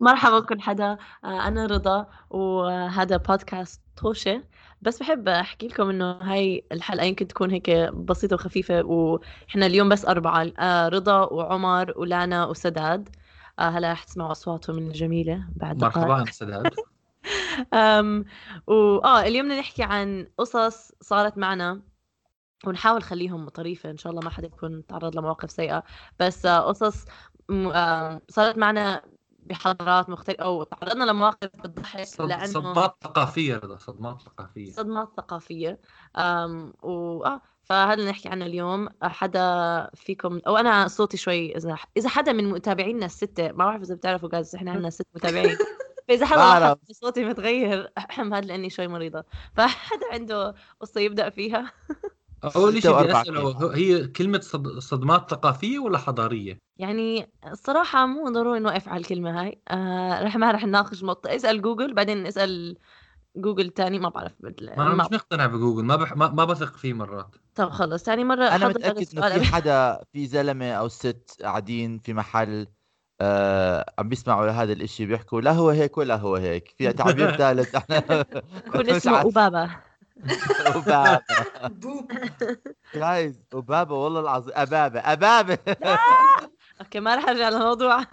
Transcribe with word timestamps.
مرحبا 0.00 0.40
كل 0.40 0.60
حدا. 0.60 0.98
آه، 1.24 1.48
أنا 1.48 1.66
رضا 1.66 2.06
وهذا 2.30 3.16
بودكاست 3.16 3.82
طوشة. 3.96 4.44
بس 4.82 4.98
بحب 4.98 5.28
أحكي 5.28 5.68
لكم 5.68 5.90
إنه 5.90 6.12
هاي 6.12 6.64
الحلقة 6.72 7.04
يمكن 7.04 7.28
تكون 7.28 7.50
هيك 7.50 7.70
بسيطة 7.94 8.34
وخفيفة 8.34 8.82
وإحنا 8.84 9.66
اليوم 9.66 9.88
بس 9.88 10.04
أربعة. 10.04 10.52
آه، 10.58 10.88
رضا 10.88 11.20
وعمر 11.24 11.92
ولانا 11.96 12.46
وسداد. 12.46 13.08
آه، 13.58 13.68
هلا 13.68 13.92
رح 13.92 14.04
تسمعوا 14.04 14.32
أصواتهم 14.32 14.78
الجميلة 14.78 15.48
بعد 15.56 15.84
مرحبا 15.84 16.24
سداد. 16.30 16.70
أم 17.74 18.24
وآه 18.66 19.20
اليوم 19.22 19.46
بدنا 19.46 19.60
نحكي 19.60 19.82
عن 19.82 20.26
قصص 20.38 20.92
صارت 21.00 21.38
معنا 21.38 21.82
ونحاول 22.66 22.98
نخليهم 22.98 23.48
طريفة. 23.48 23.90
إن 23.90 23.96
شاء 23.96 24.10
الله 24.10 24.22
ما 24.24 24.30
حدا 24.30 24.46
يكون 24.46 24.86
تعرض 24.86 25.16
لمواقف 25.16 25.50
سيئة. 25.50 25.82
بس 26.20 26.46
قصص 26.46 27.04
صارت 28.28 28.58
معنا 28.58 29.02
بحضارات 29.46 30.10
مختلفة 30.10 30.44
أو 30.44 30.62
تعرضنا 30.62 31.04
لمواقف 31.04 31.48
بتضحك 31.64 32.04
صد... 32.04 32.28
لأنه 32.28 32.46
صدمات 32.46 32.96
ثقافية 33.04 33.56
رضا 33.56 33.76
صدمات 33.76 34.20
ثقافية. 34.22 34.72
صدمات 34.72 35.08
ثقافية. 35.16 35.80
أم 36.16 36.72
و 36.82 37.24
آه 37.24 37.40
فهذا 37.64 37.94
اللي 37.94 38.10
نحكي 38.10 38.28
عنه 38.28 38.46
اليوم. 38.46 38.88
حدا 39.02 39.90
فيكم 39.94 40.40
أو 40.46 40.56
أنا 40.56 40.88
صوتي 40.88 41.16
شوي 41.16 41.56
إذا 41.56 41.76
إذا 41.96 42.08
حدا 42.08 42.32
من 42.32 42.50
متابعينا 42.50 43.06
الستة 43.06 43.48
ما 43.48 43.52
بعرف 43.52 43.82
إذا 43.82 43.94
بتعرفوا 43.94 44.28
جايز 44.28 44.54
إحنا 44.54 44.70
عندنا 44.70 44.90
ست 44.90 45.06
متابعين. 45.14 45.56
فإذا 46.08 46.26
حدا 46.26 46.76
صوتي 46.92 47.24
متغير 47.24 47.92
هذا 48.18 48.40
لأني 48.40 48.70
شوي 48.70 48.88
مريضة. 48.88 49.24
فحدا 49.56 50.12
عنده 50.12 50.54
قصة 50.80 51.00
يبدأ 51.00 51.30
فيها. 51.30 51.72
اول 52.44 52.82
شيء 52.82 53.02
بدي 53.02 53.12
اساله 53.12 53.74
هي 53.74 54.06
كلمة 54.06 54.40
صدمات 54.78 55.30
ثقافية 55.30 55.78
ولا 55.78 55.98
حضارية؟ 55.98 56.58
يعني 56.76 57.30
الصراحة 57.52 58.06
مو 58.06 58.28
ضروري 58.28 58.60
نوقف 58.60 58.88
على 58.88 59.00
الكلمة 59.00 59.42
هاي. 59.42 59.60
آه 59.68 60.22
رح 60.22 60.36
ما 60.36 60.50
رح 60.50 60.64
نناقش 60.64 61.04
نقطة. 61.04 61.36
اسأل 61.36 61.62
جوجل 61.62 61.94
بعدين 61.94 62.26
اسال 62.26 62.76
جوجل 63.36 63.70
تاني. 63.70 63.98
ما 63.98 64.08
بعرف 64.08 64.32
ما 64.42 64.52
أنا 64.78 64.94
مش 64.94 65.06
مقتنع 65.12 65.46
بجوجل. 65.46 65.84
ما 65.84 65.96
بح... 65.96 66.16
ما, 66.16 66.28
ما 66.30 66.44
بثق 66.44 66.76
فيه 66.76 66.92
مرات. 66.92 67.36
طب 67.54 67.70
خلص. 67.70 68.02
ثاني 68.02 68.24
مرة 68.24 68.44
أنا 68.44 68.68
متأكد 68.68 69.18
إنه 69.18 69.28
في 69.28 69.44
حدا 69.44 70.04
في 70.12 70.26
زلمة 70.26 70.70
أو 70.72 70.88
ست 70.88 71.38
قاعدين 71.42 71.98
في 71.98 72.14
محل 72.14 72.66
آه 73.20 73.94
عم 73.98 74.08
بيسمعوا 74.08 74.46
لهذا 74.46 74.72
الإشي 74.72 75.06
بيحكوا 75.06 75.40
لا 75.40 75.52
هو 75.52 75.70
هيك 75.70 75.98
ولا 75.98 76.16
هو 76.16 76.36
هيك. 76.36 76.74
في 76.78 76.92
تعبير 76.92 77.36
ثالث. 77.36 77.74
إحنا 77.76 78.22
كل 78.72 78.90
اسمه 78.96 79.20
أوبابا. 79.20 79.70
وبابا. 80.76 81.22
جايز. 82.94 83.40
وبابا 83.54 83.94
والله 83.94 84.20
العظيم. 84.20 84.52
ابابه 84.56 85.00
ابابه 85.00 85.58
أوكي 86.80 87.00
ما 87.00 87.14
راح 87.14 87.28
أرجع 87.28 87.48
للموضوع. 87.48 88.00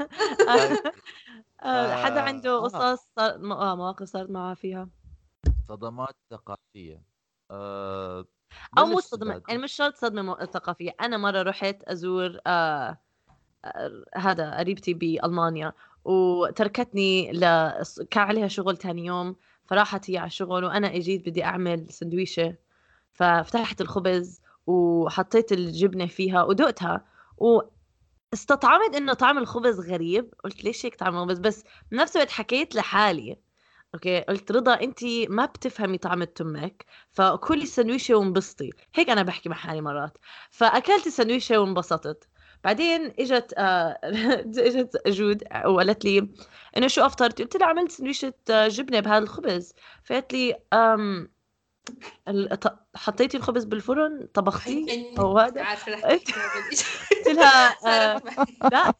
آه، 1.63 1.95
حدا 1.95 2.21
عنده 2.21 2.57
آه. 2.57 2.59
قصص 2.59 3.07
صار 3.15 3.35
آه، 3.35 3.75
مواقف 3.75 4.07
صارت 4.07 4.29
معه 4.29 4.53
فيها؟ 4.53 4.89
صدمات 5.69 6.15
ثقافية. 6.31 7.03
أه... 7.51 8.25
أو 8.77 8.85
مو 8.85 8.99
صدمة 8.99 9.41
يعني 9.47 9.61
مش 9.61 9.73
شرط 9.73 9.95
صدمة 9.95 10.45
ثقافية. 10.45 10.95
أنا 11.01 11.17
مرة 11.17 11.41
رحت 11.41 11.83
أزور 11.83 12.39
آه... 12.47 12.97
هذا 14.15 14.57
قريبتي 14.57 14.93
بألمانيا 14.93 15.73
وتركتني 16.05 17.31
ل... 17.31 17.39
كان 18.11 18.23
عليها 18.23 18.47
شغل 18.47 18.77
ثاني 18.77 19.05
يوم. 19.05 19.35
فراحت 19.69 20.09
هي 20.09 20.17
على 20.17 20.27
الشغل 20.27 20.63
وأنا 20.63 20.95
أجيت 20.95 21.29
بدي 21.29 21.43
أعمل 21.43 21.85
سندويشة. 21.89 22.55
ففتحت 23.13 23.81
الخبز 23.81 24.41
وحطيت 24.67 25.51
الجبنة 25.51 26.05
فيها 26.05 26.43
ودقتها 26.43 27.05
واستطعمت 27.37 28.95
إنه 28.95 29.13
طعم 29.13 29.37
الخبز 29.37 29.79
غريب. 29.79 30.33
قلت 30.43 30.63
ليش 30.63 30.85
هيك 30.85 30.95
طعم 30.95 31.15
الخبز؟ 31.15 31.39
بس 31.39 31.63
بنفس 31.91 32.15
الوقت 32.15 32.31
حكيت 32.31 32.75
لحالي 32.75 33.37
أوكي؟ 33.93 34.21
قلت 34.21 34.51
رضا 34.51 34.73
انت 34.73 34.99
ما 35.29 35.45
بتفهمي 35.45 35.97
طعم 35.97 36.21
التمك 36.21 36.85
فكلي 37.11 37.63
السندويشه 37.63 38.15
وانبسطي. 38.15 38.69
هيك 38.95 39.09
أنا 39.09 39.23
بحكي 39.23 39.49
مع 39.49 39.55
حالي 39.55 39.81
مرات. 39.81 40.17
فأكلت 40.49 41.07
السندويشه 41.07 41.59
وانبسطت. 41.59 42.27
بعدين 42.63 43.13
إجت 43.19 43.53
آه 43.57 43.99
إجت 44.67 45.07
جود 45.07 45.43
وقالت 45.65 46.05
لي 46.05 46.29
إنه 46.77 46.87
شو 46.87 47.05
أفطرتي؟ 47.05 47.43
قلت 47.43 47.57
لها 47.57 47.67
عملت 47.67 47.91
سندويشة 47.91 48.33
آه، 48.49 48.67
جبنة 48.67 48.99
بهذا 48.99 49.17
الخبز 49.17 49.73
فقالت 50.03 50.33
لي 50.33 50.55
أم 50.73 51.29
حطيتي 52.95 53.37
الخبز 53.37 53.63
بالفرن؟ 53.63 54.27
طبختيه؟ 54.33 55.19
أو 55.19 55.37
هذا 55.39 55.63
قلت 56.05 57.27
لها 57.27 57.77
آه 58.15 58.21
لا 58.71 58.93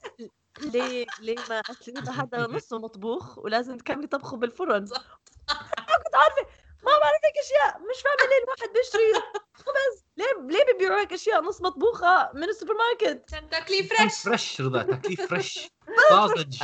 ليه 0.61 1.05
ليه 1.21 1.35
ما 1.49 1.61
قالت 1.61 1.87
لي 1.87 2.11
هذا 2.11 2.47
نصه 2.47 2.79
مطبوخ 2.79 3.37
ولازم 3.37 3.77
تكملي 3.77 4.07
طبخه 4.07 4.37
بالفرن. 4.37 4.85
كنت 4.85 6.15
عارفة 6.15 6.68
ما 6.83 6.91
بعرف 7.01 7.21
هيك 7.25 7.37
أشياء 7.45 7.79
مش 7.79 8.01
فاهمة 8.01 8.29
ليه 8.29 8.43
الواحد 8.43 8.73
بيشتري. 8.73 9.39
خبز 9.59 10.05
ليه 10.17 10.57
ليه 10.57 10.73
بيبيعوا 10.73 10.99
هيك 10.99 11.13
أشياء 11.13 11.41
نص 11.41 11.61
مطبوخة 11.61 12.29
من 12.33 12.43
السوبر 12.43 12.73
ماركت؟ 12.73 13.23
عشان 13.33 13.49
تاكليه 13.49 13.87
fresh 13.87 14.21
fresh 14.21 14.61
رضا 14.61 14.83
تاكليه 14.83 15.15
fresh 15.15 15.69
طازج 16.09 16.63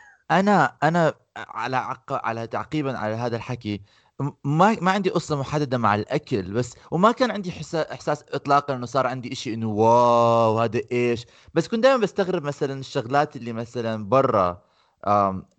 أنا 0.30 0.76
أنا 0.82 1.14
على 1.36 1.76
عق... 1.76 2.12
على 2.26 2.46
تعقيبا 2.46 2.98
على 2.98 3.14
هذا 3.14 3.36
الحكي 3.36 3.82
ما 4.44 4.76
ما 4.80 4.90
عندي 4.90 5.10
قصة 5.10 5.36
محددة 5.36 5.78
مع 5.78 5.94
الأكل 5.94 6.52
بس 6.52 6.74
وما 6.90 7.12
كان 7.12 7.30
عندي 7.30 7.52
حسا... 7.52 7.92
إحساس 7.92 8.24
اطلاقا 8.28 8.74
إنه 8.74 8.86
صار 8.86 9.06
عندي 9.06 9.32
إشي 9.32 9.54
إنه 9.54 9.68
wow 9.68 10.58
هذا 10.58 10.80
إيش؟ 10.92 11.26
بس 11.54 11.68
كنت 11.68 11.82
دائما 11.82 11.96
بستغرب 12.02 12.42
مثلا 12.42 12.80
الشغلات 12.80 13.36
اللي 13.36 13.52
مثلا 13.52 14.08
برا 14.08 14.67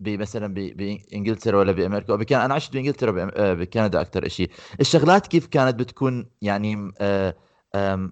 مثلا 0.02 0.54
بإنجلترا 0.54 1.58
ولا 1.58 1.72
بأمريكا 1.72 2.14
وبكان 2.14 2.42
أنا 2.42 2.54
عشت 2.54 2.74
بإنجلترا 2.74 3.32
آه، 3.36 3.54
بكندا 3.54 4.02
أكثر 4.02 4.28
شيء 4.28 4.50
الشغلات 4.80 5.28
كيف 5.28 5.48
كانت 5.48 5.76
بتكون 5.76 6.30
يعني 6.42 6.92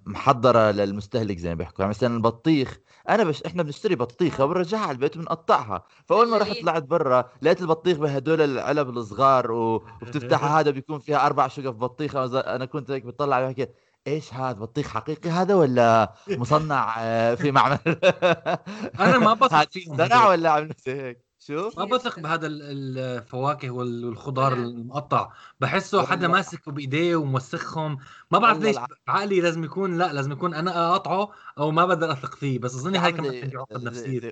محضرة 0.06 0.72
للمستهلك 0.72 1.38
زي 1.38 1.50
ما 1.50 1.56
بيحكوا؟ 1.56 1.80
يعني 1.80 1.90
مثلا 1.90 2.16
البطيخ 2.16 2.80
أنا 3.10 3.24
بش 3.24 3.44
إحنا 3.44 3.64
بنشتري 3.64 3.96
بطيخة 3.96 4.46
وبنرجعها 4.46 4.82
على 4.82 4.92
البيت 4.92 5.18
وبنقطعها. 5.18 5.84
فأول 6.06 6.30
ما 6.30 6.38
رحت 6.38 6.62
طلعت 6.62 6.84
برا 6.84 7.30
لقيت 7.42 7.62
البطيخ 7.62 7.98
بهدول 7.98 8.42
العلب 8.42 8.90
الصغار 8.90 9.52
وبتفتحها 9.52 10.50
هذا 10.60 10.72
بيكون 10.72 11.00
فيها 11.00 11.26
أربع 11.26 11.48
شقف 11.48 11.76
بطيخة 11.76 12.56
أنا 12.56 12.66
كنت 12.66 12.92
هيك 12.92 13.06
بطلع 13.06 13.42
بحكي 13.46 13.68
إيش 14.08 14.34
هذا؟ 14.34 14.60
بطيخ 14.60 14.88
حقيقي 14.88 15.30
هذا 15.30 15.56
ولا 15.56 16.14
مصنع 16.30 16.96
آه، 17.00 17.36
في 17.36 17.52
معمل؟ 17.52 17.80
أنا 19.00 19.18
ما 19.18 19.34
بثق 19.34 19.72
فيهم 19.72 19.98
زرع 19.98 20.30
ولا 20.30 20.50
عملوا 20.50 20.74
هيك؟ 20.88 21.28
شو 21.40 21.72
ما 21.78 21.86
بثق 21.86 22.20
بهذا 22.20 22.48
الفواكه 22.48 23.70
والخضار 23.70 24.54
المقطع. 24.54 25.30
بحسه 25.60 26.06
حدا 26.06 26.28
ماسكه 26.28 26.72
بإيديه 26.72 27.16
وموسخهم. 27.16 27.98
ما 28.32 28.40
بعرف 28.40 28.60
ليش 28.60 28.76
بعقلي 29.08 29.42
لازم 29.42 29.64
يكون 29.64 29.98
لا 29.98 30.14
لازم 30.14 30.32
يكون 30.32 30.54
أنا 30.54 30.92
أقطعه 30.92 31.32
أو 31.58 31.72
ما 31.72 31.86
بقدر 31.86 32.12
أثق 32.12 32.36
فيه. 32.36 32.60
بس 32.60 32.76
أظن 32.76 32.96
هاي 32.96 33.12
كمان 33.12 33.44
عندي 33.44 33.58
عقد 33.58 33.84
نفسية 33.84 34.32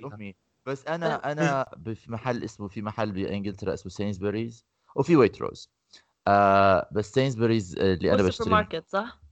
بس 0.66 0.86
أنا 0.86 1.32
أنا 1.32 1.66
في 1.94 2.12
محل 2.12 2.44
اسمه 2.44 2.68
في 2.68 2.82
محل 2.82 3.12
بانجلترا 3.12 3.74
اسمه 3.74 3.92
سينسبريز 3.92 4.64
وفي 4.96 5.16
ويت 5.16 5.40
روز 5.40 5.70
آه 6.28 6.88
بس 6.92 7.12
سينسبريز 7.12 7.78
اللي 7.78 8.14
أنا 8.14 8.22
بشتري 8.22 8.32
سوبر 8.32 8.50
ماركت 8.50 8.84
صح؟ 8.88 9.25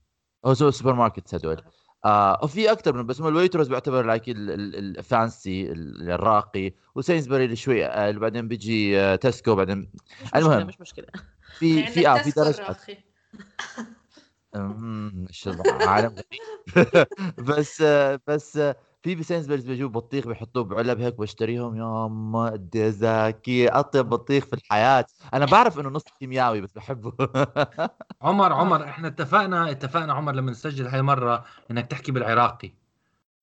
هو 0.45 0.53
سوبر 0.53 0.93
ماركت 0.93 1.35
هدول 1.35 1.61
آه 2.05 2.39
وفي 2.43 2.71
أكثر 2.71 2.93
من 2.93 3.05
بس 3.05 3.21
الويتروز 3.21 3.67
بيعتبر 3.67 4.05
like 4.05 4.23
ال 4.27 4.51
fancy 4.51 5.71
الراقي. 5.71 6.71
وسينسبري 6.95 7.45
اللي 7.45 7.55
شوي 7.55 7.85
أقل 7.85 8.19
بعدين 8.19 8.47
بيجي 8.47 8.99
آه 8.99 9.15
تسكو 9.15 9.55
بعدين 9.55 9.91
مش 10.23 10.35
المهم 10.35 10.67
مش 10.67 10.81
مشكلة. 10.81 11.05
في 11.59 11.75
يعني 11.75 11.91
في 11.91 12.07
آه 12.07 12.17
في 12.17 12.31
درجات 12.31 12.77
مش 14.55 15.49
عالم 15.81 16.15
بس 17.47 17.81
آه 17.81 18.19
بس 18.27 18.57
آه 18.57 18.75
في 19.05 19.15
بسينسبرز 19.15 19.65
بيجوا 19.65 19.89
بطيخ 19.89 20.27
بيحطوه 20.27 20.63
بعلب 20.63 21.01
هيك 21.01 21.19
بشتريهم 21.19 21.75
يا 21.75 22.07
ما 22.07 22.49
قد 22.49 22.77
زاكي 22.77 23.67
أطيب 23.67 24.09
بطيخ 24.09 24.45
في 24.45 24.53
الحياة. 24.53 25.05
أنا 25.33 25.45
بعرف 25.45 25.79
إنه 25.79 25.89
نص 25.89 26.03
كيميائي 26.19 26.61
بس 26.61 26.71
بحبه. 26.71 27.13
عمر 28.21 28.53
عمر 28.53 28.83
إحنا 28.83 29.07
اتفقنا 29.07 29.71
اتفقنا 29.71 30.13
عمر 30.13 30.33
لما 30.35 30.51
نسجل 30.51 30.87
هاي 30.87 30.99
المره 30.99 31.45
إنك 31.71 31.87
تحكي 31.87 32.11
بالعراقي. 32.11 32.73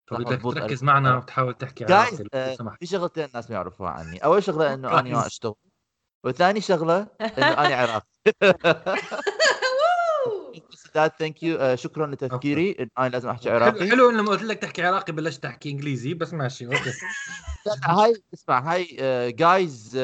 فبدك 0.06 0.42
تركز 0.42 0.84
معنا 0.84 1.16
وتحاول 1.16 1.54
تحكي 1.54 1.84
عراقي 1.84 2.24
آه 2.34 2.56
في 2.80 2.86
شغلتين 2.86 3.24
الناس 3.24 3.50
ما 3.50 3.56
يعرفوها 3.56 3.90
عني. 3.90 4.18
أول 4.18 4.42
شغلة 4.42 4.74
إنه 4.74 4.88
أنا 5.00 5.26
أشتغل 5.26 5.54
وثاني 6.24 6.60
شغلة 6.60 7.06
إنه 7.20 7.52
أنا 7.52 7.76
عراقي. 7.76 8.06
أستاذ 10.96 11.18
thank 11.18 11.42
you 11.42 11.76
شكرا 11.76 12.06
لتفكيري. 12.06 12.88
أنا 12.98 13.08
لازم 13.08 13.28
أحكي 13.28 13.50
عراقي. 13.50 13.90
حلو 13.90 14.10
إنه 14.10 14.26
قلت 14.26 14.42
لك 14.42 14.58
تحكي 14.58 14.82
عراقي 14.82 15.12
بلشت 15.12 15.42
تحكي 15.42 15.70
إنجليزي 15.70 16.14
بس 16.14 16.34
ماشي 16.34 16.66
okay. 16.66 16.92
هاي 17.84 18.22
اسمع 18.34 18.72
هاي 18.72 18.86
جايز 19.32 19.98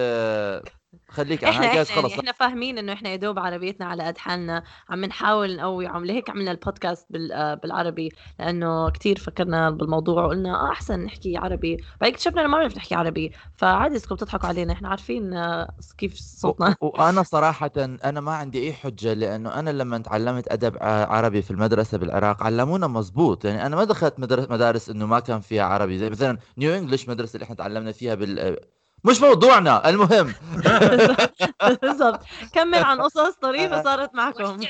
خليك 1.19 1.45
إحنا 1.45 1.67
إحنا 1.67 1.85
خلص 1.85 2.11
يعني 2.11 2.21
إحنا 2.21 2.33
فاهمين 2.33 2.79
إنه 2.79 2.93
إحنا 2.93 3.09
يا 3.11 3.17
دوب 3.17 3.39
عربيتنا 3.39 3.87
على 3.87 4.03
قد 4.03 4.19
حالنا 4.19 4.63
عم 4.89 5.05
نحاول 5.05 5.57
نقوي 5.57 5.87
عم 5.87 6.05
لهيك 6.05 6.31
عملنا 6.31 6.51
البودكاست 6.51 7.07
آه، 7.33 7.55
بالعربي 7.55 8.09
لأنه 8.39 8.91
كثير 8.91 9.19
فكرنا 9.19 9.71
بالموضوع 9.71 10.25
وقلنا 10.25 10.69
آه 10.69 10.73
أحسن 10.73 11.01
نحكي 11.01 11.37
عربي. 11.37 11.77
بعدين 12.01 12.15
اكتشفنا 12.15 12.41
إنه 12.41 12.49
ما 12.49 12.57
بنعرف 12.59 12.77
نحكي 12.77 12.95
عربي. 12.95 13.33
فعادي 13.57 13.97
اسكم 13.97 14.15
تضحكوا 14.15 14.49
علينا 14.49 14.73
إحنا 14.73 14.89
عارفين 14.89 15.35
آه، 15.35 15.75
كيف 15.99 16.15
صوتنا. 16.15 16.77
وأنا 16.81 17.23
صراحة 17.23 17.71
أنا 17.77 18.21
ما 18.21 18.33
عندي 18.33 18.67
أي 18.67 18.73
حجة 18.73 19.13
لأنه 19.13 19.55
أنا 19.55 19.71
لما 19.71 19.99
تعلمت 19.99 20.53
أدب 20.53 20.77
عربي 20.83 21.43
في 21.43 21.51
المدرسة 21.51 21.99
بالعراق 21.99 22.43
علمونا 22.43 22.87
مزبوط 22.87 23.45
يعني 23.45 23.67
أنا 23.67 23.77
ما 23.77 23.85
دخلت 23.85 24.21
مدارس 24.21 24.89
إنه 24.91 25.07
ما 25.07 25.21
كان 25.21 25.41
فيها 25.41 25.63
عربي 25.65 25.99
زي 25.99 26.11
مثلا 26.11 26.39
نيو 26.59 26.75
انجلش 26.75 27.09
مدرسة 27.09 27.35
اللي 27.37 27.45
إحنا 27.45 27.57
تعلمنا 27.57 27.93
فيها 27.93 28.15
بال 28.15 28.57
مش 29.05 29.21
موضوعنا 29.21 29.89
المهم. 29.89 30.35
بالضبط. 31.83 32.21
كمل 32.53 32.79
عن 32.85 33.01
قصص 33.01 33.35
طريفة 33.43 33.81
آه، 33.81 33.83
صارت 33.83 34.15
معكم. 34.15 34.61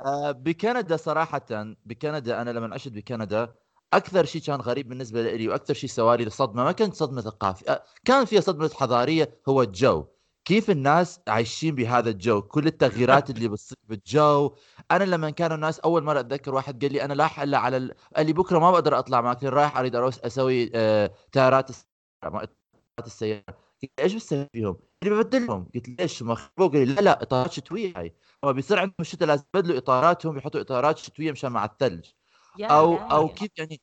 آه، 0.00 0.30
بكندا 0.30 0.96
صراحة 0.96 1.46
بكندا 1.84 2.42
أنا 2.42 2.50
لما 2.50 2.74
عشت 2.74 2.88
بكندا 2.92 3.54
أكثر 3.92 4.24
شيء 4.24 4.42
كان 4.42 4.60
غريب 4.60 4.88
بالنسبة 4.88 5.22
لي 5.22 5.48
وأكثر 5.48 5.74
شيء 5.74 5.90
سوالي 5.90 6.30
صدمه 6.30 6.64
ما 6.64 6.72
كانت 6.72 6.94
صدمة 6.94 7.20
ثقافيه 7.20 7.70
آه، 7.70 7.82
كان 8.04 8.24
فيها 8.24 8.40
صدمة 8.40 8.70
حضارية 8.74 9.40
هو 9.48 9.62
الجو. 9.62 10.04
كيف 10.44 10.70
الناس 10.70 11.20
عايشين 11.28 11.74
بهذا 11.74 12.10
الجو؟ 12.10 12.42
كل 12.42 12.66
التغييرات 12.66 13.30
اللي 13.30 13.48
بتصير 13.48 13.78
بالجو 13.88 14.54
أنا 14.90 15.04
لما 15.04 15.30
كانوا 15.30 15.56
الناس 15.56 15.80
أول 15.80 16.02
مرة 16.04 16.20
أتذكر 16.20 16.54
واحد 16.54 16.84
قال 16.84 16.92
لي 16.92 17.04
أنا 17.04 17.12
لا 17.12 17.42
إلا 17.42 17.58
على 17.58 17.76
ال... 17.76 17.94
قال 18.16 18.26
لي 18.26 18.32
بكرة 18.32 18.58
ما 18.58 18.70
بقدر 18.70 18.98
أطلع 18.98 19.20
معك 19.20 19.44
رايح 19.44 19.76
أريد 19.78 19.96
أسوي 19.96 20.70
آه 20.74 21.10
تايرات 21.32 21.70
السيارة. 23.06 23.63
إيش 23.98 24.14
بتسوي 24.14 24.48
فيهم؟ 24.52 24.76
اللي 25.02 25.14
ببدلهم. 25.14 25.68
قلت 25.74 25.88
ليش؟ 25.88 26.22
ما 26.22 26.34
قال 26.58 26.72
لي 26.72 26.84
لا 26.84 27.00
لا 27.00 27.22
إطارات 27.22 27.52
شتوية 27.52 27.92
هاي. 27.96 28.14
هو 28.44 28.52
بيصير 28.52 28.78
عندهم 28.78 28.94
الشتاء 29.00 29.28
لازم 29.28 29.44
يبدلوا 29.54 29.78
إطاراتهم 29.78 30.34
بيحطوا 30.34 30.60
إطارات 30.60 30.98
شتوية 30.98 31.32
مشان 31.32 31.52
مع 31.52 31.64
الثلج. 31.64 32.10
أو 32.60 32.94
أو 32.96 33.28
كيف 33.28 33.50
يعني؟ 33.58 33.80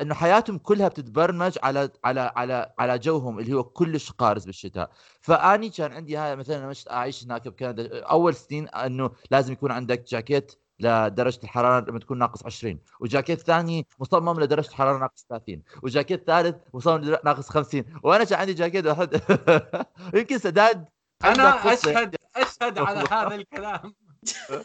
إنه 0.00 0.14
حياتهم 0.14 0.58
كلها 0.58 0.88
بتتبرمج 0.88 1.58
على 1.62 1.90
على 2.04 2.32
على 2.36 2.72
على 2.78 2.98
جوهم 2.98 3.38
اللي 3.38 3.52
هو 3.54 3.64
كلش 3.64 4.10
قارس 4.10 4.44
بالشتاء. 4.44 4.90
فأني 5.20 5.70
كان 5.70 5.92
عندي 5.92 6.16
هاي 6.16 6.36
مثلا 6.36 6.68
مش 6.68 6.88
أعيش 6.88 7.24
هناك 7.24 7.48
بكندا 7.48 8.04
أول 8.04 8.34
سنين 8.34 8.68
إنه 8.68 9.10
لازم 9.30 9.52
يكون 9.52 9.70
عندك 9.70 10.08
جاكيت 10.08 10.59
لدرجة 10.80 11.40
الحرارة 11.44 11.90
لما 11.90 11.98
تكون 11.98 12.18
ناقص 12.18 12.46
20 12.46 12.78
وجاكيت 13.00 13.40
ثاني 13.40 13.86
مصمم 13.98 14.40
لدرجة 14.40 14.68
الحرارة 14.68 14.98
ناقص 14.98 15.26
30 15.28 15.62
وجاكيت 15.82 16.26
ثالث 16.26 16.56
مصمم 16.74 17.16
ناقص 17.24 17.48
50 17.48 17.84
وأنا 18.02 18.24
كان 18.24 18.38
عندي 18.38 18.54
جاكيت 18.54 18.86
واحد. 18.86 19.20
يمكن 20.14 20.38
سداد 20.38 20.88
أنا 21.24 21.72
اشهد 21.72 22.16
أشهد 22.36 22.78
على 22.78 23.08
هذا 23.10 23.34
الكلام. 23.34 23.94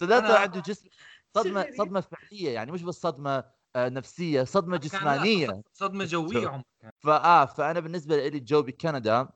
سداد 0.00 0.24
عنده 0.24 0.60
جسم 0.60 0.88
صدمه 1.34 1.66
صدمة 1.78 2.00
فعلية 2.00 2.50
يعني 2.50 2.72
مش 2.72 2.82
بس 2.82 3.00
صدمة 3.00 3.44
آه، 3.76 3.88
نفسية 3.88 4.44
صدمة 4.44 4.76
جسمانية. 4.76 5.62
صدمة 5.72 6.04
جوية 6.04 6.64
فآه 6.98 7.44
فأنا 7.44 7.80
بالنسبة 7.80 8.16
لي 8.16 8.28
الجو 8.28 8.62
بكندا 8.62 9.28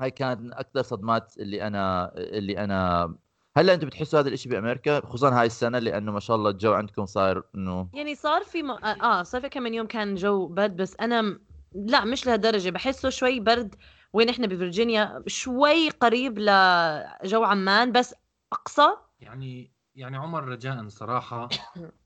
هاي 0.00 0.10
كانت 0.10 0.40
من 0.40 0.52
أكثر 0.52 0.82
صدمات 0.82 1.38
اللي 1.38 1.66
أنا 1.66 2.12
اللي 2.16 2.64
أنا 2.64 3.14
هلا 3.56 3.74
أنتم 3.74 3.86
بتحسوا 3.86 4.20
هذا 4.20 4.28
الشيء 4.28 4.52
بأمريكا؟ 4.52 5.06
خصوصا 5.06 5.40
هاي 5.40 5.46
السنة 5.46 5.78
لأنه 5.78 6.12
ما 6.12 6.20
شاء 6.20 6.36
الله 6.36 6.50
الجو 6.50 6.72
عندكم 6.72 7.06
صار 7.06 7.42
إنه 7.54 7.88
يعني 7.94 8.14
صار 8.14 8.42
في 8.44 8.62
م... 8.62 8.70
آه 8.70 9.22
صار 9.22 9.40
في 9.40 9.48
كم 9.48 9.62
من 9.62 9.74
يوم 9.74 9.86
كان 9.86 10.14
جو 10.14 10.46
برد 10.46 10.76
بس 10.76 10.96
أنا 11.00 11.22
م... 11.22 11.40
لا 11.74 12.04
مش 12.04 12.26
لهالدرجة. 12.26 12.70
بحسه 12.70 13.08
شوي 13.10 13.40
برد 13.40 13.74
وين 14.12 14.28
إحنا 14.28 14.46
بفرجينيا 14.46 15.22
شوي 15.26 15.90
قريب 15.90 16.38
لجو 16.38 17.44
عمان 17.44 17.92
بس 17.92 18.14
أقصى. 18.52 18.88
يعني 19.20 19.70
يعني 19.94 20.16
عمر 20.16 20.44
رجاء 20.44 20.88
صراحة 20.88 21.48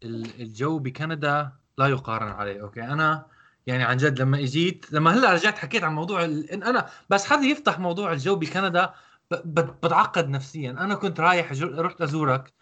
الجو 0.04 0.78
بكندا 0.78 1.52
لا 1.78 1.86
يقارن 1.86 2.28
عليه 2.28 2.62
أوكي؟ 2.62 2.82
أنا 2.82 3.26
يعني 3.66 3.84
عن 3.84 3.96
جد 3.96 4.20
لما 4.20 4.38
إجيت 4.38 4.92
لما 4.92 5.14
هلأ 5.14 5.32
رجعت 5.32 5.58
حكيت 5.58 5.84
عن 5.84 5.94
موضوع 5.94 6.24
ال... 6.24 6.50
أنا 6.64 6.86
بس 7.10 7.26
حدا 7.26 7.42
يفتح 7.42 7.78
موضوع 7.78 8.12
الجو 8.12 8.36
بكندا 8.36 8.94
بتعقد 9.34 10.28
نفسيا. 10.28 10.70
أنا 10.70 10.94
كنت 10.94 11.20
رايح 11.20 11.52
رحت 11.62 12.00
أزورك. 12.00 12.52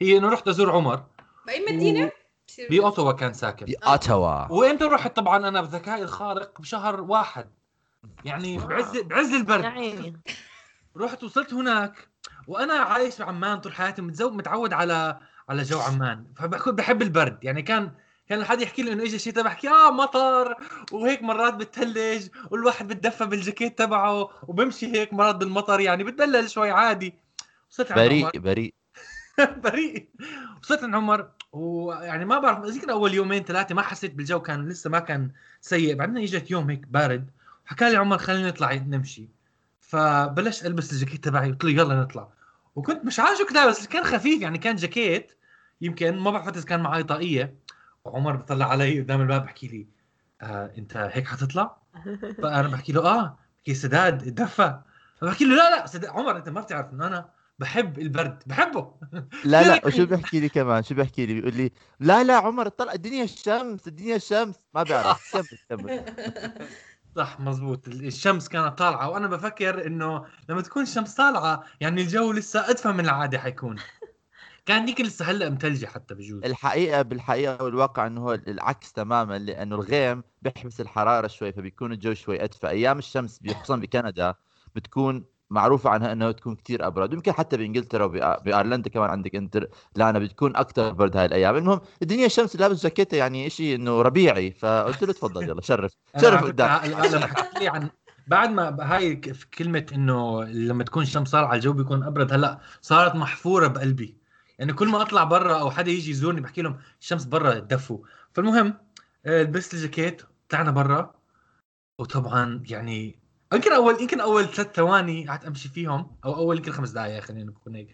هي 0.00 0.18
إنه 0.18 0.28
رحت 0.28 0.48
أزور 0.48 0.70
عمر. 0.70 1.04
بأي 1.46 1.64
مدينة؟ 1.72 2.06
و... 2.06 2.10
باوتوا 2.70 3.12
كان 3.12 3.32
ساكن. 3.32 3.66
باوتوا 3.66 4.46
وإنت 4.50 4.82
رحت 4.82 5.16
طبعا 5.16 5.48
أنا 5.48 5.62
بذكائي 5.62 6.02
الخارق 6.02 6.60
بشهر 6.60 7.00
واحد. 7.00 7.50
يعني 8.24 8.58
بعز 8.58 8.98
بعز 8.98 9.32
البرد. 9.32 10.20
رحت 10.96 11.24
وصلت 11.24 11.54
هناك. 11.54 12.08
وأنا 12.46 12.74
عايش 12.74 13.18
بعمان 13.18 13.60
طول 13.60 13.72
حياتي 13.72 14.02
متزوج 14.02 14.32
متعود 14.32 14.72
على 14.72 15.18
على 15.48 15.62
جو 15.62 15.78
عمان. 15.78 16.26
فبحب 16.36 17.02
البرد. 17.02 17.44
يعني 17.44 17.62
كان 17.62 17.92
كان 18.28 18.44
حد 18.44 18.60
يحكي 18.60 18.82
لي 18.82 18.92
إنه 18.92 19.02
اجى 19.02 19.16
الشتاء 19.16 19.44
بحكي 19.44 19.68
آه 19.68 19.90
مطر 19.90 20.56
وهيك 20.92 21.22
مرات 21.22 21.54
بتثلج 21.54 22.28
والواحد 22.50 22.88
بتدفى 22.88 23.26
بالجاكيت 23.26 23.78
تبعه 23.78 24.30
وبمشي 24.48 24.86
هيك 24.92 25.12
مرات 25.12 25.36
بالمطر 25.36 25.80
يعني 25.80 26.04
بتدلل 26.04 26.50
شوي 26.50 26.70
عادي. 26.70 27.14
وصلت 27.70 27.92
بريء 27.92 28.38
بريء. 28.38 28.74
بريء. 29.64 30.08
وصلت 30.62 30.82
عند 30.82 30.94
عمر 30.94 31.28
ويعني 31.52 32.24
ما 32.24 32.38
بعرف 32.38 32.64
ذكر 32.64 32.92
أول 32.92 33.14
يومين 33.14 33.44
ثلاثة 33.44 33.74
ما 33.74 33.82
حسيت 33.82 34.14
بالجو 34.14 34.40
كان 34.40 34.68
لسه 34.68 34.90
ما 34.90 34.98
كان 34.98 35.30
سيء. 35.60 35.94
بعدين 35.94 36.16
إجت 36.16 36.50
يوم 36.50 36.70
هيك 36.70 36.86
بارد 36.86 37.30
وحكى 37.66 37.90
لي 37.90 37.96
عمر 37.96 38.18
خلينا 38.18 38.48
نطلع 38.48 38.72
نمشي. 38.72 39.28
فبلشت 39.80 40.66
ألبس 40.66 40.92
الجاكيت 40.92 41.24
تبعي 41.24 41.50
قلت 41.50 41.64
له 41.64 41.70
يلا 41.70 41.94
نطلع. 41.94 42.28
وكنت 42.76 43.04
مش 43.04 43.20
عارف 43.20 43.38
شو 43.38 43.46
كنت 43.46 43.58
بس 43.58 43.86
كان 43.86 44.04
خفيف 44.04 44.42
يعني 44.42 44.58
كان 44.58 44.76
جاكيت 44.76 45.32
يمكن 45.80 46.18
ما 46.18 46.30
بعرف 46.30 46.48
إذا 46.48 46.64
كان 46.64 46.80
معي 46.80 47.02
طاقية. 47.02 47.65
وعمر 48.06 48.36
بيطلع 48.36 48.66
علي 48.70 49.00
قدام 49.00 49.20
الباب 49.20 49.44
بحكي 49.44 49.66
لي 49.68 49.86
آه 50.42 50.72
انت 50.78 50.96
هيك 51.12 51.26
حتطلع؟ 51.26 51.76
فانا 52.42 52.68
بحكي 52.72 52.92
له 52.92 53.00
آه 53.00 53.38
بحكي 53.58 53.74
سداد 53.74 54.26
اتدفى. 54.26 54.80
فبحكي 55.20 55.44
له 55.44 55.56
لا 55.56 55.70
لا 55.76 55.86
سداد 55.86 56.10
عمر 56.10 56.36
انت 56.36 56.48
ما 56.48 56.60
بتعرف 56.60 56.92
إنه 56.92 57.06
أنا 57.06 57.28
بحب 57.58 57.98
البرد 57.98 58.42
بحبه. 58.46 58.94
لا 59.44 59.62
لا 59.62 59.86
وشو 59.86 60.06
بيحكي 60.06 60.40
لي 60.40 60.48
كمان؟ 60.48 60.82
شو 60.82 60.94
بيحكي 60.94 61.26
لي؟ 61.26 61.34
بيقول 61.34 61.54
لي 61.54 61.70
لا 62.00 62.24
لا 62.24 62.36
عمر 62.36 62.68
طلع 62.68 62.92
الدنيا 62.92 63.24
الشمس 63.24 63.88
الدنيا 63.88 64.16
الشمس. 64.16 64.54
ما 64.74 64.82
بيعرف. 64.82 65.36
كمل 65.36 65.58
كمل. 65.80 66.04
صح 67.16 67.40
مزبوط. 67.40 67.88
الشمس 67.88 68.48
كانت 68.48 68.78
طالعة 68.78 69.10
وأنا 69.10 69.26
بفكر 69.26 69.86
إنه 69.86 70.24
لما 70.48 70.60
تكون 70.62 70.82
الشمس 70.82 71.14
طالعة 71.14 71.64
يعني 71.80 72.02
الجو 72.02 72.32
لسه 72.32 72.70
أدفى 72.70 72.88
من 72.88 73.00
العادة 73.04 73.38
حيكون. 73.38 73.76
كان 74.66 74.84
ديك 74.84 75.00
لسه 75.00 75.24
هلأ 75.24 75.48
متلجه 75.48 75.86
حتى 75.86 76.14
بجوز. 76.14 76.44
الحقيقة 76.44 77.02
بالحقيقة 77.02 77.64
والواقع 77.64 78.06
إنه 78.06 78.20
هو 78.20 78.34
العكس 78.34 78.92
تماما 78.92 79.38
لأنه 79.38 79.74
الغيم 79.76 80.22
بيحبس 80.42 80.80
الحرارة 80.80 81.26
شوي 81.26 81.52
فبيكون 81.52 81.92
الجو 81.92 82.14
شوي 82.14 82.44
أدفى. 82.44 82.68
أيام 82.68 82.98
الشمس 82.98 83.40
خصوصا 83.48 83.76
بكندا 83.76 84.34
بتكون 84.74 85.24
معروفة 85.50 85.90
عنها 85.90 86.12
انه 86.12 86.30
تكون 86.30 86.56
كثير 86.56 86.86
أبرد. 86.86 87.12
يمكن 87.12 87.32
حتى 87.32 87.56
بإنجلترا 87.56 88.04
وبايرلندا 88.04 88.90
كمان 88.90 89.10
عندك 89.10 89.34
انت 89.34 89.68
لا 89.96 90.18
بتكون 90.18 90.56
أكثر 90.56 90.92
برد 90.92 91.16
هاي 91.16 91.26
الأيام. 91.26 91.56
المهم 91.56 91.80
الدنيا 92.02 92.26
الشمس 92.26 92.56
لابس 92.56 92.82
جاكيتة 92.82 93.16
يعني 93.16 93.50
شيء 93.50 93.74
إنه 93.74 94.02
ربيعي 94.02 94.50
فقلت 94.50 95.04
له 95.04 95.12
تفضل 95.12 95.42
يلا 95.42 95.60
شرف. 95.60 95.92
شرف 96.22 96.44
قدام 96.44 96.68
لما 96.84 97.26
حكيت 97.26 97.60
لي 97.60 97.68
عن 97.68 97.90
بعد 98.26 98.50
ما 98.50 98.96
هاي 98.96 99.16
كلمة 99.58 99.86
إنه 99.92 100.44
لما 100.44 100.84
تكون 100.84 101.02
الشمس 101.02 101.30
طالعة 101.30 101.54
الجو 101.54 101.72
بيكون 101.72 102.02
أبرد 102.02 102.32
هلأ 102.32 102.58
صارت 102.82 103.14
محفورة 103.14 103.66
بقلبي. 103.66 104.25
يعني 104.58 104.72
كل 104.72 104.88
ما 104.88 105.02
أطلع 105.02 105.24
برا 105.24 105.60
أو 105.60 105.70
حدا 105.70 105.90
يجي 105.90 106.10
يزورني 106.10 106.40
بحكي 106.40 106.62
لهم 106.62 106.78
الشمس 107.00 107.24
برا 107.24 107.54
تدفوا 107.54 107.98
فالمهم 108.34 108.74
آه، 109.26 109.42
لبست 109.42 109.74
الجاكيت 109.74 110.22
طلعنا 110.48 110.70
برا. 110.70 111.16
وطبعا 111.98 112.62
يعني 112.70 113.18
يمكن 113.52 113.72
أول 113.72 114.00
يمكن 114.00 114.20
أول 114.20 114.46
ثلاث 114.48 114.74
ثواني 114.74 115.28
قعدت 115.28 115.44
أمشي 115.44 115.68
فيهم 115.68 116.16
أو 116.24 116.34
أول 116.34 116.56
يمكن 116.56 116.72
خمس 116.72 116.90
دقائق 116.90 117.22
خلينا 117.22 117.50
نكون 117.50 117.74
هيك. 117.74 117.88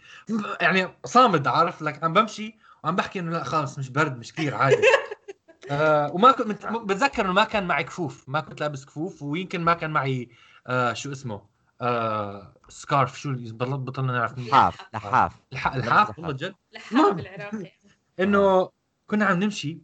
يعني 0.61 0.89
صامد 1.05 1.47
عارف 1.47 1.83
لك 1.83 2.05
عم 2.05 2.13
بمشي 2.13 2.59
وعم 2.85 2.97
بحكي 2.97 3.19
إنه 3.21 3.31
لا 3.33 3.45
خلص 3.45 3.79
مش 3.79 3.89
برد 3.91 4.19
مش 4.19 4.33
كثير 4.33 4.55
عادي. 4.55 4.83
آه 5.71 6.13
وما 6.15 6.33
كنت 6.33 6.67
بتذكر 6.67 7.25
إنه 7.25 7.33
ما 7.33 7.45
كان 7.45 7.67
معي 7.67 7.85
كفوف 7.85 8.29
ما 8.29 8.41
كنت 8.41 8.61
لابس 8.61 8.85
كفوف 8.85 9.23
ويمكن 9.23 9.61
ما 9.61 9.75
كان 9.75 9.91
معي 9.91 10.31
آه 10.67 10.93
شو 10.93 11.13
اسمه 11.13 11.52
آه 11.83 12.55
سكارف 12.69 13.21
شو 13.21 13.35
بطلنا 13.53 14.13
نعرف 14.13 14.39
لحاف 14.39 14.81
لحاف 14.95 15.33
لحاف 15.53 16.19
والله 16.19 16.33
جد. 16.33 16.55
لحاف 16.73 17.15
بالعراقي 17.15 17.73
إنه 18.21 18.71
كنا 19.07 19.25
عم 19.25 19.43
نمشي. 19.43 19.79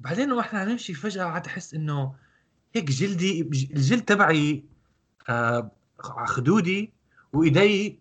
بعدين 0.00 0.32
وإحنا 0.32 0.60
عم 0.60 0.68
نمشي 0.68 0.94
فجأة 0.94 1.24
قعدت 1.24 1.46
أحس 1.46 1.74
إنه 1.74 2.14
هيك 2.74 2.84
جلدي 2.84 3.40
الجلد 3.42 4.02
تبعي 4.02 4.64
آه 5.28 5.70
خدودي 6.26 6.92
وإيدي. 7.32 8.00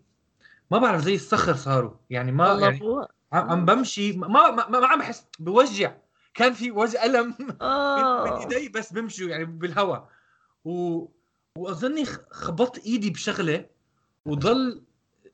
ما 0.72 0.78
بعرف 0.78 1.02
زي 1.02 1.16
الصخر 1.16 1.56
صاروا. 1.56 1.94
يعني 2.10 2.32
ما 2.32 2.60
يعني 2.60 2.80
عم 3.34 3.66
بمشي. 3.66 4.14
ما 4.14 4.28
ما, 4.28 4.70
ما 4.70 4.88
عم 4.88 5.00
بحس 5.00 5.26
بوجع. 5.40 5.94
كان 6.34 6.54
في 6.54 6.72
وجع 6.72 7.06
ألم. 7.06 7.36
من 7.40 7.62
آه. 7.62 8.40
إيدي 8.40 8.70
بس 8.70 8.94
بمشوا 8.94 9.30
يعني 9.30 9.46
بالهواء 9.46 10.10
و... 10.66 11.06
وأظني 11.58 12.06
خبطت 12.32 12.86
إيدي 12.86 13.10
بشغلة 13.10 13.66
وضل 14.26 14.84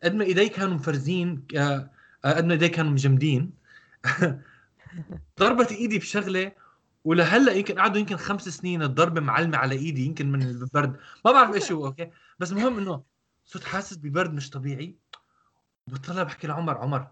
قد 0.04 0.16
ما 0.16 0.24
إيدي 0.24 0.50
كانوا 0.50 0.74
مفرزين 0.74 1.48
آه، 1.58 1.90
قد 2.26 2.46
ما 2.46 2.54
إيدي 2.54 2.70
كانوا 2.70 2.92
مجمدين. 2.92 3.54
ضربت 5.40 5.72
إيدي 5.72 6.00
بشغلة 6.00 6.52
ولهلأ 7.04 7.54
يمكن 7.54 7.80
قعدوا 7.80 8.00
يمكن 8.00 8.18
خمس 8.18 8.50
سنين 8.50 8.84
الضربة 8.84 9.22
معلمة 9.22 9.58
على 9.58 9.76
إيدي 9.76 10.06
يمكن 10.06 10.32
من 10.32 10.42
البرد. 10.42 10.98
ما 11.26 11.32
بعرف 11.32 11.56
إيش 11.56 11.72
هو 11.72 11.86
أوكي؟ 11.86 12.12
بس 12.40 12.52
المهم 12.52 12.78
إنه 12.78 13.04
صرت 13.46 13.64
حاسس 13.64 13.98
ببرد 13.98 14.34
مش 14.34 14.50
طبيعي. 14.50 14.96
بطلع 15.88 16.24
بحكي 16.24 16.48
لعمر 16.48 16.78
عمر 16.78 17.08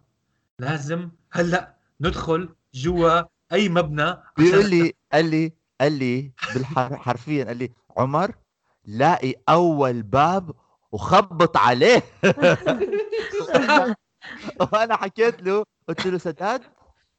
لازم 0.60 1.10
هلأ 1.32 1.76
ندخل 2.02 2.50
جوا 2.74 3.22
أي 3.54 3.70
مبنى 3.70 4.18
بيقول 4.38 4.70
لي 4.70 4.94
قال 5.14 5.32
لي 5.32 5.54
قال 5.82 5.92
لي 5.92 6.32
حرفيا 6.76 7.46
قال 7.46 7.58
لي 7.58 7.70
عمر 7.98 8.36
لاقي 8.86 9.36
أول 9.50 10.04
باب 10.04 10.52
وخبط 10.92 11.58
عليه. 11.58 12.04
وأنا 14.74 14.96
حكيت 14.96 15.42
له 15.42 15.66
قلت 15.90 16.08
له 16.08 16.18
سداد 16.18 16.62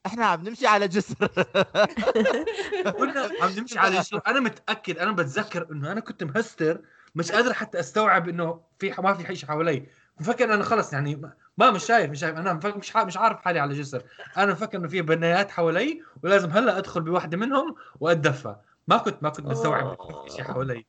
إحنا 0.06 0.26
عم 0.26 0.42
نمشي 0.48 0.66
على 0.66 0.88
جسر. 0.88 1.26
كنا 2.98 3.30
عم 3.40 3.50
نمشي 3.58 3.78
على 3.78 3.98
جسر. 3.98 4.20
أنا 4.26 4.40
متأكد 4.40 4.98
أنا 4.98 5.12
بتذكر 5.12 5.66
إنه 5.72 5.92
أنا 5.92 6.00
كنت 6.00 6.24
مهستر 6.24 6.80
مش 7.14 7.32
قادر 7.32 7.52
حتى 7.52 7.80
أستوعب 7.80 8.28
إنه 8.28 8.60
في 8.78 8.94
ما 8.98 9.14
في 9.14 9.36
شيء 9.36 9.48
حوالي. 9.48 9.86
مفكر 10.20 10.54
أنا 10.54 10.64
خلص 10.64 10.92
يعني 10.92 11.32
ما 11.58 11.70
مش 11.70 11.84
شايف 11.84 12.10
مش 12.10 12.20
شايف. 12.20 12.36
أنا 12.36 12.52
مش 12.52 12.96
مش 12.96 13.16
عارف 13.16 13.40
حالي 13.40 13.58
على 13.58 13.74
جسر. 13.74 14.02
أنا 14.36 14.52
مفكر 14.52 14.78
إنه 14.78 14.88
في 14.88 15.02
بنايات 15.02 15.50
حوالي 15.50 16.02
ولازم 16.22 16.50
هلأ 16.50 16.78
أدخل 16.78 17.00
بواحده 17.00 17.36
منهم 17.36 17.74
وأتدفى. 18.00 18.56
ما 18.88 18.96
كنت 18.96 19.22
ما 19.22 19.28
كنت 19.28 19.46
مستوعب 19.46 19.96
شيء 20.28 20.44
حوالي. 20.44 20.86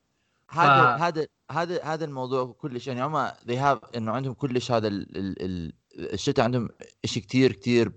هذا. 0.54 1.08
هذا 1.08 1.28
هذا 1.52 1.84
هذا 1.84 2.06
الموضوع 2.06 2.56
كلش 2.60 2.88
يعني 2.88 3.04
هم 3.04 3.28
they 3.28 3.58
have 3.58 3.96
إنه 3.96 4.12
عندهم 4.12 4.34
كلش 4.34 4.72
هذا 4.72 4.88
ال... 4.88 5.18
ال... 5.42 5.74
الشتاء 6.14 6.46
عندهم 6.46 6.70
شيء 7.06 7.24
كثير 7.24 7.52
كثير 7.52 7.92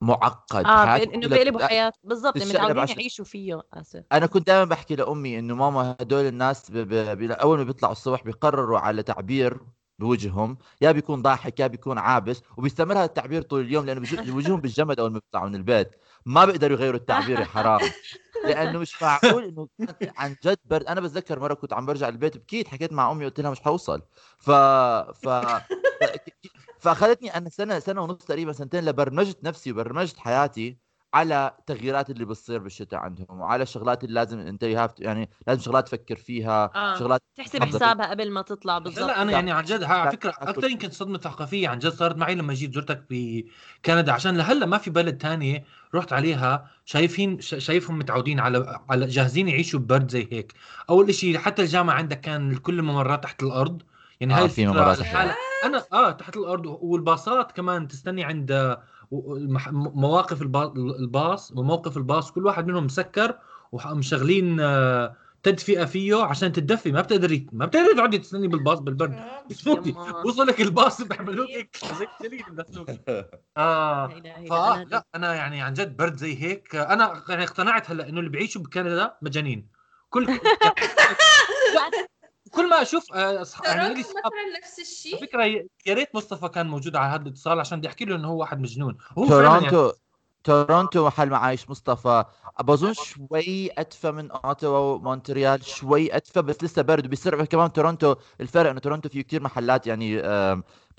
معقد. 0.00 0.64
آه 0.64 0.96
إنه 0.96 1.28
بيقلبوا 1.28 1.66
حياه 1.66 1.92
بالضبط 2.04 2.36
يعني 2.36 2.50
متعودين 2.50 2.88
يعيشوا 2.88 3.24
فيه 3.24 3.62
آسف. 3.72 4.04
أنا 4.12 4.26
كنت 4.26 4.46
دائما 4.46 4.64
بحكي 4.64 4.96
لأمي 4.96 5.38
إنه 5.38 5.54
ماما 5.54 5.96
هدول 6.00 6.26
الناس 6.26 6.70
ب... 6.70 6.76
ب... 6.76 7.18
ب... 7.18 7.30
أول 7.30 7.58
ما 7.58 7.64
بيطلعوا 7.64 7.92
الصبح 7.92 8.24
بيقرروا 8.24 8.78
على 8.78 9.02
تعبير 9.02 9.60
بوجههم. 9.98 10.58
يا 10.80 10.92
بيكون 10.92 11.22
ضاحك 11.22 11.60
يا 11.60 11.66
بيكون 11.66 11.98
عابس 11.98 12.42
وبيستمر 12.56 12.94
هذا 12.94 13.04
التعبير 13.04 13.42
طول 13.42 13.60
اليوم 13.60 13.86
لأنه 13.86 14.00
وجههم 14.36 14.60
بالجمد 14.60 15.00
أول 15.00 15.12
ما 15.12 15.18
بيطلعوا 15.18 15.48
من 15.48 15.54
البيت. 15.54 15.90
ما 16.26 16.44
بيقدروا 16.44 16.76
يغيروا 16.76 17.00
التعبير 17.00 17.40
يا 17.40 17.44
حرام. 17.44 17.80
لأنه 18.42 18.78
مش 18.78 19.02
معقول 19.02 19.44
إنه 19.44 19.68
عن 20.18 20.36
جد 20.44 20.58
برد 20.64 20.84
أنا 20.86 21.00
بتذكر 21.00 21.40
مرة 21.40 21.54
كنت 21.54 21.72
عم 21.72 21.86
برجع 21.86 22.08
البيت 22.08 22.36
بكيت 22.36 22.68
حكيت 22.68 22.92
مع 22.92 23.12
أمي 23.12 23.24
قلت 23.24 23.40
لها 23.40 23.50
مش 23.50 23.60
حوصل. 23.60 24.02
ف 24.38 24.50
ف 24.50 25.28
فأخذتني 26.80 27.36
أنا 27.36 27.50
سنة 27.50 27.78
سنة 27.78 28.02
ونص 28.02 28.24
تقريبا 28.24 28.52
سنتين 28.52 28.84
لبرمجت 28.84 29.44
نفسي 29.44 29.72
وبرمجت 29.72 30.18
حياتي. 30.18 30.78
على 31.14 31.54
التغييرات 31.58 32.10
اللي 32.10 32.24
بتصير 32.24 32.58
بالشتاء 32.58 33.00
عندهم 33.00 33.40
وعلى 33.40 33.62
الشغلات 33.62 34.04
اللي 34.04 34.14
لازم 34.14 34.38
أنت 34.38 34.62
يعني 34.98 35.30
لازم 35.46 35.62
شغلات 35.62 35.88
تفكر 35.88 36.16
فيها 36.16 36.70
آه. 36.74 36.98
شغلات 36.98 37.22
تحسب 37.36 37.64
حسابها 37.64 38.10
قبل 38.10 38.30
ما 38.30 38.42
تطلع 38.42 38.78
بالضبط. 38.78 39.06
لا 39.06 39.22
أنا 39.22 39.32
يعني 39.32 39.52
عن 39.52 39.64
جد 39.64 39.82
على 39.82 40.10
فكرة 40.10 40.30
أكثر 40.38 40.70
يمكن 40.70 40.90
صدمة 40.90 41.18
ثقافية 41.18 41.68
عن 41.68 41.78
جد 41.78 41.92
صارت 41.92 42.16
معي 42.16 42.34
لما 42.34 42.54
جيت 42.54 42.74
زرتك 42.74 43.04
بكندا 43.10 44.12
عشان 44.12 44.36
لهلأ 44.36 44.66
ما 44.66 44.78
في 44.78 44.90
بلد 44.90 45.18
تاني 45.18 45.64
رحت 45.94 46.12
عليها 46.12 46.70
شايفين 46.84 47.40
شايفهم 47.40 47.98
متعودين 47.98 48.40
على 48.40 48.80
على 48.90 49.06
جاهزين 49.06 49.48
يعيشوا 49.48 49.80
ببرد 49.80 50.10
زي 50.10 50.28
هيك. 50.32 50.52
أول 50.90 51.14
شيء 51.14 51.38
حتى 51.38 51.62
الجامعة 51.62 51.94
عندك 51.94 52.20
كان 52.20 52.56
كل 52.56 52.78
الممرات 52.78 53.24
تحت 53.24 53.42
الأرض 53.42 53.82
يعني 54.20 54.34
هاي 54.34 54.44
آه 54.44 54.46
في 54.46 54.66
ممرات 54.66 55.00
أنا 55.64 55.84
آه 55.92 56.10
تحت 56.10 56.36
الأرض 56.36 56.66
والباصات 56.66 57.52
كمان 57.52 57.88
تستني 57.88 58.24
عند 58.24 58.76
مواقف 59.12 60.42
الباص 60.42 61.52
وموقف 61.52 61.96
الباص 61.96 62.30
كل 62.30 62.46
واحد 62.46 62.66
منهم 62.66 62.84
مسكر 62.84 63.38
ومشغلين 63.72 64.60
آه، 64.60 65.16
تدفئة 65.42 65.84
فيه 65.84 66.24
عشان 66.24 66.52
تدفي 66.52 66.92
ما 66.92 67.00
بتقدري 67.00 67.46
ما 67.52 67.66
بتقدري 67.66 67.94
تقعدي 67.94 68.18
تستني 68.18 68.48
بالباص 68.48 68.78
بالبرد. 68.78 69.20
بتفوتي 69.50 69.94
وصلك 70.24 70.60
الباص 70.60 71.02
بيعملوا 71.02 71.46
لك 71.46 71.76
زي 71.94 72.06
جليد 72.22 72.44
آه 73.56 74.08
فا 74.50 74.84
لا 74.88 75.06
أنا 75.14 75.34
يعني 75.34 75.62
عن 75.62 75.72
جد 75.72 75.96
برد 75.96 76.16
زي 76.16 76.42
هيك. 76.42 76.74
أنا 76.76 77.22
يعني 77.28 77.44
اقتنعت 77.44 77.90
هلأ 77.90 78.08
إنه 78.08 78.18
اللي 78.18 78.30
بيعيشوا 78.30 78.62
بكندا 78.62 79.14
مجانين. 79.22 79.68
كل 80.10 80.26
كل 82.50 82.68
ما 82.68 82.82
أشوف 82.82 83.12
آه، 83.14 83.44
يعني 83.64 83.94
مثلا 83.94 84.22
نفس 84.62 84.78
الشيء؟ 84.78 85.16
على 85.16 85.26
فكرة 85.26 85.44
يا 85.86 85.94
ريت 85.94 86.14
مصطفى 86.14 86.48
كان 86.48 86.68
موجود 86.68 86.96
على 86.96 87.14
هذا 87.14 87.22
الاتصال 87.22 87.60
عشان 87.60 87.78
بدي 87.78 87.88
أحكي 87.88 88.04
له 88.04 88.16
إنه 88.16 88.28
هو 88.28 88.40
واحد 88.40 88.60
مجنون. 88.60 88.96
هو 89.18 89.28
تورونتو 89.28 89.82
يعني... 89.84 89.92
تورونتو 90.44 91.06
محل 91.06 91.28
معايش 91.30 91.70
مصطفى. 91.70 92.24
بظن 92.62 92.92
شوي 92.92 93.70
أدفى 93.78 94.10
من 94.10 94.30
اوتوا 94.30 94.78
ومونتريال 94.78 95.64
شوي 95.64 96.16
أدفى 96.16 96.42
بس 96.42 96.64
لسه 96.64 96.82
برد. 96.82 97.06
وبيصير 97.06 97.44
كمان 97.44 97.72
تورونتو 97.72 98.14
الفرق 98.40 98.70
إنه 98.70 98.80
تورونتو 98.80 99.08
فيه 99.08 99.22
كثير 99.22 99.42
محلات 99.42 99.86
يعني 99.86 100.22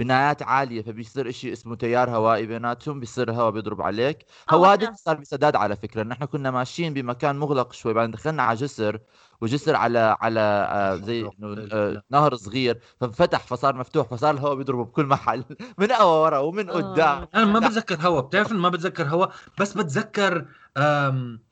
بنايات 0.01 0.43
عالية 0.43 0.81
فبيصير 0.81 1.31
شيء 1.31 1.53
اسمه 1.53 1.75
تيار 1.75 2.09
هوائي 2.09 2.45
بيناتهم 2.45 2.99
بيصير 2.99 3.29
الهواء 3.29 3.51
بيضرب 3.51 3.81
عليك. 3.81 4.25
هو 4.49 4.65
هذا 4.65 4.93
صار 4.95 5.15
بسداد 5.17 5.55
على 5.55 5.75
فكرة. 5.75 6.03
نحن 6.03 6.25
كنا 6.25 6.51
ماشيين 6.51 6.93
بمكان 6.93 7.39
مغلق 7.39 7.73
شوي 7.73 7.93
بعدين 7.93 8.11
دخلنا 8.11 8.43
على 8.43 8.57
جسر 8.57 8.99
وجسر 9.41 9.75
على 9.75 10.17
على 10.21 10.39
آه، 10.39 10.95
زي 10.95 11.29
آه، 11.73 12.03
نهر 12.11 12.35
صغير. 12.35 12.79
ففتح 13.01 13.39
فصار 13.47 13.75
مفتوح 13.75 14.07
فصار 14.07 14.33
الهواء 14.33 14.55
بيضربه 14.55 14.83
بكل 14.85 15.05
محل. 15.05 15.43
من 15.79 15.91
ورا 16.01 16.37
ومن 16.39 16.69
آه. 16.69 16.73
قدام. 16.73 17.27
أنا 17.35 17.45
ما 17.45 17.59
بتذكر 17.59 17.95
هواء 18.07 18.21
بتعرف 18.23 18.51
ما 18.51 18.69
بتذكر 18.69 19.03
هواء 19.03 19.31
بس 19.59 19.73
بتذكر 19.73 20.45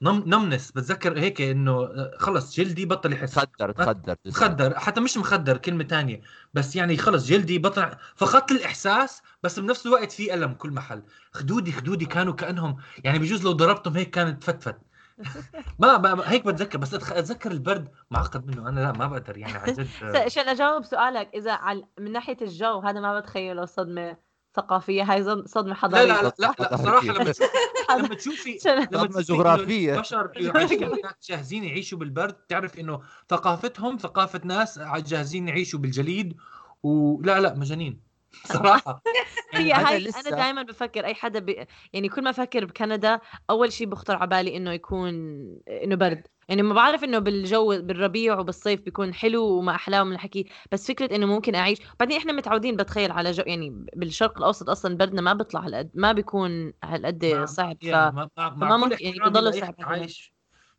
نمنس. 0.02 0.72
بتذكر 0.72 1.20
هيك 1.20 1.42
إنه 1.42 1.90
خلص 2.18 2.56
جلدي 2.56 2.86
بطل 2.86 3.14
يحس. 3.14 3.34
تخدر 3.34 3.72
تخدر 3.72 4.16
تخدر. 4.16 4.80
حتى 4.80 5.02
مش 5.02 5.18
مخدر 5.18 5.58
كلمة 5.58 5.84
تانية. 5.84 6.22
بس 6.54 6.76
يعني 6.76 6.98
خلص 6.98 7.26
جلدي 7.26 7.60
بطل. 7.60 7.92
فقدت 8.16 8.52
الاحساس 8.52 9.22
بس 9.44 9.60
بنفس 9.60 9.86
الوقت 9.86 10.12
في 10.12 10.34
ألم 10.34 10.54
كل 10.54 10.72
محل. 10.72 11.04
خدودي 11.32 11.72
خدودي 11.72 12.06
كانوا 12.06 12.34
كأنهم 12.34 12.78
يعني 13.04 13.20
بجوز 13.20 13.44
لو 13.44 13.52
ضربتهم 13.52 13.98
هيك 13.98 14.10
كانت 14.10 14.44
فتفت. 14.44 14.78
ما, 15.80 15.98
ما 15.98 16.32
هيك 16.32 16.46
بتذكر. 16.46 16.78
بس 16.78 16.94
أتذكر 16.94 17.52
البرد 17.52 17.90
معقد 18.12 18.48
منه. 18.48 18.70
أنا 18.70 18.80
لا 18.80 18.92
ما 18.92 19.08
بقدر 19.08 19.38
يعني 19.38 19.58
عن 19.58 19.74
جد. 19.74 19.88
عشان 20.26 20.50
أجاوب 20.50 20.84
سؤالك. 20.84 21.30
إذا 21.34 21.52
على 21.52 21.84
من 22.00 22.12
ناحية 22.12 22.38
الجو 22.42 22.80
هذا 22.80 23.00
ما 23.00 23.20
بتخيله 23.20 23.66
صدمة. 23.66 24.29
ثقافية 24.56 25.04
هاي 25.04 25.24
صدمة 25.46 25.74
حضارية. 25.74 26.06
لا 26.06 26.22
لا 26.24 26.34
لا, 26.40 26.54
لا 26.60 26.78
صراحة 26.78 27.06
لما 27.06 27.34
لما 27.92 28.16
تشوفي 28.16 28.58
لما 28.92 29.08
تشوفي 29.08 29.34
جغرافية. 29.34 29.96
البشر 29.96 30.32
جاهزين 31.30 31.64
يعيشوا 31.64 31.98
بالبرد 31.98 32.34
تعرف 32.34 32.80
إنه 32.80 33.02
ثقافتهم 33.30 33.98
ثقافة 33.98 34.42
ناس 34.44 34.80
جاهزين 34.80 35.48
يعيشوا 35.48 35.80
بالجليد 35.80 36.38
ولا 36.84 37.40
لا 37.40 37.54
مجانين. 37.54 38.02
صراحة. 38.46 39.02
هي 39.54 39.68
يعني 39.68 39.84
هاي 39.84 40.00
لسه... 40.00 40.20
أنا 40.20 40.30
دائما 40.38 40.64
بفكر 40.64 41.06
أي 41.06 41.14
حدا 41.14 41.40
ب... 41.40 41.68
يعني 41.94 42.10
كل 42.10 42.24
ما 42.24 42.30
أفكر 42.30 42.66
بكندا 42.66 43.20
أول 43.50 43.72
شيء 43.72 43.88
بخطر 43.88 44.16
على 44.16 44.28
بالي 44.28 44.58
إنه 44.58 44.72
يكون 44.72 45.10
إنه 45.68 45.96
برد. 45.96 46.28
يعني 46.50 46.62
ما 46.62 46.74
بعرف 46.74 47.04
إنه 47.04 47.20
بالجو 47.20 47.82
بالربيع 47.82 48.40
وبالصيف 48.40 48.82
بيكون 48.82 49.14
حلو 49.14 49.44
وما 49.44 49.76
احلاه 49.76 50.04
من 50.04 50.14
الحكي 50.14 50.46
بس 50.72 50.88
فكرة 50.88 51.16
إنه 51.16 51.26
ممكن 51.26 51.56
أعيش. 51.56 51.80
بعدين 52.00 52.18
إحنا 52.18 52.34
متعودين 52.34 52.76
بتخيل 52.76 53.12
على 53.12 53.32
جو 53.32 53.44
يعني 53.48 53.86
بالشرق 53.96 54.38
الأوسط 54.38 54.70
أصلا 54.70 54.98
بردنا 54.98 55.22
ما 55.22 55.34
بيطلع 55.34 55.60
هالقد 55.60 55.90
ما 55.94 56.12
بيكون 56.12 56.74
هالقد 56.84 57.46
صعب. 57.46 57.78
ف 57.82 57.86
ما, 57.86 58.30
ما 58.38 58.78
ممكن 58.78 59.06
يعني 59.06 59.20
بضل 59.20 59.54
صعب 59.54 59.76
عايش. 59.80 60.34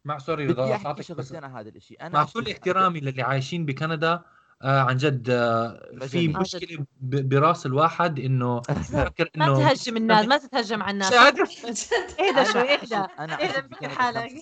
مع 0.05 0.19
سوري 0.19 0.47
بدي 0.49 0.75
أحكي 0.75 1.03
شغلتين 1.03 1.45
هذا 1.45 1.69
الشيء 1.69 2.00
أنا 2.00 2.11
مع 2.11 2.25
كل 2.35 2.50
احترامي 2.50 3.00
للي 3.00 3.23
عايشين 3.23 3.67
بكندا 3.67 4.23
آه 4.62 4.81
عن 4.81 4.97
جد 4.97 5.31
آه 5.31 5.90
في 6.00 6.29
مشكلة 6.29 6.85
براس 7.00 7.67
الواحد 7.67 8.19
إنه 8.19 8.61
فكر 8.61 9.31
انه 9.37 9.59
ما 9.61 9.69
تهجم 9.75 9.97
الناس 9.97 10.26
ما 10.26 10.38
تتهجم 10.38 10.83
على 10.83 10.93
الناس 10.93 11.12
اهدى 11.12 11.47
شوي 12.52 12.75
اهدى 12.75 12.97
اهدى 13.19 13.88
حالك. 13.88 14.33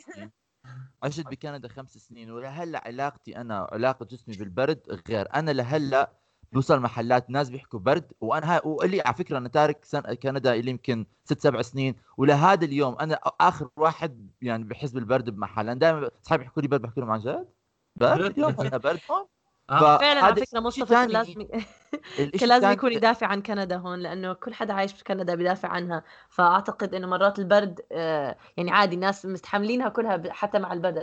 عشت 1.02 1.26
بكندا 1.26 1.68
خمس 1.68 1.98
سنين. 1.98 2.30
ولهلأ 2.30 2.82
علاقتي 2.86 3.36
أنا 3.36 3.68
علاقة 3.72 4.06
جسمي 4.06 4.36
بالبرد 4.36 5.00
غير. 5.08 5.28
أنا 5.34 5.50
لهلأ 5.50 6.12
بوصل 6.52 6.80
محلات 6.80 7.30
ناس 7.30 7.50
بيحكوا 7.50 7.78
برد 7.78 8.12
وأنا 8.20 8.54
هاي 8.54 8.60
واللي 8.64 9.00
على 9.00 9.14
فكرة 9.14 9.38
أنا 9.38 9.48
تارك 9.48 9.84
سن... 9.84 10.00
كندا 10.00 10.54
اللي 10.54 10.70
يمكن 10.70 11.06
ست 11.24 11.40
سبع 11.40 11.62
سنين. 11.62 11.94
ولهذا 12.16 12.64
اليوم 12.64 12.96
أنا 13.00 13.14
آخر 13.40 13.68
واحد 13.76 14.30
يعني 14.42 14.64
بحس 14.64 14.90
بالبرد 14.90 15.30
بمحل 15.30 15.68
أنا 15.68 15.78
دائما 15.78 16.10
اصحابي 16.22 16.44
يحكوا 16.44 16.62
لي 16.62 16.68
برد 16.68 16.82
بحكي 16.82 17.00
لهم 17.00 17.10
عن 17.10 17.20
جد؟ 17.20 17.48
برد 17.96 18.20
اليوم 18.20 18.52
برد. 18.52 19.00
هون 19.10 19.26
آه. 19.70 19.98
فعلا 19.98 20.24
على 20.24 20.46
فكرة 20.46 20.60
مصطفى 20.60 20.94
كان 20.94 21.08
لازم 21.08 21.46
كان 22.38 22.48
لازم 22.48 22.70
يكون 22.70 22.92
يدافع 22.92 23.26
عن 23.26 23.42
كندا 23.42 23.76
هون 23.76 23.98
لأنه 23.98 24.32
كل 24.32 24.54
حدا 24.54 24.72
عايش 24.74 24.92
في 24.92 25.04
كندا 25.04 25.34
بيدافع 25.34 25.68
عنها. 25.68 26.04
فأعتقد 26.30 26.94
إنه 26.94 27.06
مرات 27.06 27.38
البرد 27.38 27.80
آه، 27.92 28.36
يعني 28.56 28.70
عادي 28.70 28.94
الناس 28.94 29.26
مستحملينها 29.26 29.88
كلها 29.88 30.22
حتى 30.30 30.58
مع 30.58 30.72
البرد 30.72 30.98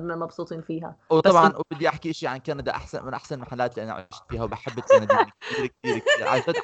مبسوطين 0.00 0.60
فيها. 0.60 0.96
وطبعا 1.10 1.52
وبدي 1.56 1.88
أحكي 1.88 2.12
شيء 2.12 2.28
عن 2.28 2.38
كندا 2.38 2.70
أحسن 2.70 3.04
من 3.04 3.14
أحسن 3.14 3.34
المحلات 3.34 3.78
اللي 3.78 3.92
أنا 3.92 4.06
عشت 4.12 4.24
فيها 4.28 4.44
وبحب 4.44 4.78
الكنديين 4.78 5.26
كثير 5.40 5.66
كثير 5.66 5.98
كثير. 5.98 6.28
عن 6.28 6.40
جد 6.40 6.54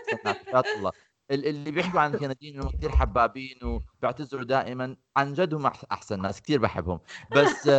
احسن 0.55 0.79
الله. 0.79 0.93
اللي 1.31 1.71
بيحكوا 1.71 2.01
عن 2.01 2.15
الكنديين 2.15 2.55
إنهم 2.55 2.71
كثير 2.71 2.91
حبابين 2.91 3.59
وبيعتذروا 3.65 4.45
دائما. 4.45 4.97
عن 5.17 5.33
جد 5.33 5.55
هم 5.55 5.67
أحسن 5.93 6.23
ناس 6.23 6.43
كثير 6.43 6.61
بحبهم. 6.61 7.01
بس 7.37 7.71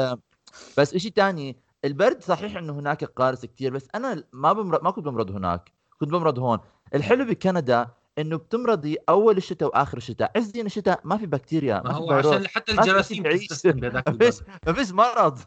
بس 0.78 0.98
شيء 0.98 1.12
ثاني 1.12 1.67
البرد 1.86 2.22
صحيح 2.24 2.58
إنه 2.58 2.74
هناك 2.80 3.04
قارس 3.04 3.46
كثير 3.46 3.74
بس 3.74 3.88
أنا 3.96 4.24
ما 4.34 4.54
بمرض 4.54 4.84
ما 4.84 4.92
كنت 4.92 5.06
بمرض 5.06 5.32
هناك. 5.32 5.72
كنت 6.00 6.10
بمرض 6.10 6.40
هون. 6.40 6.60
الحلو 6.96 7.26
بكندا 7.26 7.88
إنه 8.18 8.38
بتمرضي 8.38 8.98
أول 9.10 9.38
الشتاء 9.38 9.70
وآخر 9.70 9.98
الشتاء. 9.98 10.32
عز 10.36 10.58
الشتاء 10.58 11.02
ما 11.04 11.18
في 11.18 11.26
بكتيريا 11.26 11.82
ما 11.86 11.92
هو 11.92 12.12
عشان 12.12 12.48
حتى 12.48 12.72
الجراثيم 12.72 13.24
ما 13.66 14.04
ما 14.68 14.74
فيش 14.74 14.92
مرض. 14.92 15.40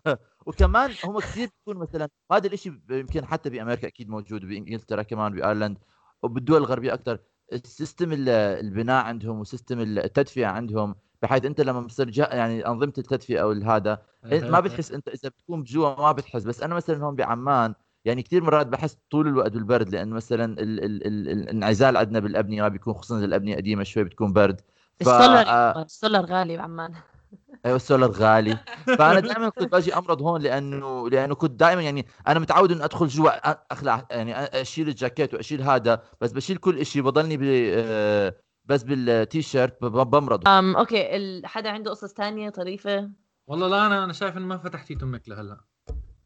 وكمان 0.46 0.90
هم 1.04 1.18
كثير 1.18 1.48
بيكون 1.58 1.82
مثلا 1.82 2.08
هذا 2.32 2.46
الشيء 2.46 2.80
يمكن 2.90 3.26
حتى 3.26 3.50
بأمريكا 3.50 3.88
أكيد 3.88 4.08
موجود 4.08 4.44
بإنجلترا 4.44 5.02
كمان 5.02 5.32
بأيرلند 5.32 5.78
وبالدول 6.22 6.56
الغربية 6.56 6.94
أكثر 6.94 7.18
ال 7.52 7.60
system 7.60 8.08
البناء 8.28 9.04
عندهم 9.04 9.40
و 9.40 9.46
system 9.46 9.80
التدفئة 9.80 10.46
عندهم 10.46 10.94
بحيث 11.22 11.44
أنت 11.44 11.60
لما 11.60 11.80
بتصير 11.80 12.18
يعني 12.18 12.66
أنظمة 12.66 12.92
التدفئة 12.98 13.38
أو 13.42 13.50
هذا 13.52 14.02
ما 14.24 14.60
بتحس 14.60 14.92
أنت 14.92 15.08
إذا 15.08 15.28
بتكون 15.28 15.62
بجوا 15.62 16.00
ما 16.00 16.12
بتحس. 16.12 16.42
بس 16.42 16.62
أنا 16.62 16.74
مثلا 16.74 17.04
هون 17.04 17.16
بعمان 17.16 17.74
يعني 18.04 18.22
كثير 18.22 18.42
مرات 18.42 18.66
بحس 18.66 18.98
طول 19.10 19.28
الوقت 19.28 19.52
بالبرد 19.52 19.88
لأنه 19.88 20.14
مثلا 20.16 20.44
ال 20.44 20.84
ال 20.84 21.06
ال 21.06 21.28
الإنعزال 21.28 21.96
عندنا 21.96 22.20
بالأبنية 22.20 22.62
ما 22.62 22.68
بيكون 22.68 22.94
خصوصا 22.94 23.18
إذا 23.18 23.24
الأبنية 23.24 23.56
قديمة 23.56 23.82
شوي 23.82 24.04
بتكون 24.04 24.32
برد. 24.32 24.60
ف... 24.60 25.08
السولر 25.08 25.44
آه. 25.46 25.82
السولر 25.82 26.24
غالي 26.24 26.56
بعمان. 26.56 26.94
أيوه 27.66 27.76
السولر 27.76 28.10
غالي. 28.10 28.58
فأنا 28.86 29.20
دائما 29.28 29.48
كنت 29.48 29.72
باجي 29.72 29.94
أمرض 29.94 30.22
هون 30.22 30.40
لأنه 30.42 31.08
لأنه 31.08 31.34
كنت 31.34 31.60
دائما 31.60 31.82
يعني 31.82 32.06
أنا 32.28 32.38
متعود 32.38 32.72
إنه 32.72 32.84
أدخل 32.84 33.06
جوا 33.06 33.30
أخلع 33.72 34.06
يعني 34.10 34.34
أشيل 34.34 34.88
الجاكيت 34.88 35.34
وأشيل 35.34 35.62
هذا 35.62 36.02
بس 36.20 36.32
بشيل 36.32 36.56
كل 36.56 36.86
شيء 36.86 37.02
بضلني 37.02 37.36
ب 37.36 37.42
آه، 37.44 38.34
بس 38.70 38.82
بالتي 38.82 39.42
شيرت 39.42 39.84
بمرض 39.84 40.48
أم 40.48 40.76
okay. 40.76 41.42
حدا 41.44 41.70
عنده 41.70 41.90
قصص 41.90 42.14
ثانية 42.14 42.50
طريفة؟ 42.50 43.10
والله 43.46 43.68
لا 43.68 43.86
أنا 43.86 44.04
أنا 44.04 44.12
شايف 44.12 44.36
إنه 44.36 44.46
ما 44.46 44.58
فتحتي 44.58 44.94
تمك 44.94 45.28
لهلا. 45.28 45.60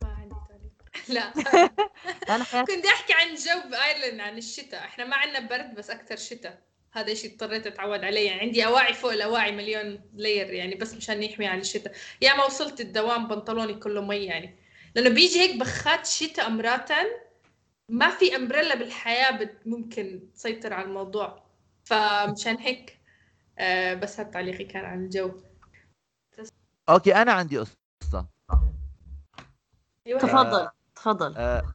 ما 0.02 0.08
عندي 0.08 0.34
لا. 1.14 1.32
أنا 2.34 2.44
حياتي 2.44 2.76
كنت 2.76 2.86
أحكي 2.86 3.12
عن 3.12 3.34
جو 3.34 3.70
ب 3.70 3.76
Ireland 3.77 4.20
عن 4.20 4.38
الشتاء. 4.38 4.80
إحنا 4.80 5.04
ما 5.04 5.16
عندنا 5.16 5.48
برد 5.48 5.74
بس 5.74 5.90
أكثر 5.90 6.16
شتاء. 6.16 6.62
هذا 6.92 7.14
شيء 7.14 7.32
اضطريت 7.32 7.66
أتعود 7.66 8.04
عليه. 8.04 8.26
يعني 8.26 8.40
عندي 8.40 8.66
أواعي 8.66 8.94
فوق 8.94 9.12
الأواعي 9.12 9.52
مليون 9.52 10.00
layer 10.14 10.52
يعني 10.52 10.74
بس 10.74 10.94
مشان 10.94 11.22
يحمي 11.22 11.46
عن 11.46 11.58
الشتاء. 11.58 11.92
يا 12.22 12.36
ما 12.36 12.44
وصلت 12.44 12.80
الدوام 12.80 13.28
بنطلوني 13.28 13.74
كله 13.74 14.02
مي 14.02 14.16
يعني. 14.16 14.58
لأنه 14.94 15.08
بيجي 15.08 15.40
هيك 15.40 15.56
بخات 15.56 16.06
شتاء 16.06 16.46
امراتا 16.46 16.96
ما 17.88 18.10
في 18.10 18.36
أمبريلا 18.36 18.74
بالحياة 18.74 19.50
ممكن 19.66 20.20
تسيطر 20.34 20.72
على 20.72 20.86
الموضوع. 20.86 21.43
فمشان 21.84 22.56
هيك 22.56 23.00
آه 23.58 23.94
بس 23.94 24.20
هالتعليقي 24.20 24.56
تعليقي 24.56 24.72
كان 24.72 24.84
عن 24.84 25.04
الجو. 25.04 25.32
أوكي 26.88 27.14
أنا 27.14 27.32
عندي 27.32 27.58
قصة. 27.58 28.26
أيوه. 30.06 30.20
تفضل 30.20 30.68
تفضل. 30.94 31.36
آه 31.36 31.74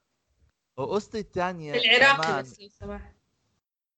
وقصتي 0.77 1.19
الثانية 1.19 1.73
العراقي 1.75 2.41
بس 2.41 2.59
لو 2.61 2.69
سمحت. 2.69 3.15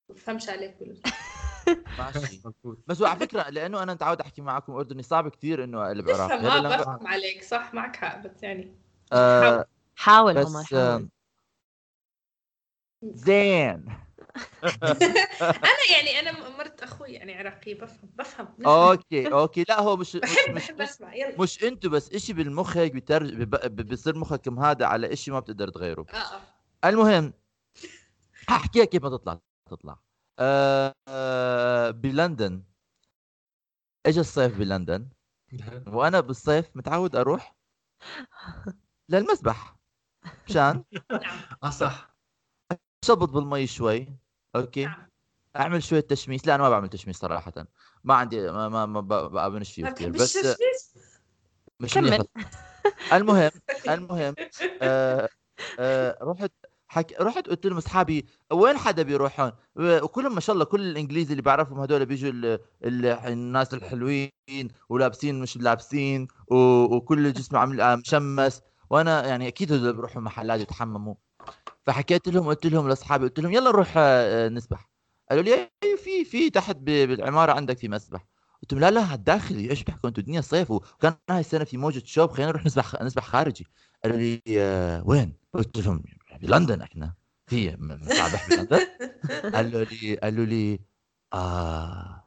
بفهمش 0.08 0.48
عليك 0.48 0.76
ماشي. 1.98 2.42
بس 2.86 3.02
على 3.02 3.20
فكرة 3.20 3.48
لأنه 3.50 3.82
أنا 3.82 3.94
متعود 3.94 4.20
أحكي 4.20 4.42
معكم 4.42 4.72
أردني 4.72 5.02
صعب 5.02 5.28
كثير 5.28 5.64
إنه 5.64 5.86
أقلب 5.86 6.10
عراقي 6.10 6.42
ما 6.42 6.76
بفهم 6.76 7.06
عليك 7.06 7.42
صح؟ 7.42 7.74
معك 7.74 7.96
حق 7.96 8.18
بس 8.18 8.42
يعني. 8.42 8.74
آه 9.12 9.66
حاول 9.96 10.34
بس 10.34 10.56
حاول. 10.56 11.08
زين. 13.02 13.84
أنا 15.42 15.84
يعني 15.92 16.20
أنا 16.20 16.48
مرت 16.58 16.82
أخوي 16.82 17.08
يعني 17.08 17.38
عراقي 17.38 17.74
بفهم 17.74 18.10
بفهم. 18.14 18.48
أوكي 18.66 19.32
أوكي. 19.32 19.64
لا 19.68 19.80
هو 19.80 19.96
مش 19.96 20.16
بحب 20.16 20.54
مش 20.54 20.64
بحب 20.70 20.80
أسمع. 20.80 21.14
يلا. 21.14 21.40
مش 21.40 21.64
أنتو 21.64 21.88
بس 21.88 22.12
اشي 22.12 22.32
بالمخ 22.32 22.76
هيك 22.76 22.92
بيترج 22.92 23.34
بيصير 23.66 24.18
مخكم 24.18 24.58
هذا 24.58 24.86
على 24.86 25.12
اشي 25.12 25.30
ما 25.30 25.40
بتقدر 25.40 25.68
تغيره. 25.68 26.06
آه 26.10 26.16
آه. 26.16 26.40
المهم 26.88 27.32
احكيها 28.50 28.84
كيف 28.84 29.02
ما 29.02 29.10
تطلع 29.10 29.38
تطلع. 29.70 29.98
آه 30.38 30.94
آه 31.08 31.90
بلندن. 31.90 32.62
اجى 34.06 34.20
الصيف 34.20 34.58
بلندن. 34.58 35.08
وأنا 35.86 36.20
بالصيف 36.20 36.70
متعود 36.74 37.16
أروح 37.16 37.56
للمسبح. 39.08 39.76
مشان؟ 40.48 40.84
نعم. 41.22 41.38
آه 41.64 41.70
صح. 41.70 42.14
شبط 43.04 43.28
بالمي 43.28 43.66
شوي. 43.66 44.21
okay. 44.56 44.84
نعم. 44.84 45.08
أعمل 45.56 45.82
شوية 45.82 46.00
تشميس. 46.00 46.46
لا 46.46 46.54
أنا 46.54 46.62
ما 46.62 46.70
بعمل 46.70 46.88
تشميس 46.88 47.16
صراحة. 47.16 47.52
ما 48.04 48.14
عندي 48.14 48.50
ما 48.50 48.68
ما, 48.68 48.86
ما 48.86 49.00
بابنش 49.00 49.72
فيه 49.72 49.86
كثير. 49.86 50.10
بس 50.10 50.38
مش 51.80 51.94
كمل. 51.94 52.24
المهم 53.12 53.50
المهم 53.88 54.34
آه 54.82 55.28
آه 55.78 56.18
رحت 56.22 56.52
حك... 56.88 57.12
رحت 57.20 57.48
قلت 57.48 57.66
لهم 57.66 57.76
أصحابي 57.76 58.26
وين 58.52 58.76
حدا 58.76 59.02
بيروح 59.02 59.40
هون 59.40 59.52
وكلهم 59.76 60.34
ما 60.34 60.40
شاء 60.40 60.54
الله 60.54 60.64
كل 60.64 60.80
الإنجليزي 60.80 61.32
اللي 61.32 61.42
بعرفهم 61.42 61.80
هدول 61.80 62.06
بيجوا 62.06 62.30
ال... 62.30 62.58
ال... 62.84 63.06
الناس 63.06 63.74
الحلوين 63.74 64.30
ولابسين 64.88 65.40
مش 65.40 65.56
لابسين 65.56 66.28
و... 66.48 66.56
وكل 66.96 67.32
جسمه 67.32 67.58
عامل 67.58 67.96
مشمس. 67.96 68.62
وأنا 68.90 69.26
يعني 69.26 69.48
أكيد 69.48 69.72
هدول 69.72 69.92
بيروحوا 69.92 70.22
محلات 70.22 70.60
يتحمموا. 70.60 71.14
فحكيت 71.86 72.28
لهم 72.28 72.46
قلت 72.46 72.66
لهم 72.66 72.88
لأصحابي 72.88 73.24
قلت 73.24 73.40
لهم 73.40 73.52
يلا 73.52 73.70
نروح 73.70 73.94
آه، 73.96 74.48
نسبح. 74.48 74.90
قالوا 75.30 75.44
لي 75.44 75.54
أيوه 75.84 75.96
في 75.96 76.24
في 76.24 76.50
تحت 76.50 76.76
بالعمارة 76.76 77.52
عندك 77.52 77.78
في 77.78 77.88
مسبح. 77.88 78.26
قلت 78.62 78.72
لهم 78.72 78.80
لا 78.80 78.90
لا 78.90 79.14
الداخلي 79.14 79.70
إيش 79.70 79.82
بتحكوا 79.82 80.08
أنتم 80.08 80.20
الدنيا 80.20 80.40
صيف 80.40 80.70
وكان 80.70 81.14
هاي 81.30 81.40
السنة 81.40 81.64
في 81.64 81.76
موجة 81.76 82.02
شوب 82.04 82.30
خلينا 82.30 82.50
نروح 82.50 82.66
نسبح 82.66 83.02
نسبح 83.02 83.24
خارجي. 83.24 83.66
قالوا 84.04 84.16
لي 84.18 84.42
آه، 84.48 85.02
وين؟ 85.06 85.36
قلت 85.54 85.78
لهم 85.78 86.02
بلندن 86.42 86.80
إحنا. 86.82 87.14
في 87.46 87.76
مسابح 87.78 88.48
بلندن 88.48 88.86
قالوا 89.54 89.84
لي 89.84 90.14
قالوا 90.16 90.44
لي 90.44 90.80
آه 91.32 92.24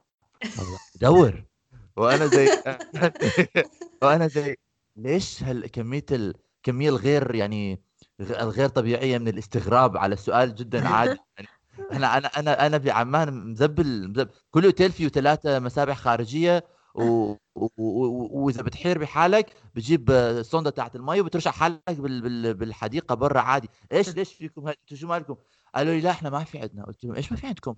والله 0.59 0.79
دور 1.01 1.43
وأنا 1.97 2.27
زي 2.27 2.47
وأنا 4.03 4.27
زي 4.27 4.55
ليش 4.95 5.43
هالكميه 5.43 6.05
الكميه 6.11 6.89
الغير 6.89 7.35
يعني 7.35 7.81
الغير 8.19 8.69
طبيعية 8.69 9.17
من 9.17 9.28
الاستغراب 9.28 9.97
على 9.97 10.13
السؤال 10.13 10.56
جدا 10.56 10.88
عادي. 10.88 11.17
يعني 11.38 11.47
أنا 11.91 12.17
أنا 12.17 12.28
أنا 12.28 12.65
أنا 12.67 12.78
بعمان 12.78 13.51
مزبل, 13.51 14.10
مزبل 14.10 14.30
كل 14.51 14.65
أوتيل 14.65 14.91
فيه 14.91 15.08
ثلاثة 15.08 15.60
مسابح 15.60 15.97
خارجية 15.97 16.63
وإذا 17.75 18.62
بتحير 18.62 18.99
بحالك 18.99 19.54
بتجيب 19.75 20.12
الصونده 20.12 20.69
تاعت 20.69 20.95
المي 20.95 21.21
وبترشع 21.21 21.51
حالك 21.51 21.82
بال... 21.89 22.21
بال... 22.21 22.54
بالحديقة 22.54 23.15
برا 23.15 23.39
عادي. 23.39 23.69
إيش 23.91 24.10
ليش 24.10 24.34
فيكم 24.34 24.67
أنتم 24.67 24.95
شو 24.95 25.08
مالكم؟ 25.08 25.36
قالوا 25.75 25.93
لي 25.93 26.01
لا 26.01 26.12
إحنا 26.12 26.30
ما 26.30 26.43
في 26.43 26.60
عندنا. 26.60 26.86
قلت 26.86 27.04
لهم 27.04 27.15
إيش 27.15 27.32
ما 27.32 27.38
في 27.38 27.47
عندكم؟ 27.47 27.75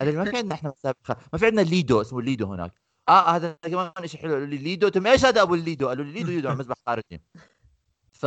قالوا 0.00 0.12
لي 0.12 0.18
ما 0.18 0.24
في 0.24 0.36
عندنا 0.36 0.54
إحنا 0.54 0.70
مسابح 0.70 0.98
خ... 1.02 1.10
ما 1.32 1.38
في 1.38 1.46
عندنا 1.46 1.60
lido 1.60 2.00
اسمه 2.00 2.22
lido 2.22 2.52
هناك. 2.52 2.72
آه 3.08 3.36
هذا 3.36 3.52
كمان 3.62 3.92
شيء 4.04 4.20
حلو 4.20 4.32
قالوا 4.32 4.46
لي 4.46 4.56
lido؟ 4.56 4.88
لهم 4.88 5.06
إيش 5.06 5.24
هذا 5.24 5.42
أبو 5.42 5.54
ال 5.54 5.60
lido؟ 5.60 5.88
قالوا 5.88 6.04
لي 6.04 6.22
ليدو 6.22 6.48
على 6.48 6.58
مذبح 6.58 6.76
خارجي. 6.86 7.22
ف 8.12 8.26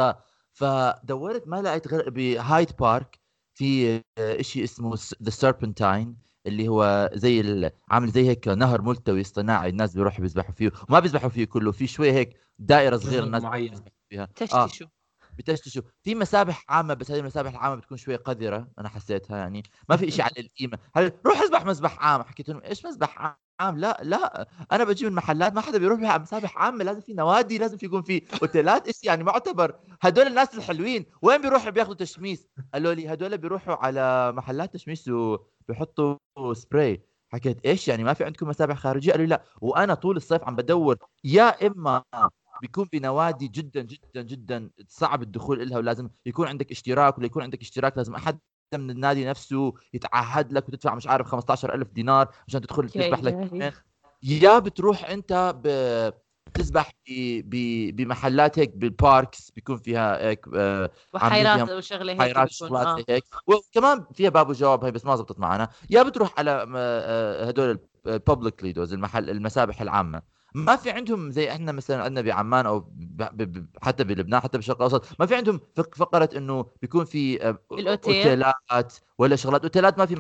فدورت 0.56 1.48
ما 1.48 1.62
لقيت 1.62 1.88
غير 1.88 2.10
ب 2.10 2.22
Hyde 2.22 2.72
Park 2.80 3.20
في 3.54 4.02
شيء 4.42 4.64
اسمه 4.64 4.96
The 5.24 5.30
Serpentine 5.30 6.18
اللي 6.48 6.68
هو 6.68 7.10
زي 7.14 7.72
عامل 7.92 8.10
زي 8.12 8.30
هيك 8.30 8.48
نهر 8.48 8.82
ملتوي 8.82 9.22
اصطناعي 9.22 9.70
الناس 9.70 9.96
بيروحوا 9.96 10.22
بيسبحوا 10.22 10.52
فيه 10.54 10.72
وما 10.90 11.00
بيسبحوا 11.00 11.30
فيه 11.30 11.46
كله 11.46 11.72
في 11.72 11.88
شوي 11.88 12.12
هيك 12.12 12.38
دائرة 12.60 12.98
صغيرة 12.98 13.24
الناس 13.24 13.44
معينه 13.44 13.82
فيها. 14.10 14.26
تشتشوا 14.36 14.88
آه. 14.88 14.92
بتشتشوا. 15.38 15.84
في 16.04 16.16
مسابح 16.16 16.66
عامة 16.70 16.94
بس 16.94 17.12
هذه 17.12 17.20
المسابح 17.20 17.50
العامة 17.52 17.76
بتكون 17.76 17.98
شوي 17.98 18.16
قذرة 18.16 18.72
أنا 18.80 18.90
حسيتها 18.90 19.38
يعني. 19.38 19.64
ما 19.90 19.98
في 19.98 20.12
شيء 20.12 20.26
على 20.26 20.34
القيمة. 20.40 20.80
هل 20.96 21.12
روح 21.26 21.42
اسبح 21.42 21.66
مسبح 21.66 22.00
عام؟ 22.00 22.24
حكيت 22.24 22.50
لهم 22.50 22.62
إيش 22.62 22.86
مسبح 22.86 23.22
عام 23.60 23.78
لا 23.78 24.00
لا 24.04 24.48
أنا 24.72 24.84
بجي 24.84 25.06
من 25.06 25.16
محلات 25.16 25.54
ما 25.54 25.62
حدا 25.62 25.78
بيروح 25.78 26.00
مسابح 26.00 26.58
عامه 26.58 26.84
لازم 26.84 27.02
في 27.02 27.14
نوادي 27.14 27.58
لازم 27.58 27.78
في 27.78 27.86
يكون 27.86 28.02
في 28.02 28.22
أوتيلات 28.42 28.88
إيش 28.88 29.04
يعني 29.04 29.24
معتبر؟ 29.24 29.76
هدول 30.02 30.28
الناس 30.28 30.58
الحلوين 30.58 31.06
وين 31.22 31.42
بيروحوا 31.42 31.70
بياخذوا 31.70 31.96
تشميس؟ 31.96 32.48
قالوا 32.74 32.94
لي 32.94 33.14
هدول 33.14 33.38
بيروحوا 33.38 33.76
على 33.76 34.32
محلات 34.32 34.74
تشميس 34.74 35.08
وبيحطوا 35.08 36.18
سبراي 36.54 37.06
حكيت 37.30 37.66
إيش 37.66 37.88
يعني 37.88 38.04
ما 38.04 38.14
في 38.14 38.24
عندكم 38.24 38.48
مسابح 38.48 38.78
خارجية؟ 38.78 39.12
قالوا 39.12 39.26
لي 39.26 39.30
لا 39.30 39.44
وأنا 39.62 39.94
طول 39.94 40.18
الصيف 40.18 40.44
عم 40.44 40.56
بدور 40.56 40.98
يا 41.24 41.68
إما 41.68 42.04
بيكون 42.62 42.88
بنوادي 42.94 43.48
جدا 43.48 43.82
جدا 43.82 44.22
جدا 44.22 44.70
صعب 44.88 45.22
الدخول 45.22 45.70
لها 45.70 45.78
ولازم 45.78 46.10
يكون 46.26 46.48
عندك 46.48 46.72
اشتراك 46.72 47.18
ولا 47.18 47.26
يكون 47.26 47.44
عندك 47.44 47.62
اشتراك 47.62 47.98
لازم 47.98 48.16
أحد 48.16 48.40
من 48.74 48.90
النادي 48.90 49.26
نفسه 49.26 49.74
يتعهد 49.94 50.54
لك 50.54 50.70
وتدفع 50.70 50.96
مش 50.96 51.08
عارف 51.08 51.28
15000 51.28 51.88
دينار 51.88 52.28
عشان 52.48 52.62
تدخل 52.62 52.90
تسبح 52.90 53.20
لك. 53.24 53.74
يا 54.24 54.60
بتروح 54.60 55.10
أنت 55.10 55.56
بتسبح 56.52 56.92
بمحلات 57.94 58.60
هيك 58.60 58.78
بالباركس 58.78 59.52
بيكون 59.52 59.78
فيها 59.78 60.28
هيك 60.28 60.46
آه، 60.56 60.90
بحيرات 61.14 61.72
وشغله 61.72 62.12
هيك 62.12 62.20
بحيرات 62.20 62.52
شغلات 62.52 62.88
آه. 62.88 63.04
هيك. 63.10 63.24
وكمان 63.48 64.06
فيها 64.14 64.30
باب 64.30 64.50
وجواب 64.50 64.84
هي 64.86 64.92
بس 64.92 65.06
ما 65.06 65.16
زبطت 65.16 65.40
معنا. 65.40 65.70
يا 65.90 66.04
بتروح 66.04 66.34
على 66.38 66.68
آه، 66.76 67.46
هدول 67.46 67.80
الببليك 68.08 68.64
ليدوز 68.64 68.94
المحل 68.94 69.30
المسابح 69.30 69.82
العامة. 69.82 70.22
ما 70.56 70.76
في 70.76 70.92
عندهم 70.92 71.32
زي 71.32 71.52
إحنا 71.52 71.72
مثلا 71.72 72.04
عندنا 72.04 72.22
بعمان 72.22 72.66
أو 72.66 72.92
حتى 73.82 74.04
بلبنان 74.04 74.40
حتى 74.40 74.58
بالشرق 74.58 74.76
الأوسط 74.76 75.06
ما 75.20 75.26
في 75.26 75.36
عندهم 75.36 75.60
فقرة 75.76 76.30
إنه 76.38 76.66
بيكون 76.82 77.06
في 77.06 77.44
آه، 77.50 77.60
أوتيلات 77.72 78.94
ولا 79.18 79.36
شغلات. 79.36 79.62
أوتيلات 79.62 79.98
ما 79.98 80.06
في 80.06 80.16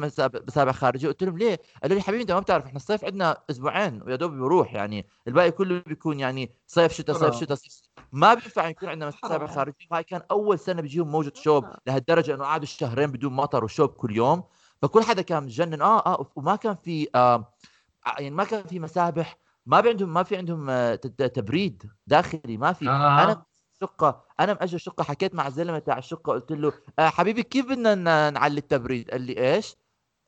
مسابح 0.47 0.75
خارجية. 0.75 1.07
قلت 1.07 1.23
لهم 1.23 1.37
ليه؟ 1.37 1.59
قالوا 1.83 1.97
لي 1.97 2.01
حبيبي 2.01 2.21
أنت 2.21 2.31
ما 2.31 2.39
بتعرف 2.39 2.65
إحنا 2.65 2.75
الصيف 2.75 3.05
عندنا 3.05 3.37
أسبوعين 3.49 4.01
ويا 4.01 4.15
دوب 4.15 4.31
بيروح 4.31 4.73
يعني. 4.73 5.07
الباقي 5.27 5.51
كله 5.51 5.83
بيكون 5.87 6.19
يعني 6.19 6.51
صيف 6.67 6.93
شتاء 6.93 7.15
صيف 7.17 7.35
شتاء 7.35 7.57
صيف 7.57 7.81
ما 8.11 8.33
بينفع 8.33 8.67
يكون 8.67 8.89
عندنا 8.89 9.11
مسابح 9.25 9.55
خارجية. 9.55 9.87
هاي 9.91 10.03
كان 10.03 10.21
أول 10.31 10.59
سنة 10.59 10.81
بيجيهم 10.81 11.07
موجة 11.07 11.33
شوب 11.35 11.65
لهالدرجة 11.87 12.35
إنه 12.35 12.43
قعدوا 12.43 12.65
شهرين 12.65 13.11
بدون 13.11 13.33
مطر 13.33 13.63
وشوب 13.63 13.89
كل 13.89 14.15
يوم. 14.15 14.43
فكل 14.81 15.03
حدا 15.03 15.21
كان 15.21 15.43
متجنن. 15.43 15.81
آه 15.81 15.99
آه 16.05 16.31
وما 16.35 16.55
كان 16.55 16.75
في 16.75 17.07
آه 17.15 17.53
يعني 18.07 18.29
ما 18.29 18.43
كان 18.43 18.63
في 18.63 18.79
مسابح. 18.79 19.44
ما 19.65 19.81
في 19.81 19.89
عندهم 19.89 20.13
ما 20.13 20.23
في 20.23 20.37
عندهم 20.37 20.69
آه، 20.69 20.95
تبريد 20.95 21.83
داخلي 22.07 22.57
ما 22.57 22.73
في. 22.73 22.89
آه. 22.89 23.23
أنا 23.23 23.43
شقة 23.81 24.25
أنا 24.39 24.53
مأجر 24.53 24.77
شقه 24.77 25.03
حكيت 25.03 25.35
مع 25.35 25.47
الزلمه 25.47 25.79
تاع 25.79 25.97
الشقة 25.97 26.33
قلت 26.33 26.51
له 26.51 26.73
آه 26.99 27.09
حبيبي 27.09 27.43
كيف 27.43 27.65
بدنا 27.65 28.29
نعلي 28.29 28.57
التبريد؟ 28.59 29.11
قال 29.11 29.21
لي 29.21 29.55
إيش؟ 29.55 29.75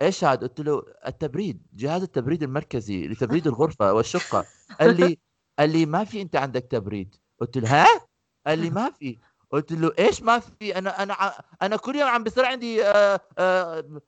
إيش 0.01 0.23
هذا 0.23 0.41
قلت 0.41 0.61
له 0.61 0.83
التبريد 1.07 1.67
جهاز 1.73 2.03
التبريد 2.03 2.43
المركزي 2.43 3.07
لتبريد 3.07 3.47
الغرفة 3.47 3.93
والشقة. 3.93 4.45
قال 4.79 4.95
لي 5.01 5.17
قال 5.59 5.69
لي 5.69 5.85
ما 5.85 6.03
في 6.03 6.21
أنت 6.21 6.35
عندك 6.35 6.67
تبريد. 6.71 7.15
قلت 7.39 7.57
له 7.57 7.83
ها؟ 7.83 7.87
قال 8.47 8.59
لي 8.59 8.69
ما 8.69 8.91
في. 8.91 9.19
قلت 9.51 9.71
له 9.71 9.91
إيش 9.99 10.21
ما 10.23 10.39
في؟ 10.39 10.77
أنا 10.77 11.03
أنا 11.03 11.13
أنا 11.61 11.77
كل 11.77 11.95
يوم 11.95 12.09
عم 12.09 12.23
بصير 12.23 12.45
عندي 12.45 12.85
آه 12.85 13.19
آه 13.37 14.01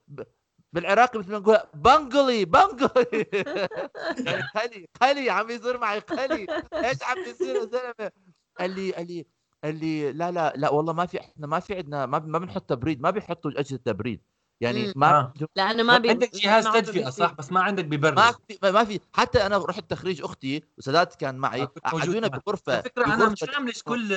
بالعراقي 0.72 1.18
مثل 1.18 1.32
ما 1.32 1.38
نقول 1.38 1.58
بنقلي 1.74 2.44
بنقلي 2.44 3.24
قلي 4.56 4.88
قلي 5.02 5.30
عم 5.30 5.50
يصير 5.50 5.78
معي 5.78 5.98
قلي. 5.98 6.46
إيش 6.74 7.02
عم 7.02 7.24
بيصير 7.24 7.56
يا 7.56 7.64
زلمة؟ 7.64 8.10
قال 8.58 8.70
لي 8.70 8.92
قال 8.92 9.06
لي 9.06 9.26
قال 9.64 9.80
لي 9.80 10.12
لا 10.12 10.30
لا 10.30 10.52
لا 10.56 10.70
والله 10.70 10.92
ما 10.92 11.06
في 11.06 11.20
إحنا 11.20 11.46
ما 11.46 11.60
في 11.60 11.74
عندنا 11.74 12.06
ما 12.06 12.18
ما 12.18 12.38
بنحط 12.38 12.62
تبريد 12.70 13.00
ما 13.00 13.10
بيحطوا 13.10 13.50
أجهزة 13.50 13.76
تبريد. 13.76 14.22
يعني 14.60 14.92
ما 14.96 15.10
آه. 15.10 15.32
لأنه 15.56 15.82
ما 15.82 15.98
بي... 15.98 16.10
عندك 16.10 16.34
جهاز 16.34 16.68
تدفئة 16.68 17.10
صح؟ 17.10 17.32
بس 17.32 17.52
ما 17.52 17.60
عندك 17.60 17.84
ببرد. 17.84 18.16
ما 18.16 18.32
في 18.32 18.58
ما 18.62 18.84
في. 18.84 19.00
حتى 19.12 19.46
أنا 19.46 19.58
رحت 19.58 19.90
تخريج 19.90 20.22
أختي 20.22 20.62
وسادات 20.78 21.14
كان 21.14 21.36
معي 21.36 21.64
قعدونا 21.64 22.28
بغرفة 22.28 22.72
على 22.72 22.82
فكرة 22.82 23.14
أنا 23.14 23.28
مش 23.28 23.40
فاهم 23.40 23.66
ليش 23.66 23.82
كل 23.82 24.16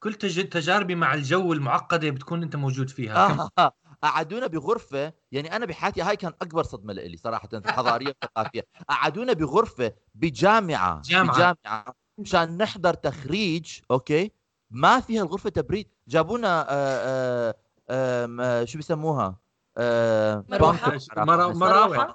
كل 0.00 0.14
تجاربي 0.14 0.94
مع 0.94 1.14
الجو 1.14 1.52
المعقدة 1.52 2.10
بتكون 2.10 2.42
أنت 2.42 2.56
موجود 2.56 2.90
فيها. 2.90 3.50
آه. 3.58 3.72
قعدونا 4.02 4.46
بغرفة 4.46 5.12
يعني 5.32 5.56
أنا 5.56 5.66
بحياتي 5.66 6.02
هاي 6.02 6.16
كان 6.16 6.32
أكبر 6.42 6.62
صدمة 6.62 6.92
لي 6.92 7.16
صراحة 7.16 7.48
حضاريه 7.66 8.14
وثقافيه 8.22 8.62
قعدونا 8.88 9.32
بغرفة 9.32 9.92
بجامعة 10.14 11.02
جامعة. 11.04 11.36
بجامعة 11.36 11.94
مشان 12.18 12.56
نحضر 12.58 12.94
تخريج 12.94 13.80
أوكي؟ 13.90 14.32
ما 14.70 15.00
فيها 15.00 15.22
الغرفة 15.22 15.50
تبريد. 15.50 15.88
جابونا 16.08 16.66
آآ 16.70 17.54
آآ 17.90 18.64
شو 18.64 18.78
بيسموها؟ 18.78 19.40
مروحة. 19.78 20.98
مراوح 21.16 22.14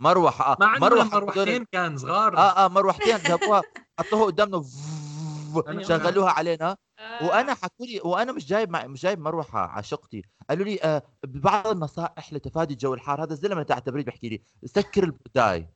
مروحة. 0.00 0.52
آه. 0.52 0.78
مروحة 0.80 1.20
مروحتين 1.20 1.64
كان 1.72 1.96
صغار. 1.96 2.36
آه 2.36 2.64
آه 2.64 2.68
مروحتين 2.68 3.18
جابوها. 3.18 3.62
حطوها 4.00 4.24
قدامنا 4.26 4.62
شغلوها 5.88 6.30
علينا. 6.30 6.76
آه. 6.98 7.26
وأنا 7.26 7.54
حكوا 7.54 7.86
لي 7.86 8.00
وأنا 8.04 8.32
مش 8.32 8.46
جايب 8.46 8.70
مع 8.70 8.86
مش 8.86 9.02
جايب 9.02 9.20
مروحة 9.20 9.60
على 9.60 9.82
شقتي. 9.82 10.22
قالوا 10.50 10.64
لي 10.64 10.78
آه 10.82 11.02
ببعض 11.24 11.66
النصائح 11.66 12.32
لتفادي 12.32 12.74
الجو 12.74 12.94
الحار. 12.94 13.22
هذا 13.22 13.32
الزلمة 13.32 13.62
تاع 13.62 13.78
التبريد 13.78 14.04
بيحكي 14.04 14.28
لي 14.28 14.42
سكر 14.64 15.04
البداي 15.04 15.68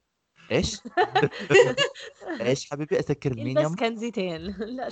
إيش؟ 0.53 0.81
إيش 2.41 2.71
حبيبي؟ 2.71 3.01
أسكر 3.01 3.33
المين 3.33 3.59
بس 3.65 3.75
كنزتين 3.75 4.41
لا 4.77 4.89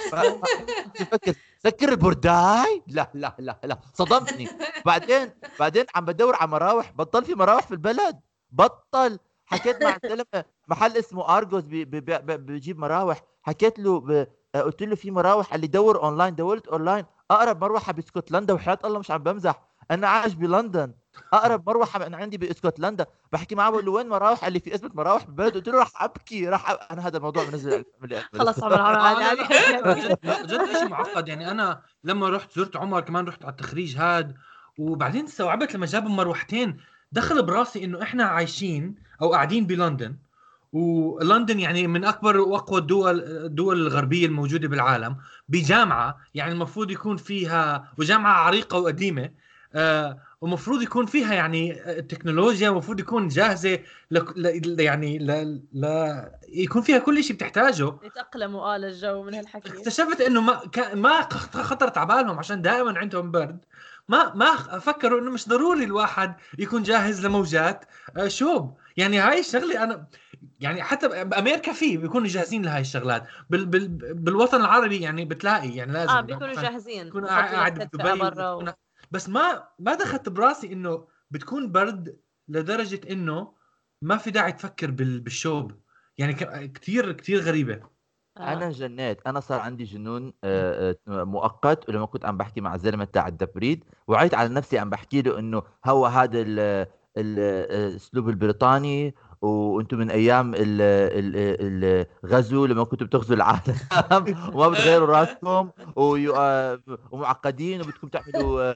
تفكر 0.95 1.35
سكر 1.65 1.89
البرداي؟ 1.89 2.83
لا 2.87 3.11
لا 3.15 3.37
لا 3.39 3.61
لا. 3.65 3.81
صدمتني. 3.95 4.49
بعدين 4.87 5.31
بعدين 5.61 5.85
عم 5.95 6.05
بدور 6.05 6.35
على 6.37 6.51
مراوح 6.51 6.93
بطل 6.93 7.25
في 7.25 7.35
مراوح 7.35 7.67
في 7.67 7.73
البلد. 7.73 8.21
بطل. 8.51 9.19
حكيت 9.47 9.83
مع 9.85 9.99
الزلمة 10.05 10.45
محل 10.69 10.97
اسمه 10.97 11.37
Argos 11.37 11.65
بيجيب 11.65 12.79
مراوح. 12.79 13.23
حكيت 13.43 13.79
له 13.79 14.27
قلت 14.55 14.83
له 14.83 14.95
في 14.95 15.11
مراوح 15.11 15.51
قال 15.51 15.61
لي 15.61 15.67
دور 15.67 16.03
أونلاين 16.03 16.35
دورت 16.35 16.69
أونلاين. 16.69 17.05
أقرب 17.31 17.65
مروحة 17.65 17.93
باسكتلندا 17.93 18.55
وحياة 18.55 18.79
الله 18.85 18.99
مش 18.99 19.11
عم 19.11 19.23
بمزح. 19.23 19.63
أنا 19.91 20.09
عايش 20.09 20.35
بلندن. 20.35 20.93
أقرب 21.33 21.69
مروحة 21.69 22.07
أنا 22.07 22.17
عندي 22.17 22.39
باسكتلندا 22.39 23.07
بحكي 23.33 23.55
معه 23.55 23.71
بقول 23.71 23.85
له 23.85 23.93
وين 23.93 24.09
مراوح؟ 24.09 24.45
قال 24.45 24.53
لي 24.53 24.61
في 24.61 24.75
ازمه 24.75 24.91
مراوح 24.95 25.25
بالبلد. 25.25 25.55
قلت 25.55 25.69
له 25.69 25.79
راح 25.79 26.03
أبكي 26.03 26.49
راح 26.49 26.71
أب... 26.71 26.79
أنا 26.91 27.07
هذا 27.07 27.17
الموضوع 27.17 27.45
بنزل 27.45 27.85
خلص 28.39 28.65
عمر 28.65 28.81
عمر 28.81 29.35
جد 30.45 30.73
شيء 30.73 30.89
معقد. 30.89 31.29
يعني 31.29 31.51
أنا 31.51 31.83
لما 32.05 32.29
رحت 32.29 32.53
زرت 32.53 32.77
عمر 32.77 33.01
كمان 33.01 33.25
رحت 33.25 33.45
على 33.45 33.51
التخريج 33.51 33.97
هاد. 33.97 34.35
وبعدين 34.79 35.25
استوعبت 35.25 35.75
لما 35.75 35.87
جابوا 35.87 36.11
مروحتين 36.11 36.77
دخل 37.13 37.43
براسي 37.43 37.85
إنه 37.85 38.03
إحنا 38.03 38.25
عايشين 38.25 38.95
أو 39.23 39.33
قاعدين 39.33 39.67
بلندن. 39.67 40.17
ولندن 40.73 41.61
يعني 41.61 41.87
من 41.87 42.05
أكبر 42.05 42.37
وأقوى 42.37 42.81
الدول 42.81 43.21
الدول 43.21 43.81
الغربية 43.87 44.27
الموجودة 44.27 44.69
بالعالم 44.69 45.17
بجامعة 45.49 46.19
يعني 46.35 46.53
المفروض 46.53 46.91
يكون 46.91 47.17
فيها 47.17 47.93
وجامعة 47.99 48.33
عريقة 48.33 48.79
وقديمة 48.79 49.31
آه 49.75 50.19
ومفروض 50.41 50.83
يكون 50.83 51.07
فيها 51.07 51.35
يعني 51.35 51.91
التكنولوجيا 51.99 52.69
المفروض 52.69 53.01
يكون 53.01 53.29
جاهزة 53.29 53.79
ل... 54.11 54.19
ل... 54.37 54.81
يعني 54.81 55.19
ل... 55.19 55.61
ل... 55.73 55.87
يكون 56.49 56.83
فيها 56.83 56.99
كل 56.99 57.25
شيء 57.25 57.37
بتحتاجه. 57.37 57.93
يتأقلموا 58.03 58.75
آه 58.75 58.79
للجو 58.79 59.23
من 59.23 59.35
هالحكي. 59.35 59.69
اكتشفت 59.69 60.21
إنه 60.21 60.41
ما. 60.41 60.61
ما 60.95 61.23
خطرت 61.43 61.99
على 61.99 62.09
بالهم 62.09 62.39
عشان 62.39 62.63
دائما 62.63 62.99
عندهم 62.99 63.31
برد. 63.31 63.65
ما 64.09 64.35
ما 64.35 64.57
فكروا 64.79 65.21
إنه 65.21 65.31
مش 65.31 65.49
ضروري 65.49 65.85
الواحد 65.85 66.35
يكون 66.59 66.83
جاهز 66.83 67.27
لموجات 67.27 67.85
آه، 68.17 68.29
شوب. 68.29 68.77
يعني 68.97 69.19
هاي 69.19 69.41
الشغلة 69.41 69.83
أنا 69.83 70.07
يعني 70.61 70.83
حتى 70.83 71.25
بأمريكا 71.25 71.73
في 71.73 71.97
بيكونوا 71.97 72.29
جاهزين 72.29 72.65
لهي 72.65 72.81
الشغلات. 72.81 73.27
بال 73.51 73.67
بال 73.67 73.89
بالوطن 74.15 74.61
العربي 74.61 75.01
يعني 75.01 75.25
بتلاقي 75.25 75.71
يعني 75.71 75.93
لازم. 75.93 76.11
آه 76.11 76.21
بيكونوا 76.21 76.55
جاهزين 76.55 77.07
يكون 77.07 77.27
قاعد 77.27 77.91
بدبي 77.95 78.43
و... 78.43 78.65
بس 79.11 79.29
ما 79.29 79.69
ما 79.79 79.95
دخلت 79.95 80.29
براسي 80.29 80.73
إنه 80.73 81.07
بتكون 81.31 81.73
برد 81.73 82.21
لدرجة 82.49 83.01
إنه 83.11 83.53
ما 84.03 84.17
في 84.17 84.31
داعي 84.31 84.53
تفكر 84.53 84.91
بال... 84.91 85.21
بالشوب. 85.21 85.73
يعني 86.19 86.35
كثير 86.69 87.13
كثير 87.13 87.41
غريبة. 87.41 87.81
آه. 88.37 88.53
أنا 88.53 88.71
جنيت. 88.71 89.27
أنا 89.27 89.41
صار 89.41 89.61
عندي 89.61 89.85
جنون 89.85 90.33
آه، 90.45 90.97
آه، 91.09 91.25
مؤقت 91.25 91.89
ولما 91.89 92.07
كنت 92.07 92.25
عم 92.25 92.37
بحكي 92.37 92.61
مع 92.61 92.75
الزلمه 92.75 93.05
تاع 93.05 93.29
التبريد 93.29 93.85
وعيت 94.07 94.35
على 94.35 94.49
نفسي 94.49 94.79
عم 94.79 94.91
بحكي 94.91 95.23
له 95.23 95.39
إنه 95.39 95.63
هو 95.87 96.07
هذا 96.07 96.45
الاسلوب 97.17 98.29
البريطاني 98.29 99.15
وأنتم 99.43 99.99
من 99.99 100.11
أيام 100.11 100.53
الغزو 102.25 102.67
لما 102.67 102.85
كنتوا 102.85 103.07
بتغزوا 103.07 103.37
العالم. 103.37 103.77
وما 104.55 104.69
بتغيروا 104.69 105.09
راسكم 105.09 105.71
ومعقدين 107.11 107.81
وبدكم 107.81 108.09
تعملوا 108.09 108.75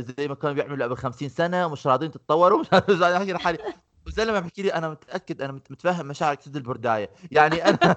زي 0.00 0.28
ما 0.28 0.34
كانوا 0.34 0.54
بيعملوا 0.54 0.86
قبل 0.86 0.96
50 0.96 1.28
سنة 1.28 1.66
ومش 1.66 1.86
راضيين 1.86 2.10
تتطوروا. 2.10 2.64
احكي 3.16 3.32
لحالي 3.32 3.58
وزلمة 4.06 4.40
بحكي 4.40 4.62
لي 4.62 4.74
أنا 4.74 4.88
متأكد 4.88 5.42
أنا 5.42 5.52
متفهم 5.52 6.06
مشاعرك 6.06 6.42
سد 6.42 6.56
البرداية. 6.56 7.10
يعني 7.30 7.68
أنا 7.68 7.78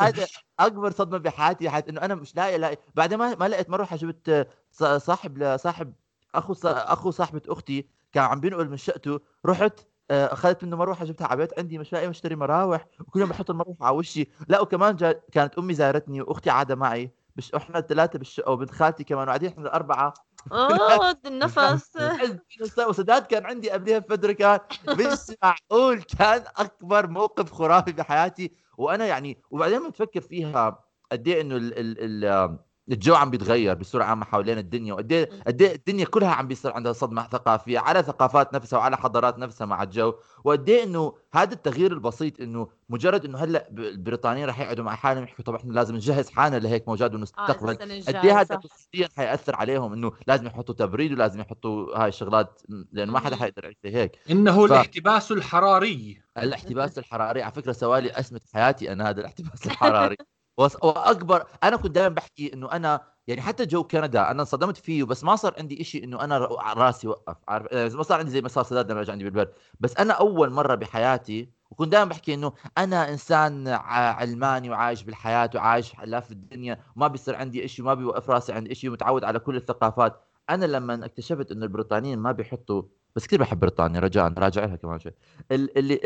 هذا 0.00 0.26
أكبر 0.60 0.90
صدمة 0.90 1.18
بحياتي 1.18 1.70
حيث 1.70 1.88
إنه 1.88 2.00
أنا 2.00 2.14
مش 2.14 2.36
لاقي 2.36 2.58
لاقي 2.58 2.76
بعدين 2.94 3.18
ما 3.18 3.34
ما 3.34 3.48
لقيت 3.48 3.70
مره 3.70 3.88
جبت 3.92 4.48
صاحب 4.96 5.38
لصاحب 5.38 5.94
أخو 6.34 6.54
أخو 6.64 7.10
صاحبة 7.10 7.42
أختي. 7.48 7.88
كان 8.14 8.24
عم 8.24 8.40
بينقل 8.40 8.68
من 8.68 8.76
شقته 8.76 9.20
رحت 9.46 9.80
آه، 10.10 10.32
أخذت 10.32 10.64
منه 10.64 10.76
مروحة 10.76 11.04
جبتها 11.04 11.26
على 11.26 11.36
بيت 11.36 11.58
عندي 11.58 11.78
مش 11.78 11.92
لاقي 11.92 12.08
مشتري 12.08 12.36
مراوح 12.36 12.86
وكل 13.00 13.20
يوم 13.20 13.28
بحط 13.28 13.50
المروحة 13.50 13.86
على 13.86 13.96
وشي. 13.96 14.28
لا 14.48 14.60
وكمان 14.60 14.96
جا 14.96 15.20
كانت 15.32 15.58
أمي 15.58 15.74
زارتني 15.74 16.20
وأختي 16.22 16.50
قاعدة 16.50 16.74
معي 16.74 17.10
بش 17.36 17.54
إحنا 17.54 17.78
الثلاثة 17.78 18.18
بالشقة 18.18 18.52
وبنت 18.52 18.70
خالتي 18.70 19.04
كمان 19.04 19.26
وقاعدين 19.26 19.50
إحنا 19.50 19.62
الأربعة. 19.62 20.14
اوه 20.52 21.16
النفس. 21.26 21.98
وسداد 22.88 23.26
كان 23.26 23.46
عندي 23.46 23.70
قبلها 23.70 23.98
بفتره 23.98 24.32
كان 24.32 24.60
مش 24.88 25.36
معقول 25.42 26.02
كان 26.02 26.44
أكبر 26.56 27.06
موقف 27.06 27.52
خرافي 27.52 27.92
بحياتي. 27.92 28.52
وأنا 28.78 29.06
يعني 29.06 29.42
وبعدين 29.50 29.78
لما 29.78 29.90
تفكر 29.90 30.20
فيها 30.20 30.84
قد 31.12 31.28
إيه 31.28 31.40
إنه 31.40 31.56
ال 31.56 31.78
ال 31.78 32.24
ال 32.24 32.58
الجو 32.90 33.14
عم 33.14 33.30
بيتغير 33.30 33.74
بصوره 33.74 34.04
عامه 34.04 34.24
حوالين 34.24 34.58
الدنيا 34.58 34.94
وقد 34.94 35.12
إيه 35.12 35.30
قد 35.46 35.62
إيه 35.62 35.74
الدنيا 35.74 36.04
كلها 36.04 36.28
عم 36.30 36.48
بيصير 36.48 36.72
عندها 36.72 36.92
صدمة 36.92 37.28
ثقافية 37.28 37.78
على 37.78 38.02
ثقافات 38.02 38.54
نفسها 38.54 38.78
وعلى 38.78 38.96
حضارات 38.96 39.38
نفسها 39.38 39.66
مع 39.66 39.82
الجو. 39.82 40.14
وقد 40.44 40.68
إيه 40.68 40.84
إنه 40.84 41.14
هذا 41.34 41.54
التغيير 41.54 41.92
البسيط 41.92 42.40
إنه 42.40 42.68
مجرد 42.88 43.24
إنه 43.24 43.38
هلأ 43.38 43.68
البريطانيين 43.70 44.48
رح 44.48 44.60
يقعدوا 44.60 44.84
مع 44.84 44.94
حالهم 44.94 45.24
يحكوا 45.24 45.44
طب 45.44 45.54
إحنا 45.54 45.72
لازم 45.72 45.94
نجهز 45.96 46.30
حالنا 46.30 46.56
لهيك 46.58 46.88
موجات 46.88 47.14
ونستقبل. 47.14 47.70
آه 47.70 47.74
قد 48.08 48.24
إيه 48.24 48.40
هذا 48.40 48.54
اقتصاديا 48.54 49.08
حيأثر 49.16 49.56
عليهم 49.56 49.92
إنه 49.92 50.12
لازم 50.26 50.46
يحطوا 50.46 50.74
تبريد 50.74 51.12
ولازم 51.12 51.40
يحطوا 51.40 51.96
هاي 52.02 52.08
الشغلات 52.08 52.62
لأنه 52.92 53.12
ما 53.12 53.20
حدا 53.20 53.36
حيقدر 53.36 53.64
يعيش 53.64 53.76
هيك. 53.84 54.18
إنه 54.30 54.66
ف... 54.66 54.72
الاحتباس 54.72 55.32
الحراري. 55.32 56.22
الاحتباس 56.38 56.98
الحراري 56.98 57.42
على 57.42 57.52
فكرة 57.52 57.72
سوالي 57.72 58.10
أسمة 58.10 58.40
حياتي 58.54 58.92
أنا 58.92 59.10
هذا 59.10 59.20
الاحتباس 59.20 59.66
الحراري. 59.66 60.16
واكبر 60.58 61.46
أنا 61.64 61.76
كنت 61.76 61.94
دائما 61.94 62.14
بحكي 62.14 62.54
إنه 62.54 62.72
أنا 62.72 63.00
يعني 63.26 63.40
حتى 63.40 63.66
جو 63.66 63.84
كندا 63.84 64.30
أنا 64.30 64.40
انصدمت 64.40 64.76
فيه 64.76 65.04
بس 65.04 65.24
ما 65.24 65.36
صار 65.36 65.54
عندي 65.58 65.80
إشي 65.80 66.04
إنه 66.04 66.24
أنا 66.24 66.38
راسي 66.76 67.08
وقف 67.08 67.36
عارف؟ 67.48 67.72
يعني 67.72 67.94
ما 67.94 68.02
صار 68.02 68.18
عندي 68.18 68.30
زي 68.30 68.40
ما 68.40 68.48
صار 68.48 68.64
سداد 68.64 68.92
رجع 68.92 69.12
عندي 69.12 69.24
بالبرد 69.24 69.52
بس 69.80 69.96
أنا 69.96 70.12
أول 70.12 70.50
مرة 70.50 70.74
بحياتي 70.74 71.48
وكنت 71.70 71.92
دائما 71.92 72.10
بحكي 72.10 72.34
إنه 72.34 72.52
أنا 72.78 73.10
إنسان 73.10 73.68
علماني 73.68 74.70
وعايش 74.70 75.02
بالحياة 75.02 75.50
وعايش 75.54 75.90
في 75.90 76.30
الدنيا 76.30 76.80
وما 76.96 77.06
بيصير 77.08 77.36
عندي 77.36 77.64
إشي 77.64 77.82
وما 77.82 77.94
بيوقف 77.94 78.30
راسي 78.30 78.52
عند 78.52 78.70
إشي 78.70 78.88
ومتعود 78.88 79.24
على 79.24 79.38
كل 79.38 79.56
الثقافات. 79.56 80.20
أنا 80.50 80.64
لما 80.64 81.04
اكتشفت 81.04 81.52
إنه 81.52 81.64
البريطانيين 81.64 82.18
ما 82.18 82.32
بيحطوا 82.32 82.82
بس 83.16 83.26
كثير 83.26 83.40
بحب 83.40 83.60
بريطانيا 83.60 84.00
رجاء 84.00 84.32
راجع 84.38 84.64
لها 84.64 84.76
كمان 84.76 84.98
شوي. 84.98 85.12
اللي 85.50 86.00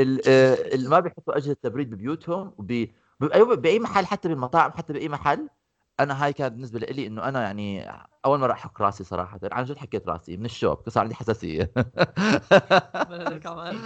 اللي 0.75 0.89
ما 0.89 1.01
بيحطوا 1.01 1.37
أجهزة 1.37 1.57
تبريد 1.63 1.91
ببيوتهم 1.91 2.53
وبي 2.59 2.95
أيوه 3.23 3.57
باي 3.57 3.79
محل 3.79 4.07
حتى 4.07 4.29
بالمطاعم 4.29 4.71
حتى 4.71 4.93
بأي 4.93 5.09
محل 5.09 5.49
أنا 6.01 6.25
هاي 6.25 6.33
كانت 6.33 6.53
بالنسبة 6.53 6.79
لي 6.79 7.07
إنه 7.07 7.25
أنا 7.25 7.43
يعني 7.43 7.91
أول 8.25 8.39
مرة 8.39 8.53
أحك 8.53 8.81
راسي 8.81 9.05
صراحة. 9.05 9.41
عن 9.53 9.65
جد 9.65 9.79
حكيت 9.79 10.09
راسي 10.09 10.37
من 10.37 10.45
الشوب 10.45 10.89
صار 10.89 11.03
عندي 11.03 11.15
حساسية. 11.15 11.63
كمان. 13.43 13.77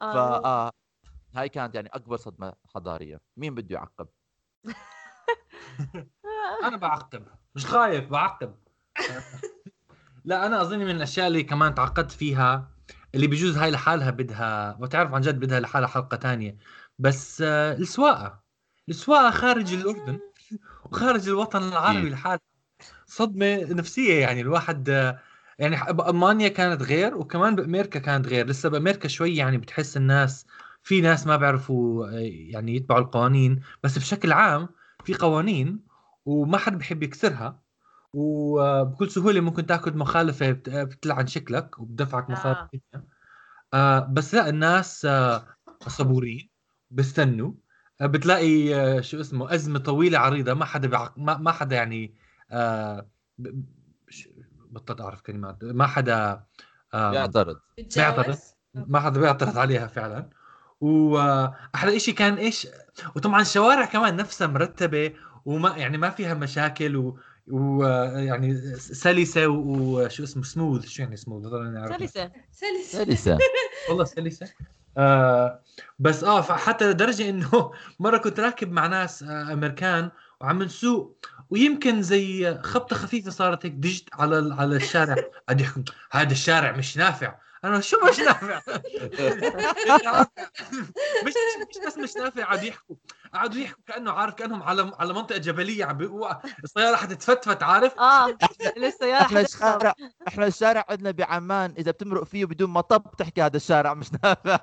ف. 0.00 0.02
آه 0.02 0.70
هاي 1.34 1.48
كانت 1.48 1.74
يعني 1.74 1.88
أكبر 1.88 2.16
صدمة 2.16 2.52
حضارية. 2.74 3.20
مين 3.36 3.54
بده 3.54 3.74
يعقب؟ 3.74 4.08
أنا 6.64 6.76
بعقب. 6.76 7.24
مش 7.54 7.66
خايف 7.66 8.10
بعقب. 8.10 8.54
لا 10.24 10.46
أنا 10.46 10.62
أظن 10.62 10.78
من 10.78 10.90
الأشياء 10.90 11.26
اللي 11.26 11.42
كمان 11.42 11.74
تعقدت 11.74 12.12
فيها 12.12 12.68
اللي 13.14 13.26
بجوز 13.26 13.56
هاي 13.56 13.70
لحالها 13.70 14.10
بدها 14.10 14.76
وتعرف 14.80 15.14
عن 15.14 15.20
جد 15.20 15.40
بدها 15.40 15.60
لحالها 15.60 15.88
حلقة 15.88 16.16
تانية. 16.16 16.56
بس 16.98 17.42
آه 17.42 17.72
السواقة. 17.72 18.42
السواقة 18.88 19.30
خارج 19.30 19.72
الأردن 19.74 20.20
وخارج 20.84 21.28
الوطن 21.28 21.62
العربي 21.62 22.10
لحالها 22.10 22.40
صدمة 23.06 23.56
نفسية 23.64 24.14
يعني 24.20 24.40
الواحد 24.40 24.90
آه 24.90 25.18
يعني 25.58 25.92
بالمانيا 25.92 26.48
كانت 26.48 26.82
غير 26.82 27.16
وكمان 27.16 27.56
بأمريكا 27.56 27.98
كانت 27.98 28.26
غير. 28.26 28.46
لسه 28.46 28.68
بأمريكا 28.68 29.08
شوي 29.08 29.36
يعني 29.36 29.58
بتحس 29.58 29.96
الناس 29.96 30.46
في 30.82 31.00
ناس 31.00 31.26
ما 31.26 31.36
بيعرفوا 31.36 32.06
آه، 32.06 32.10
يعني 32.50 32.76
يتبعوا 32.76 33.00
القوانين. 33.00 33.60
بس 33.84 33.98
بشكل 33.98 34.32
عام 34.32 34.68
في 35.04 35.14
قوانين 35.14 35.80
وما 36.24 36.58
حد 36.58 36.78
بحب 36.78 37.02
يكسرها. 37.02 37.62
وبكل 38.12 39.10
سهولة 39.10 39.40
ممكن 39.40 39.66
تأخذ 39.66 39.96
مخالفة 39.96 40.50
بتلعن 40.66 41.26
شكلك 41.26 41.78
وبدفعك 41.78 42.30
مخالفة. 42.30 42.68
آه. 42.94 43.06
آه 43.74 43.98
بس 44.00 44.34
لا 44.34 44.48
الناس 44.48 45.04
آه 45.04 45.46
صبورين. 45.86 46.57
بيستنوا 46.90 47.52
آه 48.00 48.06
بتلاقي 48.06 48.74
آه 48.74 49.00
شو 49.00 49.20
اسمه 49.20 49.54
أزمة 49.54 49.78
طويلة 49.78 50.18
عريضة 50.18 50.54
ما 50.54 50.64
حدا 50.64 50.88
بعق... 50.88 51.18
ما, 51.18 51.36
ما 51.36 51.52
حدا 51.52 51.76
يعني 51.76 52.14
آه 52.50 53.08
ب... 53.38 53.62
بطلت 54.70 55.00
أعرف 55.00 55.20
كلمات. 55.20 55.64
ما 55.64 55.86
حدا 55.86 56.44
آه 56.94 57.10
بيعترض. 57.10 57.56
بيعترض. 57.96 58.38
ما 58.74 59.00
حدا 59.00 59.20
بيعترض 59.20 59.58
عليها 59.58 59.86
فعلا. 59.86 60.30
واحلى 60.80 61.98
شيء 61.98 62.14
كان 62.14 62.34
إيش 62.34 62.68
وطبعا 63.16 63.40
الشوارع 63.40 63.84
كمان 63.84 64.16
نفسها 64.16 64.46
مرتبة 64.46 65.12
وما 65.44 65.76
يعني 65.76 65.98
ما 65.98 66.10
فيها 66.10 66.34
مشاكل 66.34 66.96
و 66.96 67.18
ويعني 67.50 68.54
سلسة 68.76 69.48
وشو 69.48 70.24
اسمه 70.24 70.42
سموث 70.42 70.86
شو 70.86 71.02
يعني 71.02 71.16
سموث 71.16 71.44
سلسة. 71.98 72.32
سلسة. 72.50 73.04
سلسة. 73.04 73.38
والله 73.88 74.04
سلسة. 74.04 74.48
آه 74.98 75.62
بس 75.98 76.24
آه 76.24 76.42
حتى 76.42 76.90
لدرجة 76.90 77.28
إنه 77.30 77.72
مرة 78.00 78.18
كنت 78.18 78.40
راكب 78.40 78.72
مع 78.72 78.86
ناس 78.86 79.22
آه 79.22 79.52
أمريكان 79.52 80.10
وعم 80.40 80.62
نسوق 80.62 81.18
ويمكن 81.50 82.02
زي 82.02 82.54
خبطة 82.62 82.96
خفيفة 82.96 83.30
صارت 83.30 83.66
هيك 83.66 83.72
دجت 83.74 84.08
على 84.14 84.54
على 84.54 84.76
الشارع. 84.76 85.14
قاعد 85.48 85.60
يحكم 85.60 85.84
هذا 86.12 86.32
الشارع 86.32 86.72
مش 86.72 86.96
نافع. 86.96 87.38
أنا 87.64 87.80
شو 87.80 87.96
مش 88.08 88.18
نافع؟ 88.20 88.60
مش 91.24 91.34
مش 91.70 91.86
بس 91.86 91.98
مش 91.98 92.16
نافع 92.16 92.44
قاعد 92.44 92.62
يحكوا. 92.62 92.96
قعدوا 93.34 93.60
يحكوا 93.60 93.82
كأنه 93.86 94.12
عارف 94.12 94.34
كأنهم 94.34 94.62
على 94.62 94.92
على 94.98 95.14
منطقة 95.14 95.38
جبلية 95.38 95.84
عم 95.84 96.28
السيارة 96.64 96.96
حتتفتفت 96.96 97.62
عارف؟ 97.62 97.98
آه 97.98 98.38
السيارة 98.76 99.22
إحنا 99.22 99.40
الشارع 99.40 99.94
إحنا 100.28 100.46
الشارع 100.46 100.84
عندنا 100.88 101.10
بعمان. 101.10 101.74
إذا 101.78 101.90
بتمرق 101.90 102.24
فيه 102.24 102.44
بدون 102.44 102.70
مطب 102.70 103.16
تحكي 103.18 103.42
هذا 103.42 103.56
الشارع 103.56 103.94
مش 103.94 104.06
نافع. 104.24 104.58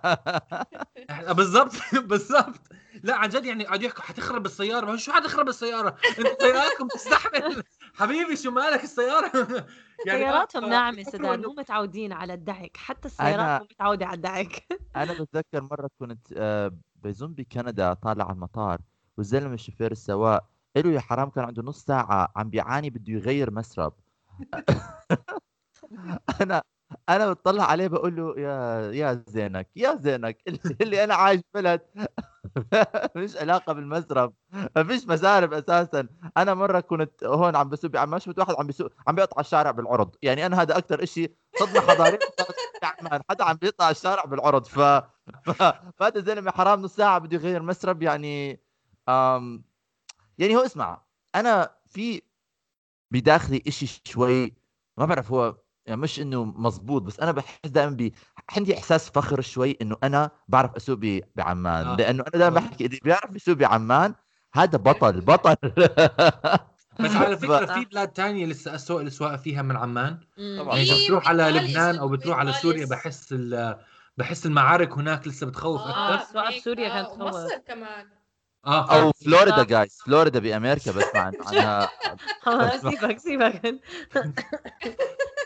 بالضبط 1.32 1.74
بالضبط. 1.94 2.62
لا 3.04 3.16
عن 3.16 3.30
جد 3.30 3.46
يعني 3.46 3.66
قاعد 3.66 3.84
يحكوا 3.84 4.04
حتخرب 4.04 4.46
السيارة. 4.46 4.96
شو 4.96 5.12
حتخرب 5.12 5.50
السيارة؟ 5.50 5.96
انت 6.20 6.42
سيارتكم 6.42 6.88
تستحمل. 6.88 7.64
حبيبي 7.96 8.36
شو 8.36 8.52
مالك 8.52 8.84
السيارة؟ 8.84 9.32
يعني 10.06 10.20
سياراتهم 10.20 10.70
ناعمه 10.70 11.04
سدان 11.04 11.42
مو 11.42 11.54
متعودين 11.54 12.14
على 12.14 12.34
الدعك 12.34 12.78
حتى 12.78 13.08
السيارات 13.08 13.62
مو 13.62 13.68
متعودة 13.72 14.06
على 14.06 14.16
الدعك 14.16 14.66
أنا 14.96 15.14
بتذكر 15.14 15.62
مرة 15.62 15.90
كنت 16.00 16.34
آه، 16.38 16.78
بظن 16.96 17.34
بكندا 17.34 17.94
طالع 17.94 18.26
على 18.26 18.34
المطار 18.34 18.82
والزلمه 19.18 19.54
الشوفير 19.54 19.92
السواق 19.92 20.50
له 20.78 20.92
يا 20.92 21.00
حرام 21.00 21.30
كان 21.30 21.46
عنده 21.46 21.64
نص 21.64 21.86
ساعة 21.86 22.32
عم 22.36 22.50
بيعاني 22.50 22.90
بده 22.90 23.14
يغير 23.14 23.52
مسرب 23.52 23.94
أنا 26.42 26.64
أنا 27.10 27.34
بتطلع 27.34 27.64
عليه 27.64 27.88
بقول 27.88 28.16
له 28.16 28.34
يا 28.40 28.92
يا 28.92 29.24
زينك 29.28 29.70
يا 29.76 29.96
زينك 29.96 30.38
اللي 30.82 31.04
أنا 31.04 31.16
عايش 31.16 31.42
بلد 31.54 31.82
مش 33.16 33.38
علاقة 33.38 33.74
بالمسرب 33.74 34.34
ما 34.76 34.84
فيش 34.84 35.08
مسارب 35.08 35.54
أساسا. 35.54 36.08
أنا 36.38 36.54
مرة 36.54 36.80
كنت 36.80 37.24
هون 37.24 37.56
عم 37.56 37.70
بسوق 37.70 37.92
بعمان 37.92 38.20
شفت 38.20 38.40
واحد 38.40 38.56
عم 38.60 38.68
بيسوق 38.68 38.92
عم 39.08 39.16
بيقطع 39.16 39.42
الشارع 39.42 39.72
بالعرض 39.72 40.16
يعني 40.22 40.46
أنا 40.46 40.62
هذا 40.62 40.78
أكثر 40.78 41.06
شيء 41.06 41.36
صدمه 41.60 41.82
حضارية 41.82 42.20
عمان 42.84 43.22
حدا 43.30 43.44
عم 43.44 43.56
بيقطع 43.56 43.90
الشارع 43.90 44.26
بالعرض 44.26 44.66
ف 44.66 44.80
فهذا 45.98 46.20
زلمة 46.20 46.52
حرام 46.52 46.82
نص 46.82 46.96
ساعة 46.96 47.20
بده 47.20 47.38
يغير 47.38 47.62
مسرب 47.62 48.02
يعني 48.04 48.62
أم... 49.10 49.64
يعني 50.38 50.56
هو 50.56 50.60
اسمع 50.66 51.06
أنا 51.36 51.76
في 51.88 52.22
بداخلي 53.12 53.64
شيء 53.70 53.90
شوي 54.04 54.56
ما 54.98 55.06
بعرف 55.06 55.32
هو 55.32 55.58
يعني 55.86 56.02
مش 56.02 56.20
إنه 56.20 56.46
مزبوط 56.46 57.02
بس 57.02 57.20
أنا 57.20 57.32
بحس 57.32 57.60
دائما 57.66 57.96
ب... 57.96 58.12
عندي 58.58 58.78
إحساس 58.78 59.10
فخر 59.10 59.42
شوي 59.42 59.78
إنه 59.82 59.98
أنا 60.04 60.32
بعرف 60.48 60.76
أسوق 60.76 61.00
بعمان. 61.36 61.88
آه. 61.88 61.96
لأنه 61.96 62.24
أنا 62.24 62.40
دائما 62.40 62.60
بحكي 62.60 62.86
اللي 62.86 63.00
بيعرف 63.04 63.36
يسوق 63.36 63.56
بعمان 63.56 64.14
هذا 64.54 64.78
بطل 64.78 65.22
بطل. 65.32 65.56
بس 67.00 67.12
على 67.16 67.38
فكرة 67.42 67.66
في 67.66 67.86
بلاد 67.86 68.08
تانية 68.08 68.46
لسه 68.46 68.76
أسوق 68.76 69.02
السواقه 69.02 69.38
فيها 69.38 69.62
من 69.62 69.76
عمان. 69.78 70.20
طبعا 70.60 70.78
يعني 70.78 71.04
بتروح 71.06 71.28
على 71.28 71.44
لبنان 71.50 71.96
أو 71.98 72.08
بتروح 72.10 72.38
على 72.38 72.54
سوريا 72.54 72.86
بحس 72.86 73.34
بحس 74.18 74.46
المعارك 74.46 74.92
هناك 74.94 75.28
لسه 75.28 75.48
بتخوف 75.48 75.82
آه 75.82 76.14
أكثر 76.14 76.24
السواقه 76.28 76.58
بسوريا 76.58 76.90
كانت 76.90 77.08
تخوف. 77.08 77.22
مصر 77.22 77.58
كمان. 77.68 78.06
آه 78.66 79.02
أو 79.02 79.12
فلوريدا 79.12 79.64
جايز 79.64 80.00
فلوريدا 80.06 80.40
بأمريكا 80.40 80.92
بسمع 80.92 81.32
عنها. 81.46 81.90
سيبك 82.90 83.20
سيبك. 83.20 83.80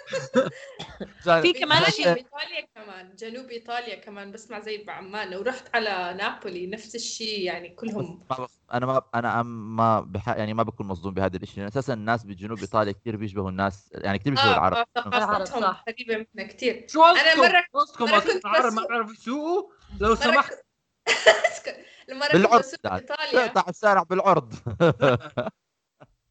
في 1.41 1.53
كمان 1.53 1.83
شيء. 1.83 2.07
إيطاليا 2.07 2.67
كمان 2.75 3.15
جنوب 3.15 3.49
إيطاليا 3.49 3.95
كمان 3.95 4.31
بسمع 4.31 4.59
زي 4.59 4.83
بعمان 4.83 5.35
ورحت 5.35 5.75
على 5.75 6.17
نابولي 6.17 6.67
نفس 6.67 6.95
الشيء 6.95 7.41
يعني 7.41 7.69
كلهم. 7.69 8.23
أنا 8.73 8.85
ما 8.85 9.01
أنا 9.15 9.43
ما 9.43 9.99
بح... 9.99 10.27
يعني 10.27 10.53
ما 10.53 10.63
بكون 10.63 10.87
مصدوم 10.87 11.13
بهذا 11.13 11.37
الشيء 11.37 11.67
أساسا 11.67 11.93
الناس 11.93 12.23
بجنوب 12.23 12.59
إيطاليا 12.59 12.91
كثير 12.91 13.15
بيشبهوا 13.15 13.49
الناس 13.49 13.89
يعني 13.93 14.19
كثير 14.19 14.33
بيشبهوا 14.33 14.53
العرب. 14.53 14.85
ثقافتهم 14.95 15.63
قريبه 15.63 16.25
منا 16.35 16.47
كثير 16.47 16.85
شو 16.89 17.03
أنا 17.03 17.35
مره 17.35 17.63
قصدكم؟ 17.73 18.05
العرب 18.05 18.73
ما 18.73 18.85
بيعرفوا 18.87 19.13
يسوقوا؟ 19.13 19.71
لو 19.99 20.15
سمحت. 20.15 20.53
لما 22.09 22.27
بالعرض 22.27 22.63
إيطاليا. 22.85 23.47
تقطع 23.47 23.69
الشارع 23.69 24.03
بالعرض. 24.03 24.53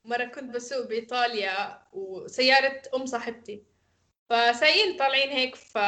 مرة 0.08 0.24
كنت 0.24 0.54
بسوق 0.54 0.86
بإيطاليا 0.86 1.82
وسيارة 1.92 2.82
أم 2.94 3.06
صاحبتي. 3.06 3.62
فسايقين 4.30 4.96
طالعين 4.96 5.30
هيك 5.30 5.54
ف 5.54 5.78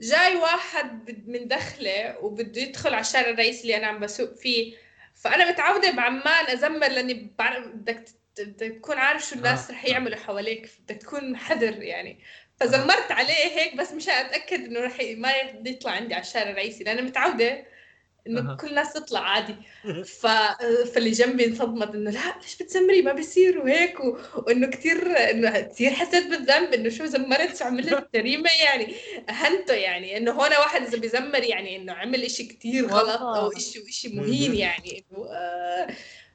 جاي 0.00 0.36
واحد 0.36 1.10
من 1.28 1.48
دخلة 1.48 2.18
وبده 2.18 2.60
يدخل 2.62 2.94
على 2.94 3.00
الشارع 3.00 3.28
الرئيسي 3.30 3.62
اللي 3.62 3.76
أنا 3.76 3.86
عم 3.86 4.00
بسوق 4.00 4.34
فيه. 4.34 4.76
فأنا 5.14 5.50
متعودة 5.50 5.90
بعمان 5.90 6.46
أزمر 6.46 6.88
لأني 6.88 7.14
بدك 7.14 8.04
تكون 8.58 8.98
عارف 8.98 9.26
شو 9.26 9.34
الناس 9.36 9.70
آه. 9.70 9.74
رح 9.74 9.84
يعملوا 9.84 10.16
حواليك 10.16 10.70
بدك 10.80 10.96
تكون 10.96 11.36
حذر 11.36 11.82
يعني. 11.82 12.20
فزمرت 12.60 13.12
عليه 13.12 13.34
هيك 13.34 13.76
بس 13.76 13.92
مشان 13.92 14.14
أتأكد 14.14 14.64
إنه 14.64 14.80
رح 14.80 14.98
ما 15.16 15.32
يطلع 15.66 15.92
عندي 15.92 16.14
على 16.14 16.22
الشارع 16.22 16.50
الرئيسي 16.50 16.84
لأنه 16.84 17.02
متعودة. 17.02 17.66
إنه 18.26 18.52
أه. 18.52 18.56
كل 18.56 18.68
الناس 18.68 18.92
تطلع 18.92 19.20
عادي. 19.20 19.56
ف... 20.04 20.26
فاللي 20.94 21.10
جنبي 21.10 21.46
انصدمت 21.46 21.94
إنه 21.94 22.10
لا 22.10 22.34
ليش 22.42 22.56
بتزمري 22.62 23.02
ما 23.02 23.12
بيصير 23.12 23.58
وهيك. 23.58 24.00
و... 24.00 24.18
وإنه 24.36 24.66
كثير 24.66 25.16
إنه 25.30 25.60
كثير 25.60 25.90
حسيت 25.90 26.26
بالذنب 26.26 26.72
إنه 26.72 26.88
شو 26.88 27.04
زمرت 27.04 27.56
شو 27.56 27.64
عملت؟ 27.64 28.08
جريمة 28.14 28.50
يعني. 28.64 28.94
أهنته 29.28 29.74
يعني. 29.74 30.16
إنه 30.16 30.32
هون 30.32 30.50
واحد 30.50 30.82
إذا 30.82 30.98
بيزمر 30.98 31.44
يعني 31.44 31.76
إنه 31.76 31.92
عمل 31.92 32.22
إشي 32.22 32.44
كثير 32.44 32.86
غلط. 32.86 33.20
أو 33.22 33.52
إشي 33.52 33.82
إشي 33.88 34.08
مهين 34.08 34.54
يعني 34.54 35.04
إنه 35.12 35.26
آه 35.30 35.88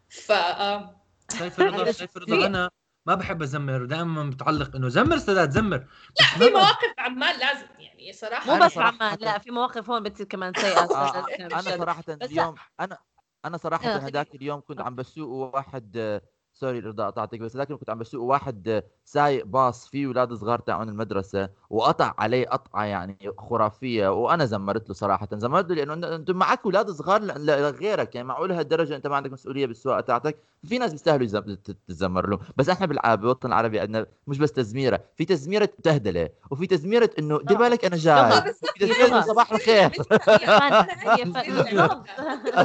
ف 0.09 0.31
آه. 0.31 1.05
شايف 1.39 1.59
رضا 1.59 1.91
شايف 1.91 2.17
رضا 2.17 2.45
أنا 2.45 2.69
ما 3.05 3.15
بحب 3.15 3.41
أزمر. 3.41 3.81
ودائما 3.81 4.23
متعلق 4.23 4.75
إنه 4.75 4.89
زمر 4.89 5.17
سداد 5.17 5.51
زمر. 5.51 5.85
لا 6.19 6.25
في 6.45 6.53
مواقف 6.53 6.93
عمان 6.97 7.39
لازم 7.39 7.65
يعني 7.99 8.13
صراحة 8.13 8.55
مو 8.55 8.57
بس 8.57 8.77
عمان 8.77 9.17
لا 9.19 9.37
في 9.39 9.51
مواقف 9.51 9.89
هون 9.89 10.03
بتصير 10.03 10.25
كمان 10.27 10.53
سيئة 10.53 10.89
آه 10.93 11.29
أنا 11.53 11.71
صراحة 11.71 12.03
اليوم 12.21 12.59
أنا 12.79 12.97
أنا 13.45 13.57
صراحة 13.57 13.91
هذاك 13.95 14.35
اليوم 14.35 14.61
كنت 14.61 14.81
عم 14.81 14.95
بسوق 14.95 15.29
واحد 15.55 16.21
سوري 16.53 16.79
رضا 16.79 17.05
قطعتك 17.07 17.39
بس 17.39 17.55
لكن 17.55 17.77
كنت 17.77 17.89
عم 17.89 17.99
بسوق 17.99 18.21
واحد 18.23 18.83
سايق 19.05 19.45
باص 19.45 19.87
فيه 19.89 20.07
أولاد 20.07 20.33
صغار 20.33 20.59
تاعون 20.59 20.89
المدرسة. 20.89 21.49
وقطع 21.69 22.13
عليه 22.17 22.45
قطعة 22.45 22.83
يعني 22.83 23.17
خرافية 23.37 24.07
وأنا 24.07 24.45
زمرت 24.45 24.89
له 24.89 24.95
صراحة 24.95 25.27
زمرت 25.33 25.69
له 25.69 25.75
لأنه 25.75 26.15
أنت 26.15 26.31
معك 26.31 26.59
أولاد 26.65 26.91
صغار 26.91 27.21
لغيرك 27.21 28.15
يعني 28.15 28.27
معقول 28.27 28.51
هالدرجة 28.51 28.95
أنت 28.95 29.07
ما 29.07 29.15
عندك 29.15 29.31
مسؤولية 29.31 29.65
بالسواقة 29.65 30.01
تاعتك؟ 30.01 30.37
في 30.67 30.77
ناس 30.77 30.91
بيستاهلوا 30.91 31.55
تتزمر 31.55 32.29
له 32.29 32.39
بس 32.57 32.69
إحنا 32.69 32.85
بالوطن 33.15 33.47
العربي 33.47 33.79
عندنا 33.79 34.05
مش 34.27 34.37
بس 34.37 34.51
تزميرة 34.51 34.99
في 35.15 35.25
تزميرة 35.25 35.69
تهدله 35.83 36.29
وفي 36.51 36.67
تزميرة 36.67 37.09
إنه 37.19 37.39
دير 37.43 37.57
بالك 37.57 37.85
أنا 37.85 37.95
جاي 37.97 38.51
في 38.75 38.87
تزميرة 38.87 39.21
صباح 39.21 39.51
الخير. 39.51 39.91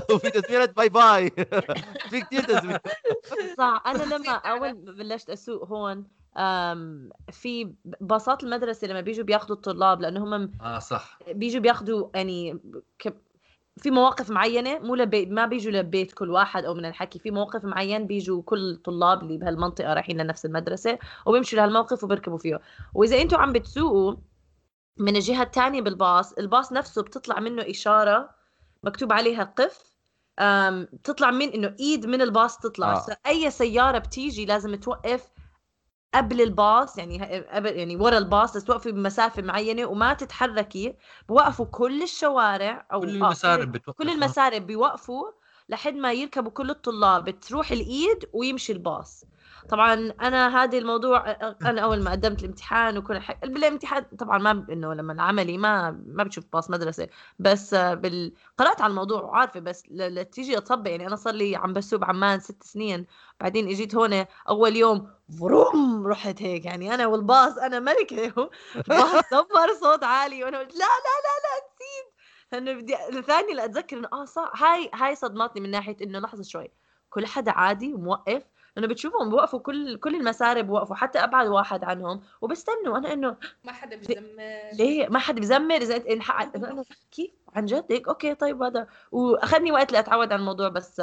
وفي 0.14 0.30
تزميرة 0.30 0.64
bye 0.64 0.88
bye. 0.88 1.30
في 2.10 2.20
كثير 2.20 2.42
تزمير 2.44 2.78
صح 3.58 3.82
أنا 3.86 4.02
لما 4.02 4.32
أول 4.32 4.72
بلشت 4.74 5.30
أسوق 5.30 5.68
هون 5.68 6.04
في 7.30 7.72
باصات 8.00 8.44
المدرسة 8.44 8.86
لما 8.86 9.00
بيجوا 9.00 9.24
بياخذوا 9.24 9.56
الطلاب 9.56 10.00
لأنه 10.00 10.24
هم 10.24 10.52
آه 10.60 10.78
صح. 10.78 11.18
بيجوا 11.32 11.60
بياخذوا 11.60 12.08
يعني 12.14 12.58
في 13.76 13.90
مواقف 13.90 14.30
معينة 14.30 14.78
مو 14.78 14.94
لبيت 14.94 15.30
ما 15.30 15.46
بيجوا 15.46 15.72
لبيت 15.72 16.12
كل 16.12 16.30
واحد 16.30 16.64
أو 16.64 16.74
من 16.74 16.84
الحكي 16.84 17.18
في 17.18 17.30
موقف 17.30 17.64
معين 17.64 18.06
بيجوا 18.06 18.42
كل 18.42 18.70
الطلاب 18.70 19.22
اللي 19.22 19.38
بهالمنطقة 19.38 19.94
رايحين 19.94 20.20
لنفس 20.20 20.44
المدرسة 20.44 20.98
وبيمشوا 21.26 21.58
لهالموقف 21.58 22.04
وبيركبوا 22.04 22.38
فيه. 22.38 22.60
وإذا 22.94 23.22
أنتم 23.22 23.36
عم 23.36 23.52
بتسوقوا 23.52 24.14
من 24.96 25.16
الجهة 25.16 25.42
الثانية 25.42 25.80
بالباص 25.82 26.32
الباص 26.32 26.72
نفسه 26.72 27.02
بتطلع 27.02 27.40
منه 27.40 27.70
إشارة 27.70 28.30
مكتوب 28.84 29.12
عليها 29.12 29.44
قف 29.44 29.94
بتطلع 30.92 31.30
من 31.30 31.48
إنه 31.48 31.74
إيد 31.80 32.06
من 32.06 32.22
الباص 32.22 32.58
تطلع. 32.58 32.92
آه. 32.92 33.16
أي 33.26 33.50
سيارة 33.50 33.98
بتيجي 33.98 34.46
لازم 34.46 34.74
توقف 34.74 35.30
قبل 36.14 36.40
الباص 36.40 36.98
يعني 36.98 37.40
قبل 37.40 37.76
يعني 37.76 37.96
ورا 37.96 38.18
الباص 38.18 38.56
بس 38.56 38.64
توقفي 38.64 38.92
بمسافة 38.92 39.42
معينة 39.42 39.86
وما 39.86 40.14
تتحركي 40.14 40.96
بوقفوا 41.28 41.66
كل 41.66 42.02
الشوارع 42.02 42.86
أو 42.92 43.00
كل 43.00 43.08
المسارب 43.08 43.76
آه 43.76 43.92
كل 43.92 44.10
المسارب 44.10 44.66
بيوقفوا 44.66 45.24
لحد 45.68 45.94
ما 45.94 46.12
يركبوا 46.12 46.50
كل 46.50 46.70
الطلاب 46.70 47.40
تروح 47.40 47.70
الإيد 47.72 48.24
ويمشي 48.32 48.72
الباص. 48.72 49.24
طبعا 49.68 49.94
أنا 50.22 50.62
هذا 50.62 50.78
الموضوع 50.78 51.30
أنا 51.66 51.80
أول 51.80 52.02
ما 52.02 52.10
قدمت 52.10 52.42
الامتحان 52.42 52.98
وكل 52.98 53.18
حاجة 53.18 53.38
بالامتحان 53.42 54.02
طبعا 54.18 54.38
ما 54.38 54.66
إنه 54.70 54.94
لما 54.94 55.12
العملي 55.12 55.58
ما 55.58 55.90
ما 56.06 56.24
بتشوف 56.24 56.44
باص 56.52 56.70
مدرسة 56.70 57.08
بس 57.38 57.74
بال... 57.74 58.32
قرأت 58.58 58.80
على 58.80 58.90
الموضوع 58.90 59.22
وعارفة 59.22 59.60
بس 59.60 59.82
لتيجي 59.90 60.56
أطبق 60.58 60.90
يعني 60.90 61.06
أنا 61.06 61.16
صار 61.16 61.34
لي 61.34 61.56
عم 61.56 61.72
بسوق 61.72 62.00
بعمان 62.00 62.40
ست 62.40 62.62
سنين 62.62 63.06
بعدين 63.40 63.68
إجيت 63.68 63.94
هون 63.94 64.24
أول 64.48 64.76
يوم 64.76 65.10
فروم 65.38 66.06
رحت 66.06 66.42
هيك 66.42 66.64
يعني 66.64 66.94
أنا 66.94 67.06
والباص 67.06 67.58
أنا 67.58 67.80
ملكه 67.80 68.50
الباص 68.76 69.24
صفر 69.30 69.74
صوت 69.80 70.04
عالي 70.04 70.44
وأنا 70.44 70.58
قلت 70.58 70.72
لا 70.72 70.78
لا 70.78 71.14
لا 71.24 71.34
لا 71.44 71.64
نسيت. 71.66 72.14
لأنه 72.52 72.72
بدي 72.72 73.22
ثاني 73.22 73.54
لاتذكر 73.54 73.98
إنه 73.98 74.08
آه 74.12 74.24
صح 74.24 74.62
هاي 74.62 74.90
هاي 74.94 75.14
صدمتني 75.16 75.60
من 75.62 75.70
ناحية 75.70 75.96
إنه 76.02 76.18
لحظة 76.18 76.42
شوي 76.42 76.70
كل 77.10 77.26
حدا 77.26 77.52
عادي 77.52 77.94
وموقف 77.94 78.42
إنه 78.78 78.86
بتشوفهم 78.86 79.30
بوقفوا 79.30 79.58
كل 79.58 79.96
كل 79.96 80.14
المسارب 80.14 80.66
بوقفوا 80.66 80.96
حتى 80.96 81.18
أبعد 81.18 81.46
واحد 81.46 81.84
عنهم 81.84 82.20
وبستنوا. 82.40 82.98
أنا 82.98 83.12
إنه 83.12 83.36
ما 83.64 83.72
حدا 83.72 83.96
بيزمر. 83.96 84.24
ليه؟ 84.72 85.08
ما 85.08 85.18
حدا 85.18 85.40
بيزمر. 85.40 85.76
إذا 85.76 85.96
إنت 85.96 86.22
كيف 87.10 87.30
عن 87.54 87.66
جد؟ 87.66 87.84
هيك؟ 87.90 88.08
okay 88.08 88.34
طيب 88.34 88.62
هذا. 88.62 88.86
وأخذني 89.12 89.72
وقت 89.72 89.92
لأتعود 89.92 90.32
على 90.32 90.40
الموضوع 90.40 90.68
بس 90.68 90.98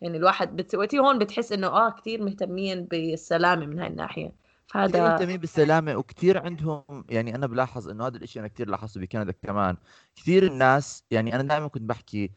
يعني 0.00 0.16
الواحد 0.16 0.56
بت... 0.56 0.94
هون 0.94 1.18
بتحس 1.18 1.52
إنه 1.52 1.66
آه 1.66 1.90
كثير 1.90 2.22
مهتمين 2.22 2.84
بالسلامة 2.84 3.66
من 3.66 3.78
هاي 3.78 3.88
الناحية. 3.88 4.32
فهذا 4.66 5.08
مهتمين 5.08 5.36
بالسلامة 5.36 5.96
وكثير 5.96 6.38
عندهم 6.38 7.04
يعني 7.08 7.34
أنا 7.34 7.46
بلاحظ 7.46 7.88
إنه 7.88 8.06
هذا 8.06 8.16
الشيء 8.16 8.40
أنا 8.40 8.48
كثير 8.48 8.68
لاحظته 8.68 9.00
بكندا 9.00 9.32
كمان. 9.32 9.76
كثير 10.16 10.46
الناس 10.46 11.04
يعني 11.10 11.34
أنا 11.34 11.42
دائما 11.42 11.68
كنت 11.68 11.82
بحكي 11.82 12.30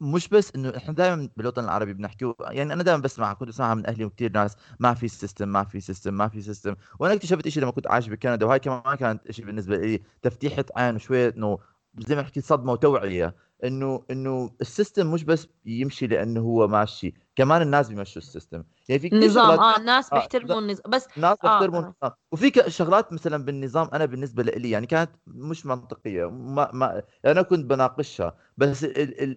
مش 0.00 0.28
بس 0.28 0.54
إنه 0.54 0.76
إحنا 0.76 0.94
دائما 0.94 1.28
بالوطن 1.36 1.64
العربي 1.64 1.94
بنحكي 1.94 2.34
يعني 2.50 2.72
أنا 2.72 2.82
دائما 2.82 3.02
بسمع 3.02 3.32
كنت 3.32 3.48
بسمعها 3.48 3.74
من 3.74 3.86
أهلي 3.86 4.04
وكثير 4.04 4.32
ناس 4.32 4.56
ما 4.80 4.94
في 4.94 5.08
system 5.08 5.48
ما 5.48 5.64
في 5.64 5.80
system 5.80 6.14
ما 6.14 6.28
في 6.28 6.40
system 6.42 6.74
وأنا 6.98 7.14
اكتشفت 7.14 7.48
شيء 7.48 7.62
لما 7.62 7.72
كنت 7.72 7.86
عايش 7.86 8.08
بكندا 8.08 8.46
وهي 8.46 8.58
كمان 8.58 8.94
كانت 8.96 9.30
شيء 9.30 9.44
بالنسبة 9.46 9.76
لي 9.76 10.02
تفتيحة 10.22 10.64
عين 10.76 10.94
وشوية 10.96 11.34
إنه 11.36 11.58
زي 11.98 12.16
ما 12.16 12.22
حكيت 12.22 12.44
صدمة 12.44 12.72
وتوعية. 12.72 13.36
إنه 13.64 14.04
إنه 14.10 14.50
ال 14.60 14.67
system 14.67 15.12
مش 15.12 15.24
بس 15.24 15.48
يمشي 15.66 16.06
لأنه 16.06 16.40
هو 16.40 16.68
ماشي 16.68 17.14
كمان 17.36 17.62
الناس 17.62 17.88
بيمشوا 17.88 18.22
ال 18.22 18.27
system. 18.27 18.64
يعني 18.88 19.00
في 19.00 19.10
نظام 19.16 19.60
آه 19.60 19.76
الناس 19.76 20.12
آه، 20.12 20.16
بيحترموا 20.16 20.58
النظام 20.58 20.90
بس 20.90 21.08
الناس 21.16 21.38
آه، 21.44 21.48
بيحترموا 21.48 21.78
آه. 21.78 21.82
النظام. 21.82 22.12
وفي 22.32 22.70
شغلات 22.70 23.12
مثلا 23.12 23.44
بالنظام 23.44 23.88
أنا 23.92 24.04
بالنسبة 24.04 24.42
لي 24.42 24.70
يعني 24.70 24.86
كانت 24.86 25.10
مش 25.26 25.66
منطقية 25.66 26.30
ما 26.30 26.70
ما 26.72 27.02
أنا 27.26 27.42
كنت 27.42 27.64
بناقشها. 27.64 28.36
بس 28.56 28.84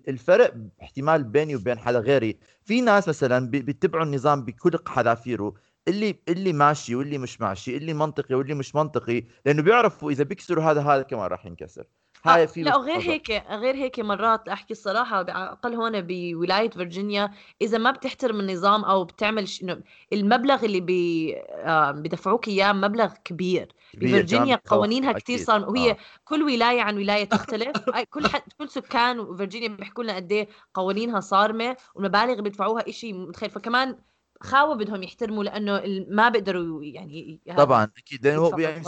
الفرق 0.08 0.54
احتمال 0.82 1.24
بيني 1.24 1.56
وبين 1.56 1.80
حدا 1.80 2.00
غيري 2.00 2.40
في 2.64 2.82
ناس 2.82 3.08
مثلا 3.08 3.50
بيتبعوا 3.50 4.04
النظام 4.06 4.46
بكل 4.46 4.80
حذافيره 4.88 5.54
اللي 5.88 6.20
اللي 6.30 6.54
ماشي 6.54 6.96
واللي 6.96 7.18
مش 7.18 7.42
ماشي 7.42 7.78
اللي 7.78 7.94
منطقي 7.94 8.36
واللي 8.36 8.54
مش 8.54 8.76
منطقي 8.76 9.24
لأنه 9.46 9.62
بيعرفوا 9.62 10.12
إذا 10.12 10.24
بيكسروا 10.24 10.64
هذا 10.64 10.82
هذا 10.82 11.02
كمان 11.02 11.26
راح 11.28 11.46
ينكسر. 11.46 11.84
هاي 12.26 12.48
في 12.48 12.64
لا 12.64 12.78
غير 12.78 13.00
هيك 13.00 13.44
غير 13.50 13.76
هيك 13.76 14.00
مرات 14.00 14.48
أحكي 14.48 14.72
الصراحة 14.74 15.16
على 15.16 15.26
الاقل 15.26 15.74
هون 15.74 16.02
بولاية 16.02 16.70
فيرجينيا 16.70 17.32
إذا 17.62 17.78
ما 17.78 17.92
بتحترم 17.92 18.40
النظام 18.40 18.86
أو 18.86 19.04
بتعمل 19.04 19.48
ش... 19.48 19.66
المبلغ 20.14 20.66
اللي 20.66 20.80
بي... 20.80 21.36
آه 21.38 21.92
بدفعوك 21.92 22.48
إياه 22.48 22.74
مبلغ 22.74 23.14
كبير. 23.26 23.68
بفرجينيا 23.94 24.62
قوانينها 24.68 25.12
كثير 25.12 25.40
صار 25.40 25.70
وهي 25.70 25.92
آه. 25.92 25.98
كل 26.26 26.44
ولاية 26.44 26.82
عن 26.82 26.98
ولاية 26.98 27.26
تختلف. 27.26 27.78
كل 28.14 28.28
حد 28.28 28.42
كل 28.58 28.70
سكان 28.70 29.38
فيرجينيا 29.38 29.68
بيحكوا 29.68 30.04
لنا 30.04 30.16
قد 30.16 30.32
إيه 30.32 30.50
قوانينها 30.74 31.20
صارمة 31.20 31.78
والمبالغ 31.96 32.32
اللي 32.32 32.42
بيدفعوها 32.42 32.92
شيء 32.92 33.14
متخيل. 33.14 33.50
فكمان 33.50 33.98
خاوة 34.42 34.76
بدهم 34.76 35.04
يحترموا 35.04 35.44
لأنه 35.44 35.84
ما 36.10 36.30
بيقدروا 36.30 36.84
يعني 36.84 37.42
طبعا 37.58 37.92
أكيد. 37.98 38.28
لأنه 38.28 38.42
هو 38.42 38.58
يعني 38.58 38.84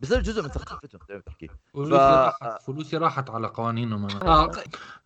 بصير 0.00 0.22
جزء 0.22 0.42
من 0.42 0.48
ثقافتهم 0.48 1.00
زي 1.08 1.14
ما 1.14 1.20
بتحكي. 1.20 1.48
فلوسي, 1.74 1.90
ف... 1.90 1.96
راحت 1.96 2.62
فلوسي 2.62 2.96
راحت 2.96 3.30
على 3.30 3.46
قوانينهم 3.46 4.06
آه. 4.22 4.50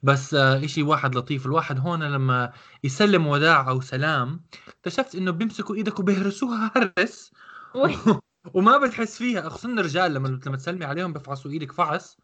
بس 0.02 0.34
آه 0.34 0.66
شيء 0.66 0.84
واحد 0.84 1.14
لطيف 1.14 1.46
الواحد 1.46 1.78
هون 1.80 2.02
لما 2.02 2.52
يسلم 2.84 3.26
وداع 3.26 3.68
أو 3.68 3.80
سلام 3.80 4.44
اكتشفت 4.68 5.14
إنه 5.14 5.30
بيمسكوا 5.30 5.74
إيدك 5.74 5.98
وبيهرسوها 5.98 6.70
هرس. 6.76 7.32
وما 8.54 8.78
بتحس 8.78 9.18
فيها 9.18 9.48
خصوصا 9.48 9.68
الرجال 9.68 10.14
لما 10.14 10.40
لما 10.46 10.56
تسلمي 10.56 10.84
عليهم 10.84 11.12
بفعصوا 11.12 11.50
إيدك 11.50 11.72
فعص 11.72 12.18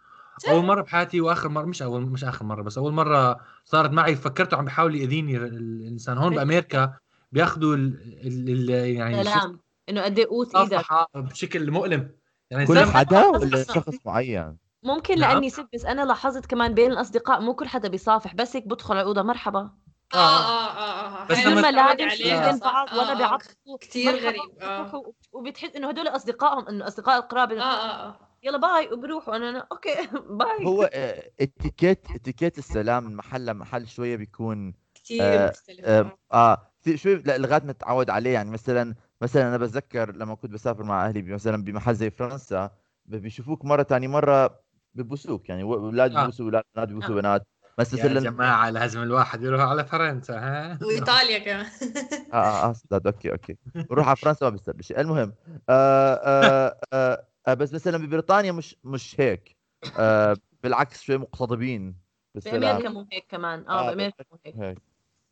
أول 0.48 0.64
مرة 0.64 0.82
بحياتي 0.82 1.20
وآخر 1.20 1.48
مره 1.48 1.64
مش 1.64 1.82
اول 1.82 2.02
مش 2.02 2.24
آخر 2.24 2.44
مرة 2.44 2.62
بس 2.62 2.78
أول 2.78 2.92
مرة 2.92 3.40
صارت 3.64 3.90
معي 3.90 4.16
فكرته 4.16 4.56
عم 4.56 4.64
بيحاول 4.64 4.94
يأذيني 4.94 5.36
الإنسان. 5.36 6.18
هون 6.18 6.34
بأمريكا 6.34 6.94
بياخذوا 7.32 7.76
ال 7.76 8.48
ال 8.48 8.70
يعني 8.70 9.24
سلام. 9.24 9.60
إنه 9.88 10.02
قد 10.02 10.18
إيه 10.18 10.26
قوت 10.26 10.56
إيدك. 10.56 10.84
بشكل 11.14 11.70
مؤلم. 11.70 12.19
يعني 12.50 12.66
كل 12.66 12.84
حدا 12.84 13.26
ولا 13.26 13.62
شخص 13.64 13.94
معين؟ 14.06 14.56
ممكن 14.82 15.18
نعم. 15.18 15.32
لأني 15.32 15.50
ست 15.50 15.66
بس 15.74 15.84
أنا 15.84 16.04
لاحظت 16.04 16.46
كمان 16.46 16.74
بين 16.74 16.92
الأصدقاء 16.92 17.40
مو 17.40 17.54
كل 17.54 17.68
حدا 17.68 17.88
بيصافح 17.88 18.34
بس 18.34 18.56
هيك 18.56 18.66
بدخل 18.68 18.94
على 18.94 19.00
الاوضه 19.02 19.22
مرحبا. 19.22 19.70
آه 20.14 20.16
آه 20.16 20.70
آه 20.70 21.22
آه 21.22 21.26
بس 21.26 21.38
بس 21.38 21.46
لما 21.46 21.70
لا 21.70 21.94
بين؟ 21.94 22.58
بعض 22.58 22.92
ولا 22.92 23.08
آه، 23.08 23.12
آه. 23.12 23.14
بيعطوا 23.14 23.78
كتير 23.80 24.12
مرحبا 24.12 24.28
غريب. 24.28 24.62
آه. 24.62 25.12
وبتحس 25.32 25.76
إنه 25.76 25.88
هدول 25.88 26.08
أصدقائهم 26.08 26.68
إنه 26.68 26.86
أصدقاء 26.86 27.18
القرابة. 27.18 27.60
آه 27.60 27.64
آه 27.64 28.08
آه. 28.08 28.30
يلا 28.42 28.58
bye 28.58 28.92
وبروحوا 28.92 29.36
أنا 29.36 29.50
أنا 29.50 29.66
okay 29.72 29.94
bye. 30.38 30.66
هو 30.66 30.90
آه، 30.92 31.30
etiquette 31.40 32.06
etiquette 32.14 32.58
السلام 32.58 33.04
من 33.04 33.16
محل 33.16 33.46
لمحل 33.46 33.88
شوية 33.88 34.16
بيكون 34.16 34.74
كتير 34.94 35.22
آه، 35.24 35.48
مختلف 35.50 35.84
آه, 35.84 36.00
آه. 36.32 36.52
آه 36.52 36.72
في 36.82 36.96
شوي 36.96 37.14
لغاية 37.26 37.62
ما 37.64 37.72
تتعود 37.72 38.10
عليه. 38.10 38.30
يعني 38.30 38.50
مثلا 38.50 38.94
مثلا 39.22 39.48
أنا 39.48 39.56
بتذكر 39.56 40.12
لما 40.16 40.34
كنت 40.34 40.50
بسافر 40.50 40.82
مع 40.82 41.06
أهلي 41.06 41.22
مثلا 41.22 41.64
بمحل 41.64 41.94
زي 41.94 42.10
فرنسا 42.10 42.70
بيشوفوك 43.06 43.64
مرة 43.64 43.82
ثاني 43.82 44.08
مرة 44.08 44.60
ببوسوك 44.94 45.48
يعني 45.48 45.62
أولاد 45.62 46.16
آه. 46.16 46.22
ببوسوا 46.22 46.44
أولاد 46.44 46.64
بنات 46.74 46.88
ببوسوا 46.88 47.10
آه. 47.10 47.20
بنات. 47.20 47.46
بس 47.78 47.94
يا 47.94 48.04
مثلا 48.04 48.20
جماعة 48.20 48.70
لازم 48.70 49.02
الواحد 49.02 49.42
يروح 49.42 49.60
على 49.60 49.84
فرنسا 49.84 50.38
ها؟ 50.38 50.78
وإيطاليا 50.86 51.38
كمان. 51.38 51.66
آه 52.32 52.36
آه 52.36 52.66
آه 52.66 52.70
أستاذ 52.70 53.00
okay 53.06 53.32
okay. 53.32 53.56
بروح 53.74 54.08
على 54.08 54.16
فرنسا 54.16 54.44
ما 54.46 54.50
بيصير 54.50 54.74
شيء 54.80 55.00
المهم 55.00 55.32
آه 55.68 56.14
آه 56.14 56.80
آه 56.92 57.26
آه 57.46 57.54
بس 57.54 57.74
مثلا 57.74 57.98
ببريطانيا 57.98 58.52
مش 58.52 58.76
مش 58.84 59.20
هيك. 59.20 59.56
آه 59.98 60.36
بالعكس 60.62 61.02
شوي 61.02 61.18
مقتضبين 61.18 61.96
بالسلام 62.34 62.60
بأمريكا 62.60 62.88
مو 62.88 63.06
هيك 63.12 63.26
كمان. 63.28 63.68
آه 63.68 63.88
آه، 63.88 63.90
بأمريكا 63.90 64.24
مو 64.32 64.38
هيك. 64.46 64.56
هيك. 64.56 64.78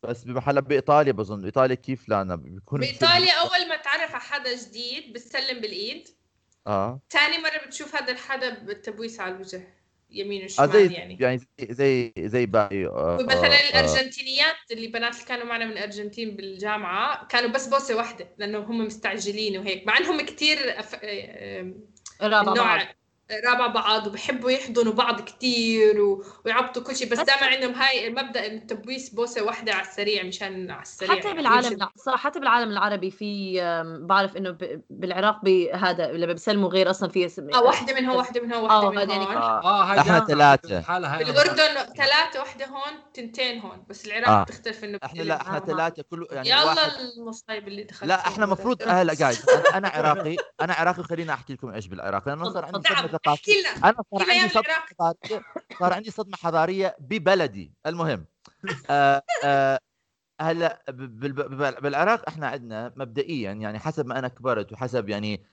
بس 0.03 0.23
بمحل 0.23 0.61
بإيطاليا 0.61 1.11
بظن. 1.11 1.41
بايطاليا 1.41 1.75
كيف 1.75 2.09
لا 2.09 2.21
أنا 2.21 2.35
بيكون 2.35 2.79
بإيطاليا 2.79 3.33
أول 3.33 3.69
ما 3.69 3.75
تعرف 3.75 4.11
على 4.11 4.23
حدا 4.23 4.55
جديد 4.55 5.13
بتسلم 5.13 5.61
بالإيد. 5.61 6.07
آه. 6.67 7.01
ثاني 7.09 7.37
مرة 7.37 7.67
بتشوف 7.67 7.95
هذا 7.95 8.11
الحدا 8.11 8.49
بالتبويس 8.59 9.19
على 9.19 9.35
الوجه 9.35 9.79
يمين 10.11 10.41
آه 10.41 10.45
وشمال 10.45 10.71
زي 10.71 10.93
يعني. 10.93 11.17
يعني 11.19 11.37
زي 11.59 11.67
زي, 11.69 12.13
زي 12.29 12.45
باقي 12.45 12.85
آه 12.85 13.17
ومثلا 13.21 13.47
آه 13.47 13.53
آه 13.53 13.69
الأرجنتينيات 13.69 14.55
اللي 14.71 14.87
بنات 14.87 15.13
اللي 15.13 15.25
كانوا 15.25 15.45
معنا 15.45 15.65
من 15.65 15.71
الأرجنتين 15.71 16.35
بالجامعة 16.35 17.27
كانوا 17.27 17.49
بس 17.49 17.67
بوسة 17.67 17.95
واحدة 17.95 18.27
لأنه 18.37 18.59
هم 18.59 18.85
مستعجلين 18.85 19.57
وهيك 19.57 19.87
مع 19.87 19.97
إنهم 19.97 20.21
كثير 20.21 20.79
أف... 20.79 20.95
آه، 21.03 21.73
بعض. 22.43 22.81
رابع 23.45 23.67
بعض 23.67 24.07
وبحبوا 24.07 24.51
يحضنوا 24.51 24.93
بعض 24.93 25.21
كثير 25.21 26.01
و... 26.01 26.23
ويعبطوا 26.45 26.83
كل 26.83 26.95
شيء 26.95 27.09
بس 27.11 27.19
بس- 27.19 27.25
دائما 27.25 27.45
عندهم 27.45 27.73
هاي 27.73 28.07
المبدأ 28.07 28.45
انه 28.47 28.55
التبويس 28.61 29.09
بوسة 29.09 29.43
واحدة 29.43 29.73
على 29.73 29.81
السريع 29.81 30.23
مشان 30.23 30.71
على 30.71 30.81
السريع 30.81 31.11
حتى 31.15 31.27
يعني 31.27 31.37
بالعالم. 31.37 31.77
لا 31.77 31.89
صراحة 31.95 32.17
حتى 32.29 32.39
بالعالم 32.39 32.69
العربي 32.71 33.11
في 33.11 33.59
بعرف 34.01 34.37
إنه 34.37 34.51
ب- 34.51 34.81
بالعراق 34.89 35.41
بهذا 35.43 36.11
لما 36.11 36.33
بيسلموا 36.33 36.69
غير 36.69 36.89
أصلا 36.89 37.09
في 37.09 37.25
اسم 37.25 37.53
آه 37.53 37.61
واحدة 37.63 37.93
من 37.93 38.05
هون 38.05 38.17
واحدة 38.17 38.41
من 38.41 38.53
هون 38.53 38.69
آه، 38.69 38.85
واحدة 38.85 39.05
من 39.05 39.09
يعني 39.09 39.25
هون 39.25 39.35
آه. 39.37 39.63
آه 39.63 39.83
هاي 39.83 39.99
إحنا 39.99 40.17
هاي 40.89 41.23
بالأردن 41.23 41.93
ثلاثة 41.97 42.39
واحدة 42.39 42.65
هون 42.65 42.99
تنتين 43.13 43.59
هون 43.59 43.83
بس 43.89 44.07
العراق 44.07 44.29
آه. 44.29 44.43
بتختلف 44.43 44.83
إنه 44.83 44.99
إحنا 45.03 45.21
لا 45.23 45.41
إحنا 45.41 45.57
آه. 45.57 45.59
ثلاثة 45.59 46.03
كل 46.09 46.27
يعني 46.31 46.49
يلا 46.49 46.63
واحد 46.63 46.91
المصايب 47.17 47.67
اللي 47.67 47.83
دخلت 47.83 48.09
لا 48.09 48.27
إحنا 48.27 48.45
هذا. 48.45 48.51
مفروض 48.53 48.81
هلا 48.87 49.13
جايز 49.13 49.45
أنا 49.49 49.77
أنا 49.77 49.87
عراقي 49.87 50.35
أنا 50.61 50.73
عراقي 50.73 51.03
خليني 51.03 51.33
أحكي 51.33 51.53
لكم 51.53 51.69
إيش 51.69 51.87
بالعراق 51.87 52.27
لأنه 52.29 52.49
صار 52.53 52.65
عندي 52.65 52.79
لنا 53.27 53.89
أنا 53.89 54.03
صار 54.11 54.29
عندي 54.31 54.49
صدمة؟ 54.49 54.73
حضارية 54.99 55.43
صار 55.79 55.93
عندي 55.93 56.11
صدمة 56.11 56.37
حضارية 56.37 56.95
ببلدي. 56.99 57.73
المهم 57.85 58.25
آه 58.89 59.23
آه 59.45 59.79
هلا 60.41 60.83
بالعراق 61.81 62.27
إحنا 62.27 62.47
عندنا 62.47 62.93
مبدئيا 62.95 63.51
يعني 63.51 63.79
حسب 63.79 64.05
ما 64.05 64.19
أنا 64.19 64.27
كبرت 64.27 64.73
وحسب 64.73 65.09
يعني 65.09 65.43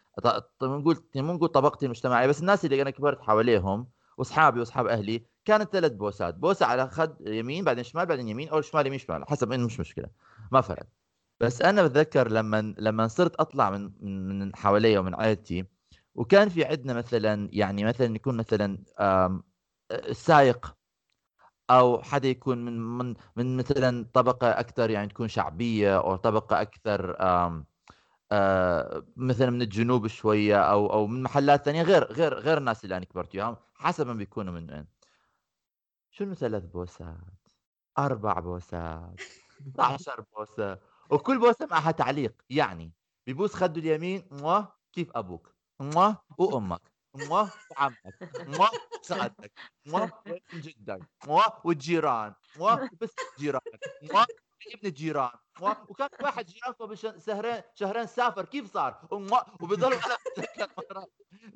بنقول 0.60 1.04
نقول 1.16 1.48
طبقتي 1.48 1.86
المجتمعية 1.86 2.26
بس 2.26 2.40
الناس 2.40 2.64
اللي 2.64 2.82
أنا 2.82 2.90
كبرت 2.90 3.20
حواليهم 3.20 3.88
وأصحابي 4.18 4.60
وأصحاب 4.60 4.86
أهلي 4.86 5.26
كانت 5.44 5.72
ثلاث 5.72 5.92
بوسات. 5.92 6.34
بوسة 6.34 6.66
على 6.66 6.90
خد 6.90 7.16
يمين 7.26 7.64
بعدين 7.64 7.84
شمال 7.84 8.06
بعدين 8.06 8.28
يمين 8.28 8.48
أو 8.48 8.60
شمال 8.60 8.86
يمين 8.86 8.98
شمال 8.98 9.28
حسب 9.28 9.52
إنه 9.52 9.66
مش 9.66 9.80
مشكلة 9.80 10.06
ما 10.52 10.60
فرق. 10.60 10.86
بس 11.40 11.62
أنا 11.62 11.82
بتذكر 11.82 12.30
لما 12.30 12.74
لما 12.78 13.08
صرت 13.08 13.36
أطلع 13.36 13.70
من 13.70 13.90
من 14.00 14.38
من 14.38 14.56
حوالي 14.56 14.98
ومن 14.98 15.14
عائلتي 15.14 15.64
وكان 16.16 16.48
في 16.48 16.64
عندنا 16.64 16.94
مثلا 16.94 17.48
يعني 17.52 17.84
مثلا 17.84 18.16
يكون 18.16 18.36
مثلا 18.36 18.78
السائق 19.92 20.76
أو 21.70 22.02
حدا 22.02 22.28
يكون 22.28 22.64
من 22.64 22.80
من 22.98 23.14
من 23.36 23.56
مثلا 23.56 24.06
طبقة 24.14 24.60
أكثر 24.60 24.90
يعني 24.90 25.08
تكون 25.08 25.28
شعبية 25.28 25.98
أو 25.98 26.16
طبقة 26.16 26.62
أكثر 26.62 27.16
آه، 28.32 29.06
مثلا 29.16 29.50
من 29.50 29.62
الجنوب 29.62 30.06
شوية 30.06 30.60
أو 30.60 30.92
أو 30.92 31.06
من 31.06 31.22
محلات 31.22 31.64
ثانية 31.64 31.82
غير 31.82 32.04
غير 32.12 32.34
غير 32.34 32.58
الناس 32.58 32.84
اللي 32.84 32.96
أنا 32.96 33.04
كبرت 33.04 33.34
وياهم 33.34 33.56
حسب 33.74 34.06
ما 34.06 34.14
بيكونوا 34.14 34.52
من 34.52 34.70
وين. 34.72 34.86
شنو 36.10 36.34
ثلاث 36.34 36.64
بوسات؟ 36.64 37.48
أربع 37.98 38.40
بوسات؟ 38.40 39.20
12 39.60 40.24
بوسة؟ 40.36 40.78
وكل 41.10 41.38
بوسة 41.38 41.66
معها 41.70 41.90
تعليق 41.90 42.42
يعني 42.50 42.92
بيبوس 43.26 43.54
خده 43.54 43.80
اليمين 43.80 44.22
كيف 44.92 45.16
أبوك؟ 45.16 45.55
مواه 45.80 46.24
وأمك 46.38 46.80
مواه 47.14 47.50
وعمك 47.70 48.18
مواه 48.48 48.70
وسعدك 49.00 49.52
مواه 49.86 50.10
جدك 50.54 51.00
مواه 51.26 51.62
والجيران 51.64 52.34
مواه 52.56 52.90
بس 53.00 53.14
جيرانك 53.38 53.62
مواه 54.02 54.26
ابن 54.74 54.88
الجيران 54.88 55.30
وكان 55.60 56.08
واحد 56.22 56.46
جيران 56.46 56.72
قبل 56.72 56.98
شهرين 56.98 57.62
شهرين 57.74 58.06
سافر 58.06 58.44
كيف 58.44 58.72
صار؟ 58.72 59.08
وبيضل 59.62 59.94
على 59.94 60.16
مرة. 60.78 61.06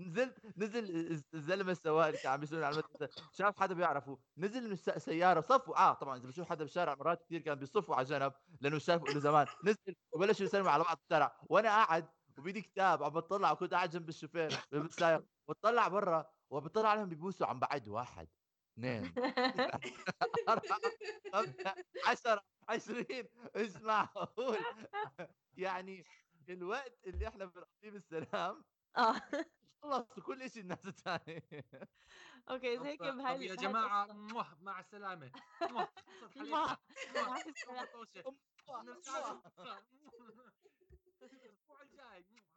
نزلت 0.00 0.58
نزل 0.58 0.96
الز- 1.12 1.24
الزلمة 1.34 1.72
السواق 1.72 2.06
اللي 2.06 2.18
كان 2.18 2.32
عم 2.32 2.40
بيسوق 2.40 2.64
على 2.64 2.70
المدرسة. 2.80 3.22
شاف 3.32 3.60
حدا 3.60 3.74
بيعرفه؟ 3.74 4.18
نزل 4.38 4.64
من 4.66 4.72
الس- 4.72 4.90
سيارة 4.90 5.40
صفوا 5.40 5.76
آه 5.90 5.94
طبعا 5.94 6.16
إذا 6.18 6.26
بشوف 6.26 6.48
حدا 6.50 6.64
بالشارع 6.64 6.94
مرات 6.94 7.22
كثير 7.26 7.40
كان 7.40 7.54
بيصفوا 7.54 7.94
على 7.96 8.04
جنب 8.04 8.32
لأنه 8.60 8.78
شافوا 8.78 9.08
له 9.08 9.20
زمان. 9.20 9.46
نزل 9.64 9.94
وبلشوا 10.12 10.46
يسلموا 10.46 10.70
على 10.70 10.84
بعض 10.84 10.96
بالشارع. 10.96 11.36
وأنا 11.48 11.68
قاعد 11.68 12.08
وبيدي 12.40 12.62
كتاب 12.62 13.02
عم 13.02 13.10
بطلع 13.10 13.52
وكنت 13.52 13.74
قاعد 13.74 13.90
جنب 13.90 14.08
الشوفير 14.08 14.48
بالسايق 14.72 15.24
بطلع 15.48 15.88
برا 15.88 16.26
وبطلع 16.50 16.88
عليهم 16.88 17.08
بيبوسوا 17.08 17.46
عم 17.46 17.60
بعد 17.60 17.88
واحد 17.88 18.28
اثنين. 18.78 19.12
عشرة 22.08 22.42
عشرين 22.68 23.28
إيش 23.56 23.76
معقول 23.76 24.58
يعني 25.56 26.04
الوقت 26.48 26.98
اللي 27.06 27.28
إحنا 27.28 27.44
بنقضيه 27.44 27.90
بالسلام 27.90 28.64
آه. 28.96 29.20
خلص 29.82 30.06
كل 30.26 30.50
شيء 30.50 30.62
الناس 30.62 30.86
الثانية 30.86 31.42
أوكي 32.50 32.78
زي 32.78 32.88
هيك 32.88 33.00
بهاي 33.00 33.46
يا 33.46 33.54
جماعة. 33.54 34.06
موه، 34.06 34.58
مع 34.60 34.80
السلامة. 34.80 35.30
موه، 35.70 35.88
مع 36.36 36.76
السلامة. 38.96 39.46
Well, 41.70 41.86
yeah, 41.94 42.49